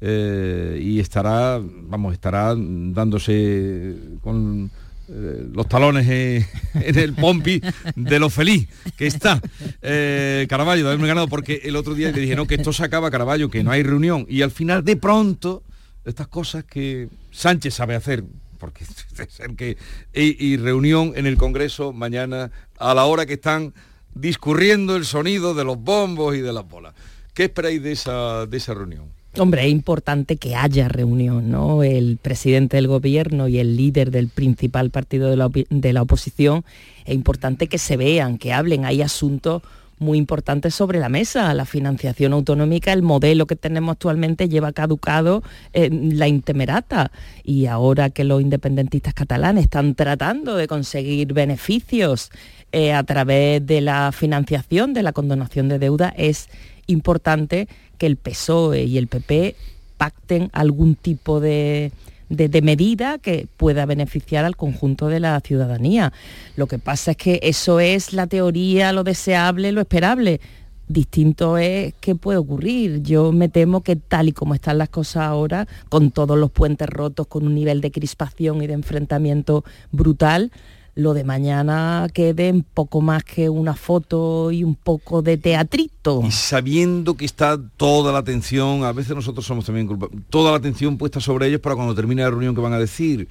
eh, 0.01 0.79
y 0.83 1.01
estará, 1.01 1.59
vamos, 1.89 2.13
estará 2.13 2.55
dándose 2.57 3.97
con 4.23 4.71
eh, 5.09 5.47
los 5.53 5.69
talones 5.69 6.07
eh, 6.09 6.47
en 6.75 6.99
el 6.99 7.15
pompi 7.15 7.61
de 7.95 8.19
lo 8.19 8.29
feliz 8.29 8.69
que 8.97 9.07
está 9.07 9.41
eh, 9.81 10.47
Caraballo 10.49 10.83
de 10.83 10.89
haberme 10.89 11.07
ganado 11.07 11.29
porque 11.29 11.61
el 11.65 11.77
otro 11.77 11.95
día 11.95 12.11
le 12.11 12.21
dije 12.21 12.35
no 12.35 12.47
que 12.47 12.57
esto 12.57 12.73
se 12.73 12.85
acaba 12.85 13.11
Caraballo 13.11 13.49
que 13.49 13.63
no 13.63 13.71
hay 13.71 13.83
reunión 13.83 14.27
y 14.29 14.43
al 14.43 14.51
final 14.51 14.85
de 14.85 14.97
pronto 14.97 15.63
estas 16.05 16.27
cosas 16.27 16.65
que 16.65 17.09
Sánchez 17.31 17.75
sabe 17.75 17.95
hacer 17.95 18.25
porque 18.59 18.85
que 19.57 19.77
y, 20.13 20.45
y 20.45 20.57
reunión 20.57 21.13
en 21.15 21.27
el 21.27 21.37
Congreso 21.37 21.93
mañana 21.93 22.51
a 22.79 22.93
la 22.93 23.05
hora 23.05 23.27
que 23.27 23.35
están 23.35 23.75
discurriendo 24.15 24.97
el 24.97 25.05
sonido 25.05 25.55
de 25.55 25.65
los 25.65 25.79
bombos 25.79 26.35
y 26.35 26.41
de 26.41 26.53
las 26.53 26.69
bolas 26.69 26.95
¿qué 27.33 27.45
esperáis 27.45 27.83
de 27.83 27.93
esa 27.93 28.47
de 28.47 28.57
esa 28.57 28.75
reunión? 28.75 29.16
Hombre, 29.39 29.67
es 29.67 29.71
importante 29.71 30.37
que 30.37 30.57
haya 30.57 30.89
reunión, 30.89 31.51
¿no? 31.51 31.83
El 31.83 32.17
presidente 32.17 32.79
del 32.79 32.89
gobierno 32.89 33.49
y 33.49 33.59
el 33.59 33.77
líder 33.77 34.11
del 34.11 34.29
principal 34.29 34.91
partido 34.91 35.29
de 35.29 35.37
la, 35.37 35.51
de 35.69 35.93
la 35.93 36.03
oposición, 36.03 36.65
es 37.05 37.15
importante 37.15 37.67
que 37.67 37.77
se 37.77 37.99
vean, 37.99 38.39
que 38.39 38.55
hablen. 38.55 38.87
Hay 38.87 39.03
asuntos 39.03 39.63
muy 39.99 40.19
importantes 40.19 40.75
sobre 40.75 41.01
la 41.01 41.09
mesa. 41.09 41.53
La 41.55 41.67
financiación 41.67 42.33
autonómica, 42.33 42.93
el 42.93 43.03
modelo 43.03 43.47
que 43.47 43.57
tenemos 43.57 43.93
actualmente 43.93 44.49
lleva 44.49 44.73
caducado 44.73 45.43
la 45.73 46.29
intemerata. 46.29 47.11
Y 47.45 47.67
ahora 47.67 48.11
que 48.11 48.25
los 48.25 48.41
independentistas 48.41 49.15
catalanes 49.15 49.65
están 49.65 49.95
tratando 49.95 50.57
de 50.57 50.67
conseguir 50.67 51.33
beneficios 51.33 52.31
eh, 52.73 52.93
a 52.93 53.03
través 53.05 53.65
de 53.67 53.81
la 53.81 54.13
financiación, 54.13 54.93
de 54.93 55.03
la 55.03 55.13
condonación 55.13 55.69
de 55.69 55.79
deuda, 55.79 56.13
es 56.17 56.49
importante 56.87 57.69
que 57.97 58.07
el 58.07 58.17
PSOE 58.17 58.85
y 58.85 58.99
el 58.99 59.07
PP 59.09 59.57
pacten 59.97 60.51
algún 60.53 60.95
tipo 60.95 61.41
de, 61.41 61.91
de- 62.29 62.63
medida 62.63 63.19
que 63.19 63.47
pueda 63.57 63.87
beneficiar 63.87 64.45
al 64.45 64.57
conjunto 64.57 65.09
de 65.09 65.21
la 65.21 65.41
ciudadanía. 65.41 66.13
Lo 66.57 66.67
que 66.67 66.79
pasa 66.79 67.13
es 67.13 67.17
que 67.17 67.41
eso 67.43 67.81
es 67.81 68.13
la 68.13 68.27
teoría, 68.27 68.93
lo 68.93 69.05
deseable, 69.05 69.73
lo 69.73 69.81
esperable. 69.81 70.41
Distinto 70.89 71.59
es 71.59 71.95
qué 72.01 72.15
puede 72.15 72.39
ocurrir. 72.39 73.03
Yo 73.03 73.33
me 73.33 73.49
temo 73.49 73.81
que 73.83 73.97
tal 73.97 74.29
y 74.29 74.33
como 74.33 74.55
están 74.55 74.79
las 74.79 74.89
cosas 74.89 75.25
ahora, 75.25 75.67
con 75.89 76.13
todos 76.13 76.39
los 76.39 76.51
puentes 76.53 76.89
rotos, 76.89 77.27
con 77.27 77.45
un 77.47 77.55
nivel 77.57 77.81
de 77.81 77.91
crispación 77.91 78.63
y 78.63 78.69
de 78.69 78.75
enfrentamiento 78.75 79.65
brutal, 79.91 80.53
lo 80.97 81.13
de 81.13 81.25
mañana 81.25 82.09
quede 82.13 82.49
en 82.49 82.63
poco 82.63 83.03
más 83.03 83.23
que 83.23 83.51
una 83.51 83.75
foto 83.75 84.51
y 84.51 84.65
un 84.65 84.75
poco 84.75 85.23
de 85.23 85.37
teatrito. 85.37 86.23
y 86.27 86.31
sabiendo 86.31 87.15
que 87.15 87.27
está 87.27 87.61
toda 87.77 88.13
la 88.13 88.19
atención, 88.19 88.83
a 88.83 88.93
veces 88.93 89.15
nosotros 89.15 89.47
somos 89.47 89.67
también 89.67 89.87
culpables, 89.87 90.23
toda 90.31 90.51
la 90.51 90.57
atención 90.57 90.97
puesta 90.97 91.21
sobre 91.21 91.49
ellos 91.49 91.61
para 91.61 91.77
cuando 91.77 91.95
termine 91.95 92.23
la 92.23 92.31
reunión 92.31 92.55
que 92.55 92.63
van 92.63 92.73
a 92.73 92.79
decir. 92.79 93.29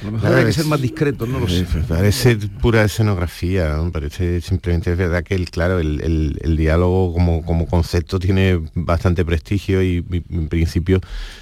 A 0.00 0.04
lo 0.06 0.12
mejor 0.12 0.34
hay 0.34 0.44
que 0.46 0.52
ser 0.52 0.64
más 0.66 0.80
discretos, 0.80 1.28
no 1.28 1.40
lo 1.40 1.48
sé. 1.48 1.60
Eh, 1.60 1.66
Parece 1.88 2.36
pura 2.36 2.82
escenografía, 2.84 3.76
¿no? 3.76 3.90
parece 3.92 4.40
simplemente 4.40 4.92
es 4.92 4.96
verdad 4.98 5.22
que 5.22 5.34
el, 5.34 5.50
claro, 5.50 5.78
el, 5.78 6.00
el- 6.02 6.38
el 6.42 6.56
diálogo 6.56 7.12
como, 7.12 7.44
como 7.44 7.66
concepto 7.66 8.18
tiene 8.18 8.60
bastante 8.74 9.24
prestigio 9.24 9.82
y, 9.82 10.04
y, 10.10 10.22
en 10.34 10.48
principio 10.48 11.00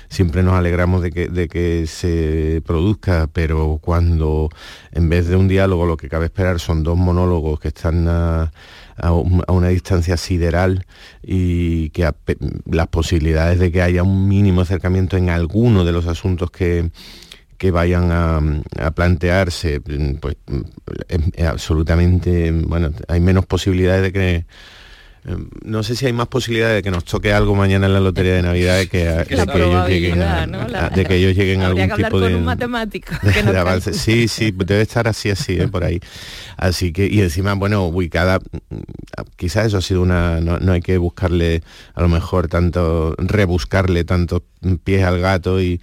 siempre 0.09 0.43
nos 0.43 0.55
alegramos 0.55 1.03
de 1.03 1.11
que, 1.13 1.29
de 1.29 1.49
que 1.49 1.87
se 1.87 2.63
produzca, 2.67 3.29
pero 3.33 3.79
cuando 3.81 4.49
en 4.93 5.09
vez 5.09 5.29
de 5.29 5.37
un 5.37 5.49
diálogo 5.49 5.87
lo 5.87 5.97
que 5.97 6.09
cabe 6.09 6.27
esperar 6.27 6.59
son 6.61 6.83
dos 6.83 6.97
monólogos 6.97 7.61
que 7.61 7.69
están 7.69 8.09
a, 8.09 8.53
a 8.97 9.13
un- 9.13 9.45
a 9.47 9.53
una 9.53 9.69
distancia 9.69 10.17
sideral 10.17 10.85
y 11.23 11.91
que 11.91 12.11
las 12.67 12.87
posibilidades 12.89 13.59
de 13.61 13.71
que 13.71 13.83
haya 13.83 14.03
un 14.03 14.27
mínimo 14.29 14.63
acercamiento 14.63 15.17
en 15.17 15.29
alguno 15.31 15.85
de 15.85 15.93
los 15.93 16.07
asuntos 16.07 16.51
que, 16.51 16.91
que 17.59 17.71
vayan 17.71 18.11
a, 18.13 18.41
plantearse, 18.93 19.81
pues 20.21 20.37
es- 21.09 21.45
absolutamente, 21.47 22.51
bueno, 22.53 22.91
hay 23.09 23.21
menos 23.21 23.47
posibilidades 23.47 24.03
de 24.03 24.13
que 24.13 24.47
no 25.65 25.83
sé 25.83 25.95
si 25.97 26.07
hay 26.07 26.13
más 26.13 26.29
posibilidades 26.29 26.77
de 26.77 26.83
que 26.83 26.91
nos 26.91 27.05
toque 27.05 27.33
algo 27.33 27.55
mañana 27.55 27.87
en 27.87 27.93
la 27.95 28.01
lotería 28.01 28.35
de 28.35 28.43
Navidad 28.43 28.79
de 28.79 28.87
que, 28.89 29.05
de 29.05 29.23
ellos 29.29 29.29
lleguen 29.29 29.41
a, 29.41 29.53
probabilidad, 29.53 30.47
¿no? 30.47 30.69
La- 30.69 30.87
a- 30.87 30.91
de 30.91 31.05
que 31.05 31.15
ellos 31.17 31.35
lleguen 31.37 31.63
a 31.63 31.67
Habría 31.67 31.85
algún 31.85 31.97
que 31.99 32.05
tipo 32.05 32.21
de 32.21 32.35
un 32.37 32.45
matemático. 32.45 33.13
de 33.53 33.59
avance. 33.59 33.93
Sí, 33.95 34.29
sí, 34.29 34.53
debe 34.57 34.83
estar 34.83 35.07
así, 35.09 35.31
así, 35.31 35.55
¿eh? 35.61 35.69
por 35.69 35.85
ahí. 35.85 36.01
Así 36.57 36.93
que, 36.93 37.07
y 37.07 37.21
encima, 37.21 37.55
bueno, 37.55 37.85
ubicada, 37.87 38.39
mm, 38.39 38.77
quizás 39.37 39.67
eso 39.67 39.79
ha 39.79 39.83
sido 39.83 40.03
una, 40.03 40.41
no, 40.41 40.59
no 40.59 40.73
hay 40.73 40.81
que 40.81 40.97
buscarle, 40.99 41.63
a 41.95 42.03
lo 42.03 42.09
mejor 42.09 42.49
tanto, 42.49 43.15
rebuscarle 43.19 44.05
tantos 44.05 44.43
pies 44.85 45.05
al 45.05 45.21
gato 45.21 45.61
y, 45.61 45.81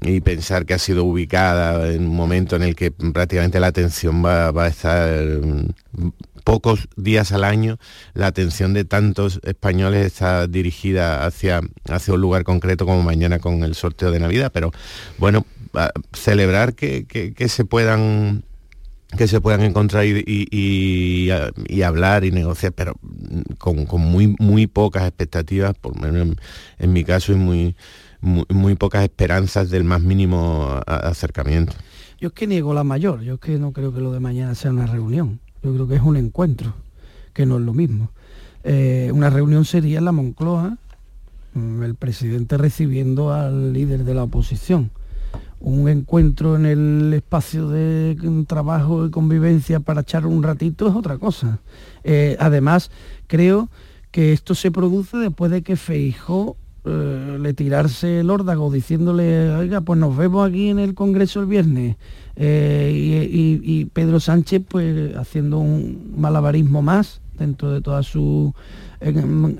y 0.00 0.20
pensar 0.20 0.64
que 0.66 0.74
ha 0.74 0.78
sido 0.78 1.04
ubicada 1.04 1.90
en 1.92 2.06
un 2.06 2.14
momento 2.14 2.56
en 2.56 2.62
el 2.62 2.74
que 2.76 2.90
prácticamente 2.90 3.58
la 3.60 3.66
atención 3.68 4.24
va, 4.24 4.50
va 4.52 4.64
a 4.64 4.68
estar 4.68 5.10
mm, 5.42 6.08
pocos 6.42 6.88
días 6.96 7.32
al 7.32 7.44
año, 7.44 7.78
la 8.14 8.26
atención 8.26 8.74
de 8.74 8.84
tantos 8.84 9.40
españoles 9.44 10.06
está 10.06 10.46
dirigida 10.46 11.24
hacia, 11.26 11.60
hacia 11.88 12.14
un 12.14 12.20
lugar 12.20 12.44
concreto 12.44 12.84
como 12.86 13.02
mañana 13.02 13.38
con 13.38 13.62
el 13.64 13.74
sorteo 13.74 14.10
de 14.10 14.20
Navidad, 14.20 14.50
pero 14.52 14.72
bueno, 15.18 15.46
celebrar 16.12 16.74
que, 16.74 17.04
que- 17.06 17.32
se 17.48 17.64
puedan 17.64 18.44
que 19.16 19.28
se 19.28 19.42
puedan 19.42 19.60
encontrar 19.62 20.06
y, 20.06 20.24
y- 20.26 21.82
hablar 21.82 22.24
y 22.24 22.30
negociar, 22.30 22.72
pero 22.72 22.94
mm, 23.02 23.40
con, 23.58 23.84
con 23.84 24.00
muy 24.00 24.34
muy 24.38 24.66
pocas 24.66 25.02
expectativas, 25.06 25.74
por 25.78 26.00
menos 26.00 26.34
en, 26.78 26.92
mi 26.94 27.04
caso, 27.04 27.32
y 27.32 27.34
muy, 27.36 27.76
muy, 28.22 28.44
muy 28.48 28.74
pocas 28.74 29.02
esperanzas 29.02 29.68
del 29.68 29.84
más 29.84 30.00
mínimo 30.00 30.80
acercamiento. 30.86 31.74
Yo 32.18 32.28
es 32.28 32.34
que 32.34 32.46
niego 32.46 32.72
la 32.72 32.84
mayor, 32.84 33.20
yo 33.20 33.34
es 33.34 33.40
que 33.40 33.58
no 33.58 33.72
creo 33.72 33.92
que 33.92 34.00
lo 34.00 34.12
de 34.12 34.20
mañana 34.20 34.54
sea 34.54 34.70
una 34.70 34.86
reunión, 34.86 35.40
yo 35.62 35.72
creo 35.74 35.88
que 35.88 35.96
es 35.96 36.02
un 36.02 36.16
encuentro, 36.16 36.74
que 37.32 37.46
no 37.46 37.56
es 37.56 37.62
lo 37.62 37.74
mismo. 37.74 38.10
Eh, 38.64 39.10
una 39.12 39.30
reunión 39.30 39.64
sería 39.64 39.98
en 39.98 40.04
la 40.04 40.12
Moncloa, 40.12 40.78
mm, 41.54 41.82
el 41.82 41.94
presidente 41.94 42.56
recibiendo 42.58 43.32
al 43.32 43.72
líder 43.72 44.04
de 44.04 44.14
la 44.14 44.24
oposición. 44.24 44.90
Un 45.60 45.88
encuentro 45.88 46.56
en 46.56 46.66
el 46.66 47.12
espacio 47.14 47.68
de 47.68 48.16
mm, 48.20 48.44
trabajo 48.44 49.06
y 49.06 49.10
convivencia 49.10 49.80
para 49.80 50.02
echar 50.02 50.26
un 50.26 50.42
ratito 50.42 50.88
es 50.88 50.94
otra 50.94 51.18
cosa. 51.18 51.60
Eh, 52.04 52.36
además, 52.40 52.90
creo 53.26 53.68
que 54.10 54.32
esto 54.32 54.54
se 54.54 54.70
produce 54.70 55.16
después 55.16 55.50
de 55.50 55.62
que 55.62 55.76
Feijó 55.76 56.56
eh, 56.84 57.38
le 57.40 57.54
tirarse 57.54 58.20
el 58.20 58.30
órdago 58.30 58.70
diciéndole, 58.72 59.50
oiga, 59.50 59.80
pues 59.82 59.98
nos 59.98 60.16
vemos 60.16 60.48
aquí 60.48 60.68
en 60.68 60.78
el 60.78 60.94
Congreso 60.94 61.40
el 61.40 61.46
viernes. 61.46 61.96
Eh, 62.36 62.92
y, 62.94 63.38
y- 63.38 63.80
y 63.80 63.84
Pedro 63.86 64.18
Sánchez 64.18 64.62
pues 64.66 65.14
haciendo 65.16 65.58
un 65.58 66.14
malabarismo 66.16 66.80
más 66.82 67.20
dentro 67.38 67.70
de 67.72 67.80
toda 67.82 68.02
su 68.02 68.54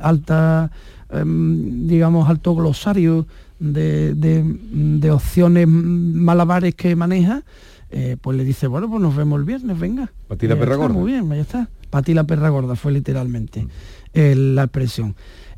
alta, 0.01 0.71
em, 1.11 1.87
digamos, 1.87 2.29
alto 2.29 2.55
glosario 2.55 3.27
de, 3.59 4.15
de- 4.15 4.45
de 4.73 5.11
opciones 5.11 5.67
malabares 5.69 6.75
que 6.75 6.97
maneja, 6.97 7.43
eh, 7.91 8.17
pues 8.21 8.37
le 8.37 8.45
dice, 8.45 8.67
bueno, 8.67 8.89
pues 8.89 9.01
nos 9.03 9.15
vemos 9.15 9.39
el 9.39 9.45
viernes, 9.45 9.79
venga. 9.79 10.11
Pa' 10.29 10.37
ti 10.37 10.47
la 10.49 10.57
perra 10.59 10.77
gorda. 10.77 10.95
Muy 10.95 11.13
bien, 11.13 11.29
ya 11.29 11.37
está. 11.37 11.69
Para 11.91 12.03
ti 12.03 12.15
la 12.15 12.25
perra 12.25 12.49
gorda 12.49 12.75
fue 12.75 12.93
literalmente 12.93 13.67
eh, 14.15 14.35
la 14.35 14.63
expresión. 14.65 15.15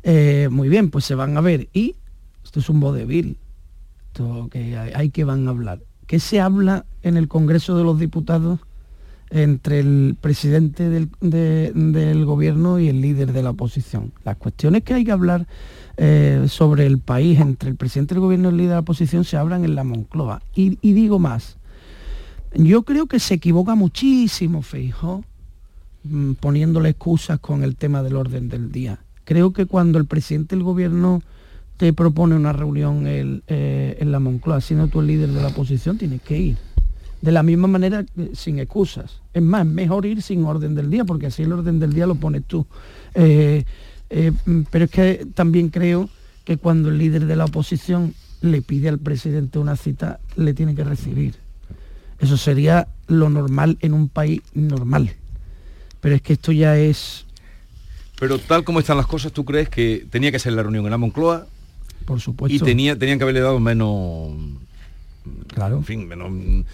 Eh, 0.07 0.49
muy 0.51 0.69
bien, 0.69 0.91
pues 0.91 1.03
se 1.03 1.15
van 1.15 1.35
a 1.35 1.41
ver. 1.41 1.67
Y 1.73 1.95
esto 2.43 2.59
es 2.59 2.69
un 2.69 2.79
vodevil. 2.79 3.37
Esto 4.07 4.47
que 4.51 4.77
hay, 4.77 5.09
que 5.09 5.23
van 5.23 5.47
a 5.47 5.49
hablar. 5.51 5.81
¿Qué 6.07 6.19
se 6.19 6.39
habla 6.39 6.85
en 7.01 7.17
el 7.17 7.27
Congreso 7.27 7.75
de 7.77 7.83
los 7.83 7.99
Diputados 7.99 8.59
entre 9.31 9.79
el 9.79 10.15
presidente 10.21 10.87
del, 10.89 11.09
de- 11.19 11.71
del 11.73 12.23
gobierno 12.25 12.79
y 12.79 12.87
el 12.89 13.01
líder 13.01 13.33
de 13.33 13.41
la 13.41 13.49
oposición. 13.49 14.13
Las 14.23 14.37
cuestiones 14.37 14.83
que 14.83 14.93
hay 14.93 15.03
que 15.03 15.11
hablar 15.11 15.47
eh, 15.97 16.45
sobre 16.47 16.85
el 16.85 16.99
país 16.99 17.39
entre 17.39 17.69
el 17.71 17.75
presidente 17.75 18.13
del 18.13 18.21
gobierno 18.21 18.49
y 18.49 18.51
el 18.51 18.57
líder 18.57 18.69
de 18.69 18.75
la 18.75 18.79
oposición 18.81 19.25
se 19.25 19.35
hablan 19.37 19.65
en 19.65 19.73
la 19.73 19.83
Moncloa. 19.83 20.43
Y, 20.55 20.77
y 20.81 20.93
digo 20.93 21.17
más, 21.17 21.57
yo 22.53 22.83
creo 22.83 23.07
que 23.07 23.19
se 23.19 23.33
equivoca 23.33 23.73
muchísimo 23.73 24.61
Feijó 24.61 25.23
mm, 26.03 26.33
poniéndole 26.33 26.89
excusas 26.89 27.39
con 27.39 27.63
el 27.63 27.75
tema 27.75 28.03
del 28.03 28.15
orden 28.17 28.47
del 28.47 28.71
día. 28.71 28.99
Creo 29.25 29.51
que 29.51 29.65
cuando 29.65 29.97
el 29.97 30.05
presidente 30.05 30.55
del 30.55 30.63
gobierno 30.63 31.21
te 31.77 31.91
propone 31.91 32.35
una 32.35 32.53
reunión 32.53 33.03
eh, 33.05 33.97
en 33.99 34.11
la 34.11 34.19
Moncloa, 34.19 34.61
siendo 34.61 34.87
tú 34.87 35.01
el 35.01 35.07
líder 35.07 35.29
de 35.29 35.41
la 35.41 35.49
oposición, 35.49 35.97
tienes 35.97 36.21
que 36.21 36.37
ir. 36.37 36.57
De 37.21 37.31
la 37.31 37.43
misma 37.43 37.67
manera, 37.67 38.05
eh, 38.17 38.31
sin 38.33 38.59
excusas. 38.59 39.21
Es 39.33 39.41
más, 39.41 39.65
mejor 39.65 40.05
ir 40.05 40.21
sin 40.21 40.45
orden 40.45 40.75
del 40.75 40.89
día, 40.89 41.03
porque 41.03 41.27
así 41.27 41.43
el 41.43 41.51
orden 41.51 41.79
del 41.79 41.93
día 41.93 42.07
lo 42.07 42.15
pones 42.15 42.45
tú. 42.45 42.65
Eh, 43.15 43.65
pero 44.69 44.85
es 44.85 44.91
que 44.91 45.27
también 45.33 45.69
creo 45.69 46.07
que 46.45 46.57
cuando 46.57 46.89
el 46.89 46.97
líder 46.99 47.25
de 47.25 47.35
la 47.35 47.45
oposición 47.45 48.13
le 48.41 48.61
pide 48.61 48.87
al 48.87 48.99
presidente 48.99 49.59
una 49.59 49.75
cita, 49.75 50.19
le 50.37 50.53
tiene 50.53 50.75
que 50.75 50.83
recibir. 50.83 51.35
Eso 52.19 52.37
sería 52.37 52.87
lo 53.07 53.29
normal 53.29 53.77
en 53.81 53.93
un 53.93 54.07
país 54.07 54.41
normal. 54.53 55.11
Pero 55.99 56.15
es 56.15 56.21
que 56.21 56.33
esto 56.33 56.51
ya 56.51 56.77
es, 56.77 57.24
Pero 58.19 58.39
tal 58.39 58.63
como 58.63 58.79
están 58.79 58.97
las 58.97 59.07
cosas, 59.07 59.31
¿tú 59.31 59.43
crees 59.45 59.69
que 59.69 60.05
tenía 60.09 60.31
que 60.31 60.39
ser 60.39 60.53
la 60.53 60.63
reunión 60.63 60.85
en 60.85 60.91
la 60.91 60.97
Moncloa 60.97 61.47
por 62.05 62.19
supuesto. 62.21 62.55
y 62.55 62.59
tenía, 62.59 62.97
tenían 62.97 63.17
que 63.17 63.23
haberle 63.23 63.41
dado 63.41 63.59
menos... 63.59 64.31
Claro. 65.47 65.77
En 65.77 65.83
fin, 65.83 66.07
menos, 66.07 66.31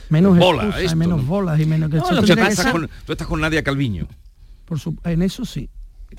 menos 0.10 0.38
bola 0.38 0.64
a 0.64 0.66
excusas, 0.66 0.84
esto, 0.84 0.98
menos 0.98 1.22
¿no? 1.22 1.28
bolas 1.28 1.60
y 1.60 1.66
menos 1.66 1.89
que 1.89 1.98
No, 1.98 2.04
con- 2.72 2.89
tú 3.06 3.12
estás 3.14 3.28
con 3.28 3.39
Nadia 3.39 3.64
Calviño. 3.64 4.08
por 4.66 4.78
su- 4.80 4.98
en 5.06 5.22
eso 5.22 5.46
sí. 5.46 5.70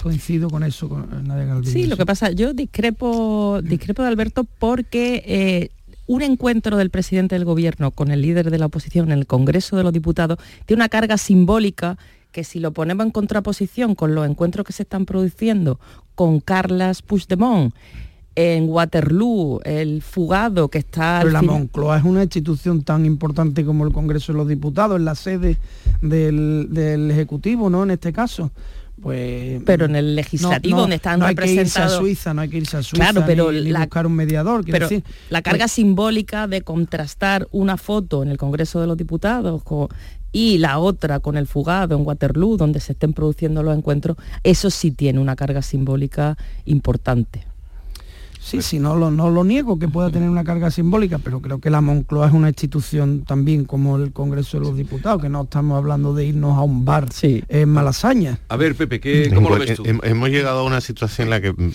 Coincido 0.03 0.49
con 0.49 0.63
eso, 0.63 0.89
con 0.89 1.07
Nadia 1.29 1.47
Calviño. 1.47 1.71
Sí, 1.71 1.87
lo 1.87 1.99
que 1.99 2.07
pasa, 2.07 2.31
yo 2.31 2.55
discrepo, 2.55 3.61
discrepo 3.63 4.01
de 4.03 4.09
Alberto 4.09 4.45
porque 4.59 5.23
eh, 5.27 5.71
un 6.07 6.23
encuentro 6.23 6.79
del 6.79 6.89
presidente 6.89 7.35
del 7.35 7.45
gobierno 7.45 7.91
con 7.91 8.11
el 8.11 8.23
líder 8.23 8.51
de 8.51 8.59
la 8.59 8.67
oposición 8.67 9.13
en 9.13 9.19
el 9.19 9.27
Congreso 9.27 9.77
de 9.77 9.83
los 9.83 9.93
Diputados 9.93 10.39
tiene 10.65 10.79
una 10.81 10.89
carga 10.89 11.19
simbólica 11.19 11.99
que 12.33 12.45
si 12.45 12.59
lo 12.59 12.73
ponemos 12.73 13.05
en 13.07 13.13
contraposición 13.13 13.95
con 13.95 14.15
los 14.15 14.27
encuentros 14.29 14.67
que 14.67 14.73
se 14.73 14.83
están 14.83 15.05
produciendo 15.07 15.79
con 16.15 16.41
Carlas 16.41 17.03
Puigdemont 17.03 17.75
en 18.35 18.69
Waterloo, 18.71 19.61
el 19.65 20.01
fugado 20.01 20.69
que 20.69 20.79
está... 20.79 21.19
Pero 21.21 21.33
la 21.33 21.41
fin- 21.41 21.51
Moncloa 21.51 21.99
es 21.99 22.05
una 22.05 22.23
institución 22.23 22.83
tan 22.83 23.05
importante 23.05 23.63
como 23.65 23.87
el 23.87 23.93
Congreso 23.93 24.33
de 24.33 24.39
los 24.39 24.49
Diputados, 24.49 24.99
es 24.99 25.05
la 25.05 25.15
sede 25.15 25.59
del, 26.01 26.69
del 26.71 27.11
Ejecutivo, 27.11 27.69
¿no? 27.69 27.83
En 27.83 27.91
este 27.91 28.11
caso. 28.13 28.51
Pues, 29.01 29.61
Pero 29.67 29.87
en 29.87 29.97
el 29.97 30.15
legislativo, 30.15 30.81
donde 30.81 30.97
están 30.97 31.19
no 31.21 31.27
hay 31.27 31.35
que 31.35 31.43
irse 31.45 31.61
a 31.81 31.89
representados- 31.89 31.99
Suiza, 31.99 32.33
no 32.35 32.41
hay 32.43 32.49
que 32.49 32.57
irse 32.59 32.77
a 32.77 32.83
Suiza 32.83 33.05
Claro, 33.11 33.25
pero 33.27 33.51
ni, 33.53 33.61
ni 33.63 33.71
la- 33.71 33.81
buscar 33.81 34.07
un 34.07 34.13
mediador. 34.15 34.65
Pero 34.65 34.89
decir. 34.89 35.05
la 35.29 35.43
carga 35.43 35.65
Pues, 35.65 35.73
simbólica 35.73 36.47
de 36.47 36.63
contrastar 36.63 37.49
una 37.51 37.77
foto 37.77 38.23
en 38.23 38.29
el 38.31 38.39
Congreso 38.39 38.81
de 38.81 38.87
los 38.87 38.97
Diputados 38.97 39.63
co- 39.65 39.89
y 40.33 40.59
la 40.59 40.79
otra 40.79 41.21
con 41.21 41.37
el 41.37 41.47
fugado 41.47 41.95
en 41.97 42.07
Waterloo, 42.07 42.57
donde 42.57 42.81
se 42.81 42.93
estén 42.93 43.13
produciendo 43.13 43.63
los 43.63 43.77
encuentros, 43.77 44.17
eso 44.43 44.71
sí 44.71 44.91
tiene 44.91 45.21
una 45.21 45.37
carga 45.37 45.63
simbólica 45.63 46.37
importante. 46.65 47.45
Sí, 48.41 48.61
sí, 48.61 48.81
no 48.81 48.97
lo, 48.97 49.13
no 49.13 49.31
lo 49.31 49.45
niego 49.45 49.79
que 49.79 49.87
pueda 49.87 50.11
tener 50.11 50.29
una 50.29 50.43
carga 50.43 50.69
simbólica, 50.73 51.19
pero 51.21 51.41
creo 51.41 51.61
que 51.61 51.71
la 51.71 51.81
Moncloa 51.81 52.27
es 52.27 52.33
una 52.33 52.49
institución 52.49 53.23
también 53.25 53.65
como 53.65 53.97
el 53.99 54.13
Congreso 54.13 54.59
de 54.59 54.65
los 54.67 54.77
Diputados, 54.77 55.23
que 55.23 55.29
no 55.29 55.43
estamos 55.45 55.77
hablando 55.79 56.13
de 56.13 56.27
irnos 56.27 56.59
a 56.59 56.63
un 56.63 56.85
bar 56.85 57.07
en 57.23 57.69
Malasaña. 57.69 58.41
A 58.49 58.57
ver, 58.57 58.75
Pepe, 58.75 58.99
¿qué, 58.99 59.31
¿cómo 59.33 59.49
lo 59.49 59.59
ves 59.61 59.77
tú? 59.77 59.85
Hem- 59.85 60.01
Hemos 60.03 60.29
llegado 60.31 60.59
a 60.59 60.65
una 60.65 60.81
situación 60.81 61.27
en 61.27 61.31
la 61.31 61.41
que 61.41 61.53
mm, 61.53 61.71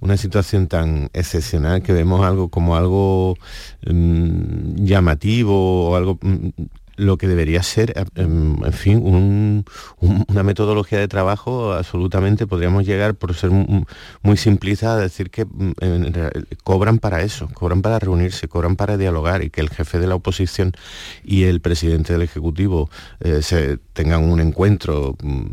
una 0.00 0.16
situación 0.16 0.68
tan 0.68 1.10
excepcional 1.12 1.82
que 1.82 1.92
vemos 1.92 2.24
algo 2.24 2.48
como 2.48 2.76
algo 2.76 3.36
mm, 3.86 4.76
llamativo 4.84 5.90
o 5.90 5.96
algo 5.96 6.18
mm, 6.22 6.48
lo 7.00 7.16
que 7.16 7.26
debería 7.28 7.62
ser, 7.62 7.90
eh, 7.96 8.04
em, 8.16 8.62
en 8.64 8.72
fin, 8.72 8.98
un- 9.02 9.64
un- 10.00 10.24
una 10.28 10.42
metodología 10.42 10.98
de 10.98 11.08
trabajo 11.08 11.72
absolutamente, 11.72 12.46
podríamos 12.46 12.84
llegar, 12.86 13.14
por 13.14 13.34
ser 13.34 13.50
mu- 13.50 13.84
muy 14.22 14.36
simplistas, 14.36 14.90
a 14.90 14.96
decir 15.00 15.30
que 15.30 15.44
mm, 15.44 15.72
cobran 16.64 16.98
para 16.98 17.22
eso, 17.22 17.48
cobran 17.54 17.80
para 17.82 17.98
reunirse, 17.98 18.48
cobran 18.48 18.76
para 18.76 18.96
dialogar 18.96 19.42
y 19.42 19.50
que 19.50 19.60
el 19.62 19.70
jefe 19.70 19.98
de 19.98 20.06
la 20.06 20.14
oposición 20.14 20.72
y 21.24 21.44
el 21.44 21.60
presidente 21.60 22.12
del 22.12 22.22
Ejecutivo 22.22 22.90
eh, 23.20 23.40
se 23.42 23.78
tengan 23.94 24.24
un 24.24 24.40
encuentro 24.40 25.16
mm, 25.22 25.46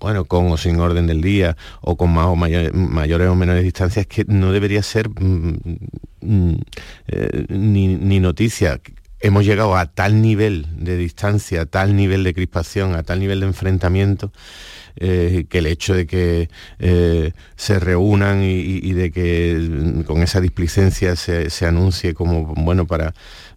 bueno, 0.00 0.24
con 0.26 0.50
o 0.52 0.56
sin 0.58 0.80
orden 0.80 1.06
del 1.06 1.20
día, 1.22 1.56
o 1.80 1.96
con 1.96 2.12
más 2.12 2.26
o 2.26 2.36
mayor- 2.36 2.74
mayores 2.74 3.28
o 3.28 3.34
menores 3.34 3.62
distancias, 3.64 4.06
que 4.06 4.24
no 4.26 4.52
debería 4.52 4.82
ser 4.82 5.08
mm, 5.08 6.54
eh, 7.08 7.46
ni, 7.48 7.96
ni 7.96 8.20
noticia. 8.20 8.80
Hemos 9.24 9.46
llegado 9.46 9.74
a 9.74 9.86
tal 9.86 10.20
nivel 10.20 10.66
de 10.76 10.98
distancia, 10.98 11.62
a 11.62 11.64
tal 11.64 11.96
nivel 11.96 12.24
de 12.24 12.34
crispación, 12.34 12.94
a 12.94 13.04
tal 13.04 13.20
nivel 13.20 13.40
de 13.40 13.46
enfrentamiento, 13.46 14.30
eh, 14.96 15.46
que 15.48 15.58
el 15.58 15.66
hecho 15.66 15.94
de 15.94 16.06
que 16.06 16.48
eh, 16.78 17.32
se 17.56 17.78
reúnan 17.78 18.42
y, 18.42 18.92
de 18.92 19.10
que 19.10 19.56
mm, 19.60 20.00
con 20.02 20.22
esa 20.22 20.40
displicencia 20.40 21.16
se, 21.16 21.50
se 21.50 21.66
anuncie 21.66 22.14
como, 22.14 22.54
bueno, 22.56 22.86
para, 22.86 23.14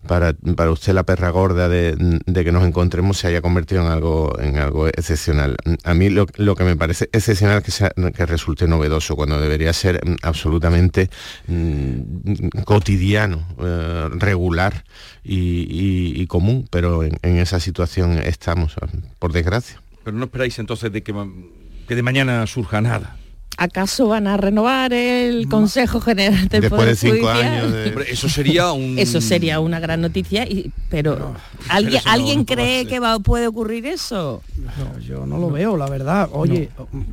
para, 0.07 0.33
para 0.55 0.71
usted 0.71 0.93
la 0.93 1.03
perra 1.03 1.29
gorda 1.29 1.69
de, 1.69 1.95
de 2.25 2.43
que 2.43 2.51
nos 2.51 2.65
encontremos 2.65 3.17
se 3.17 3.27
haya 3.27 3.41
convertido 3.41 3.81
en 3.85 3.91
algo, 3.91 4.37
en 4.39 4.57
algo 4.57 4.87
excepcional. 4.87 5.55
A 5.83 5.93
mí 5.93 6.09
lo, 6.09 6.25
lo 6.37 6.55
que 6.55 6.63
me 6.63 6.75
parece 6.75 7.09
excepcional 7.11 7.59
es 7.59 7.63
que, 7.63 7.71
sea- 7.71 7.91
que 8.15 8.25
resulte 8.25 8.67
novedoso, 8.67 9.15
cuando 9.15 9.39
debería 9.39 9.73
ser 9.73 10.01
mm, 10.05 10.15
absolutamente 10.23 11.09
mm, 11.47 12.47
cotidiano, 12.65 13.45
eh, 13.59 14.09
regular 14.13 14.83
y, 15.23 16.25
común, 16.27 16.67
pero 16.69 17.03
en 17.03 17.37
esa 17.37 17.59
situación 17.59 18.17
estamos, 18.17 18.75
por 19.19 19.31
desgracia. 19.33 19.81
Pero 20.07 20.19
no 20.19 20.23
esperáis 20.23 20.57
entonces 20.57 20.89
de 20.89 21.03
que, 21.03 21.11
de 21.11 22.01
mañana 22.01 22.47
surja 22.47 22.79
nada. 22.79 23.17
¿Acaso 23.57 24.07
van 24.07 24.25
a 24.27 24.37
renovar 24.37 24.93
el 24.93 25.49
Consejo 25.49 25.99
General 25.99 26.47
del 26.47 26.61
Después 26.61 26.79
Poder 26.79 26.89
de 26.91 26.95
cinco 26.95 27.15
Judicial? 27.27 27.43
años 27.53 27.71
de- 27.73 27.87
Hombre, 27.89 28.05
eso 28.09 28.29
sería 28.29 28.71
un- 28.71 28.97
Eso 28.97 29.19
sería 29.19 29.59
una 29.59 29.81
gran 29.81 29.99
noticia, 29.99 30.45
y, 30.47 30.71
pero 30.89 31.35
¿alguien, 31.67 31.91
pero 31.91 31.97
eso 31.97 32.05
no- 32.07 32.11
¿alguien 32.13 32.37
no 32.37 32.45
va 32.45 32.53
a 32.53 32.55
cree 32.55 32.85
que 32.85 32.99
va, 33.01 33.19
puede 33.19 33.47
ocurrir 33.47 33.85
eso? 33.85 34.41
No, 34.55 34.97
yo 34.99 35.25
no 35.25 35.39
lo 35.39 35.49
veo, 35.49 35.75
la 35.75 35.89
verdad. 35.89 36.29
Oye, 36.31 36.69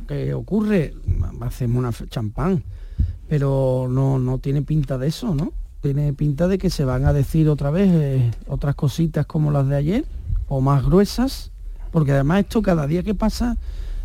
¿qué 0.07 0.33
ocurre? 0.33 0.93
Hacemos 1.41 1.79
una 1.79 2.07
champán, 2.07 2.63
pero 3.27 3.87
no, 3.89 4.19
no 4.19 4.37
tiene 4.37 4.61
pinta 4.61 4.97
de 4.97 5.09
eso, 5.09 5.35
¿no? 5.35 5.51
Tiene 5.81 6.13
pinta 6.13 6.47
de 6.47 6.57
que 6.57 6.69
se 6.69 6.85
van 6.85 7.03
a 7.03 7.11
decir 7.11 7.49
otra 7.49 7.71
vez 7.71 7.89
eh, 7.91 8.31
otras 8.47 8.75
cositas 8.75 9.25
como 9.25 9.51
las 9.51 9.67
de 9.67 9.75
ayer, 9.75 10.05
o 10.47 10.61
más 10.61 10.85
gruesas, 10.85 11.51
porque 11.95 12.11
además 12.11 12.41
esto 12.41 12.61
cada 12.61 12.85
día 12.87 13.03
que 13.03 13.13
pasa 13.15 13.55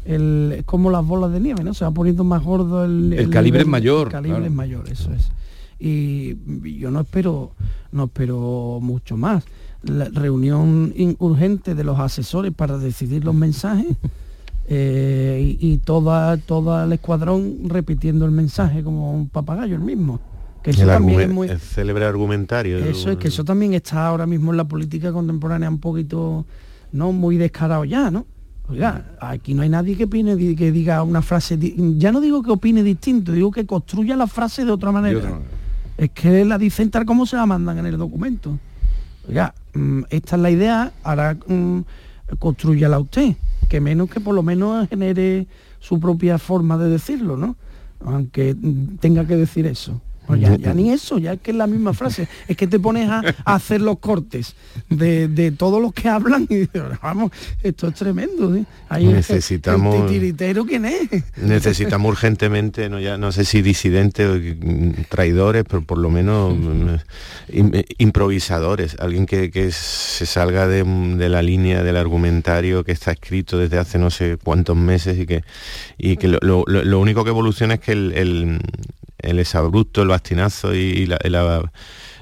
el- 0.04 0.54
es 0.58 0.64
como 0.64 0.92
las 0.92 1.04
bolas 1.04 1.32
de 1.32 1.40
nieve, 1.40 1.64
¿no? 1.64 1.74
Se 1.74 1.84
va 1.84 1.90
poniendo 1.90 2.22
más 2.22 2.40
gordo 2.44 2.84
el... 2.84 3.12
El 3.12 3.30
calibre 3.30 3.62
es 3.62 3.66
mayor, 3.66 4.06
El 4.06 4.12
calibre 4.12 4.36
claro. 4.38 4.46
es 4.46 4.52
mayor, 4.52 4.88
eso 4.88 5.10
es. 5.12 5.32
Y 5.80 6.36
yo 6.78 6.92
no 6.92 7.00
espero, 7.00 7.50
no 7.90 8.04
espero 8.04 8.78
mucho 8.80 9.16
más. 9.16 9.42
La 9.82 10.04
reunión 10.04 10.92
in- 10.94 11.16
urgente 11.18 11.74
de 11.74 11.82
los 11.82 11.98
asesores 11.98 12.52
para 12.54 12.78
decidir 12.78 13.24
los 13.24 13.34
mensajes 13.34 13.88
eh, 14.68 15.56
y, 15.60 15.72
y 15.72 15.78
toda, 15.78 16.36
todo 16.36 16.84
el 16.84 16.92
escuadrón 16.92 17.56
repitiendo 17.68 18.24
el 18.24 18.30
mensaje 18.30 18.84
como 18.84 19.12
un 19.12 19.28
papagayo 19.28 19.74
el 19.74 19.80
mismo. 19.82 20.20
Que 20.62 20.70
eso 20.70 20.82
el, 20.82 20.88
también 20.88 21.18
argumen- 21.18 21.24
es 21.28 21.34
muy, 21.34 21.48
el 21.48 21.58
célebre 21.58 22.04
argumentario. 22.04 22.78
eso 22.78 23.10
es 23.10 23.16
que 23.16 23.28
eso 23.28 23.44
también 23.44 23.74
está 23.74 24.06
ahora 24.06 24.26
mismo 24.26 24.52
en 24.52 24.58
la 24.58 24.64
política 24.68 25.12
contemporánea 25.12 25.68
un 25.68 25.78
poquito 25.80 26.44
no 26.92 27.12
muy 27.12 27.36
descarado 27.36 27.84
ya, 27.84 28.10
¿no? 28.10 28.26
Oiga, 28.68 29.16
aquí 29.20 29.54
no 29.54 29.62
hay 29.62 29.68
nadie 29.68 29.96
que 29.96 30.04
opine 30.04 30.36
que 30.54 30.70
diga 30.70 31.02
una 31.02 31.22
frase, 31.22 31.58
ya 31.98 32.12
no 32.12 32.20
digo 32.20 32.42
que 32.42 32.52
opine 32.52 32.84
distinto, 32.84 33.32
digo 33.32 33.50
que 33.50 33.66
construya 33.66 34.16
la 34.16 34.28
frase 34.28 34.64
de 34.64 34.70
otra 34.70 34.92
manera. 34.92 35.18
De 35.18 35.26
otra 35.26 35.30
manera. 35.30 35.50
Es 35.98 36.10
que 36.10 36.44
la 36.44 36.56
dicen 36.56 36.90
tal 36.90 37.04
como 37.04 37.26
se 37.26 37.36
la 37.36 37.46
mandan 37.46 37.78
en 37.78 37.86
el 37.86 37.98
documento. 37.98 38.58
Oiga, 39.28 39.54
mm, 39.74 40.02
esta 40.10 40.36
es 40.36 40.42
la 40.42 40.50
idea, 40.50 40.92
ahora 41.02 41.36
mm, 41.46 41.80
construyala 42.38 43.00
usted, 43.00 43.34
que 43.68 43.80
menos 43.80 44.08
que 44.08 44.20
por 44.20 44.34
lo 44.34 44.42
menos 44.42 44.88
genere 44.88 45.48
su 45.80 45.98
propia 45.98 46.38
forma 46.38 46.78
de 46.78 46.90
decirlo, 46.90 47.36
¿no? 47.36 47.56
Aunque 48.04 48.54
mm, 48.54 48.98
tenga 48.98 49.26
que 49.26 49.36
decir 49.36 49.66
eso. 49.66 50.00
Ya, 50.36 50.56
ya 50.56 50.74
ni 50.74 50.90
eso, 50.92 51.18
ya 51.18 51.34
es 51.34 51.40
que 51.40 51.50
es 51.52 51.56
la 51.56 51.66
misma 51.66 51.94
frase. 51.94 52.28
Es 52.48 52.56
que 52.56 52.66
te 52.66 52.78
pones 52.78 53.08
a, 53.08 53.22
a 53.44 53.54
hacer 53.54 53.80
los 53.80 53.98
cortes 53.98 54.54
de, 54.88 55.28
de 55.28 55.50
todos 55.52 55.80
los 55.80 55.92
que 55.92 56.08
hablan 56.08 56.46
y 56.48 56.56
dices, 56.56 56.82
vamos, 57.02 57.30
esto 57.62 57.88
es 57.88 57.94
tremendo. 57.94 58.54
¿sí? 58.54 58.64
Ahí 58.88 59.06
el- 59.06 59.16
Necesitamos- 59.16 59.94
El 59.94 60.06
titiritero, 60.06 60.64
¿quién 60.64 60.84
es? 60.84 61.08
Necesitamos 61.36 62.10
urgentemente, 62.10 62.88
no, 62.88 62.98
ya, 63.00 63.16
no 63.18 63.32
sé 63.32 63.44
si 63.44 63.62
disidentes 63.62 64.28
o 64.28 64.38
traidores, 65.08 65.64
pero 65.68 65.82
por 65.82 65.98
lo 65.98 66.10
menos 66.10 66.56
mm, 66.56 66.94
eh, 67.48 67.84
improvisadores, 67.98 68.96
alguien 68.98 69.26
que, 69.26 69.50
que 69.50 69.70
se 69.72 70.26
salga 70.26 70.66
de, 70.66 70.82
de 70.84 71.28
la 71.28 71.42
línea 71.42 71.82
del 71.82 71.96
argumentario 71.96 72.84
que 72.84 72.92
está 72.92 73.12
escrito 73.12 73.58
desde 73.58 73.78
hace 73.78 73.98
no 73.98 74.10
sé 74.10 74.36
cuántos 74.42 74.76
meses 74.76 75.18
y 75.18 75.26
que, 75.26 75.42
y 75.98 76.16
que 76.16 76.28
lo, 76.28 76.38
lo- 76.42 76.64
lo- 76.66 76.84
lo 76.84 77.00
único 77.00 77.24
que 77.24 77.30
evoluciona 77.30 77.74
es 77.74 77.80
que 77.80 77.92
el, 77.92 78.12
el, 78.14 78.60
el 79.22 79.38
exabrupto, 79.38 80.02
el 80.02 80.08
bastinazo 80.08 80.74
y, 80.74 80.78
y 80.78 81.06
la- 81.06 81.18
y 81.24 81.28
la- 81.28 81.70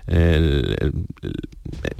el- 0.07 0.76
el- 0.80 0.92
el- 1.22 1.34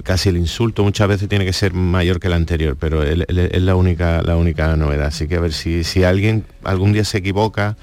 casi 0.03 0.29
el 0.29 0.37
insulto 0.37 0.83
muchas 0.83 1.07
veces 1.07 1.29
tiene 1.29 1.45
que 1.45 1.53
ser 1.53 1.73
mayor 1.73 2.19
que 2.19 2.27
el 2.27 2.33
anterior, 2.33 2.75
pero 2.79 3.03
es 3.03 3.61
la 3.61 3.75
única, 3.75 4.21
la 4.23 4.35
única 4.35 4.75
novedad. 4.75 5.07
Así 5.07 5.27
que 5.27 5.35
a 5.35 5.39
ver 5.39 5.53
si, 5.53 5.83
si 5.83 6.03
alguien 6.03 6.43
algún 6.63 6.91
día 6.93 7.03
se 7.03 7.19
equivoca 7.19 7.77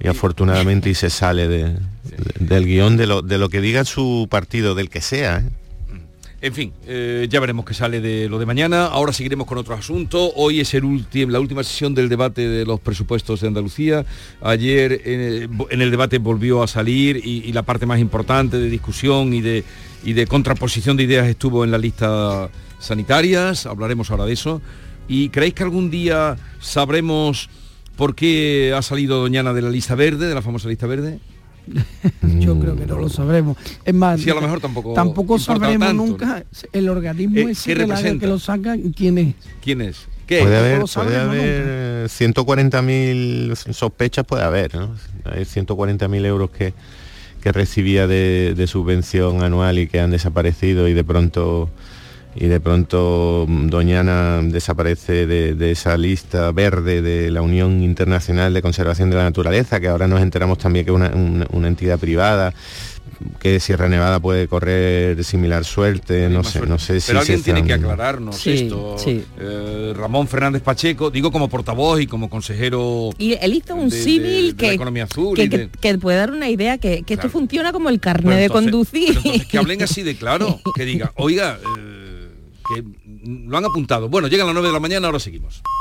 y 0.00 0.06
afortunadamente 0.08 0.88
y 0.90 0.94
se 0.94 1.10
sale 1.10 1.48
de- 1.48 1.70
de- 1.70 1.78
del 2.38 2.66
guion 2.66 2.96
de 2.96 3.06
lo, 3.06 3.22
de 3.22 3.38
lo 3.38 3.48
que 3.48 3.60
diga 3.60 3.84
su 3.84 4.28
partido, 4.30 4.74
del 4.76 4.88
que 4.88 5.00
sea. 5.00 5.38
¿eh? 5.38 5.50
En 6.42 6.52
fin, 6.52 6.72
eh, 6.88 7.28
ya 7.30 7.38
veremos 7.38 7.64
qué 7.64 7.72
sale 7.72 8.00
de 8.00 8.28
lo 8.28 8.36
de 8.40 8.46
mañana. 8.46 8.86
Ahora 8.86 9.12
seguiremos 9.12 9.46
con 9.46 9.58
otro 9.58 9.76
asunto. 9.76 10.32
Hoy 10.34 10.58
es 10.58 10.74
el 10.74 10.82
la 11.28 11.38
última 11.38 11.62
sesión 11.62 11.94
del 11.94 12.08
debate 12.08 12.48
de 12.48 12.66
los 12.66 12.80
presupuestos 12.80 13.40
de 13.40 13.46
Andalucía. 13.46 14.04
Ayer 14.40 15.02
en 15.04 15.80
el 15.80 15.90
debate 15.92 16.18
volvió 16.18 16.64
a 16.64 16.66
salir 16.66 17.20
y, 17.24 17.48
y 17.48 17.52
la 17.52 17.62
parte 17.62 17.86
más 17.86 18.00
importante 18.00 18.58
de 18.58 18.68
discusión 18.68 19.32
y 19.32 19.40
de, 19.40 19.62
y 20.02 20.14
de 20.14 20.26
contraposición 20.26 20.96
de 20.96 21.04
ideas 21.04 21.28
estuvo 21.28 21.62
en 21.62 21.70
la 21.70 21.78
lista 21.78 22.50
sanitarias. 22.80 23.66
Hablaremos 23.66 24.10
ahora 24.10 24.24
de 24.24 24.32
eso. 24.32 24.60
¿Y 25.06 25.28
creéis 25.28 25.54
que 25.54 25.62
algún 25.62 25.92
día 25.92 26.36
sabremos 26.58 27.50
por 27.94 28.16
qué 28.16 28.74
ha 28.76 28.82
salido 28.82 29.20
Doñana 29.20 29.52
de 29.52 29.62
la 29.62 29.70
lista 29.70 29.94
verde, 29.94 30.26
de 30.26 30.34
la 30.34 30.42
famosa 30.42 30.68
lista 30.68 30.88
verde? 30.88 31.20
Yo 32.40 32.58
creo 32.58 32.76
que 32.76 32.86
no 32.86 32.98
lo 32.98 33.08
sabremos. 33.08 33.56
Es 33.84 33.94
más, 33.94 34.20
Sí, 34.20 34.30
a 34.30 34.34
lo 34.34 34.40
mejor 34.42 34.60
tampoco 34.60 34.94
tampoco 34.94 35.38
sabremos 35.38 35.86
tanto, 35.88 36.04
nunca 36.06 36.44
el 36.72 36.88
organismo 36.88 37.38
Eh, 37.38 37.50
ese 37.52 37.70
¿qué 37.70 37.74
que, 37.80 37.86
la- 37.86 37.94
representa? 37.96 38.20
que 38.20 38.26
lo 38.26 38.38
saca 38.38 38.76
quién 38.96 39.18
es. 39.18 39.34
¿Quién 39.62 39.80
es? 39.80 40.06
¿Qué? 40.26 40.40
Puede 40.40 40.56
haber, 40.58 40.82
puede 40.82 41.16
haber 41.18 42.08
140.000 42.08 43.54
sospechas, 43.72 44.24
puede 44.24 44.42
haber, 44.44 44.74
¿no? 44.74 44.94
Hay 45.24 45.44
140.000 45.44 46.24
euros 46.26 46.50
que, 46.50 46.72
que 47.42 47.52
recibía 47.52 48.06
de, 48.06 48.54
de 48.56 48.66
subvención 48.66 49.42
anual 49.42 49.78
y 49.78 49.86
que 49.86 50.00
han 50.00 50.10
desaparecido 50.10 50.88
y 50.88 50.94
de 50.94 51.04
pronto 51.04 51.70
y 52.34 52.46
de 52.46 52.60
pronto 52.60 53.44
mm, 53.48 53.68
Doñana 53.68 54.40
desaparece 54.42 55.26
de, 55.26 55.54
de 55.54 55.70
esa 55.72 55.96
lista 55.96 56.50
verde 56.52 57.02
de 57.02 57.30
la 57.30 57.42
Unión 57.42 57.82
Internacional 57.82 58.54
de 58.54 58.62
Conservación 58.62 59.10
de 59.10 59.16
la 59.16 59.24
Naturaleza, 59.24 59.80
que 59.80 59.88
ahora 59.88 60.08
nos 60.08 60.20
enteramos 60.22 60.58
también 60.58 60.84
que 60.84 60.90
es 60.92 60.96
una, 60.96 61.10
una- 61.10 61.46
una 61.52 61.68
entidad 61.68 61.98
privada 61.98 62.52
que 63.38 63.60
Sierra 63.60 63.88
Nevada 63.88 64.18
puede 64.18 64.48
correr 64.48 65.22
similar 65.22 65.64
suerte, 65.64 66.28
no 66.28 66.42
sé, 66.42 66.60
no 66.66 66.76
sé 66.78 67.00
si 67.00 67.06
Pero 67.08 67.20
alguien 67.20 67.40
tiene 67.42 67.62
que 67.62 67.72
aclararnos 67.74 68.34
Sí, 68.36 68.50
esto. 68.52 68.96
sí. 68.98 69.22
Eh, 69.38 69.92
Ramón 69.94 70.26
Fernández 70.26 70.60
Pacheco, 70.62 71.08
digo 71.10 71.30
como 71.30 71.48
portavoz 71.48 72.00
y 72.00 72.08
como 72.08 72.28
consejero 72.28 73.10
Y 73.18 73.34
él 73.34 73.54
hizo 73.54 73.76
un 73.76 73.90
la 73.90 74.56
que, 74.56 74.72
economía 74.72 75.04
azul 75.04 75.36
que, 75.36 75.44
y 75.44 75.48
de- 75.48 75.68
que- 75.68 75.78
que 75.80 75.98
puede 75.98 76.16
dar 76.18 76.32
una 76.32 76.48
idea 76.48 76.78
que, 76.78 77.02
que 77.04 77.14
esto 77.14 77.28
funciona 77.28 77.70
como 77.72 77.90
el 77.90 78.00
carnet 78.00 78.40
de 78.40 78.48
conducir. 78.48 79.10
entonces 79.16 79.46
que 79.46 79.58
hablen 79.58 79.82
así 79.84 80.02
de 80.02 80.16
claro, 80.16 80.58
que 80.74 80.84
diga, 80.84 81.12
oiga, 81.14 81.58
eh, 81.78 82.01
que 82.74 82.84
lo 83.24 83.56
han 83.56 83.64
apuntado. 83.64 84.08
Bueno, 84.08 84.28
llegan 84.28 84.46
las 84.46 84.54
9 84.54 84.68
de 84.68 84.74
la 84.74 84.80
mañana, 84.80 85.06
ahora 85.06 85.18
seguimos. 85.18 85.62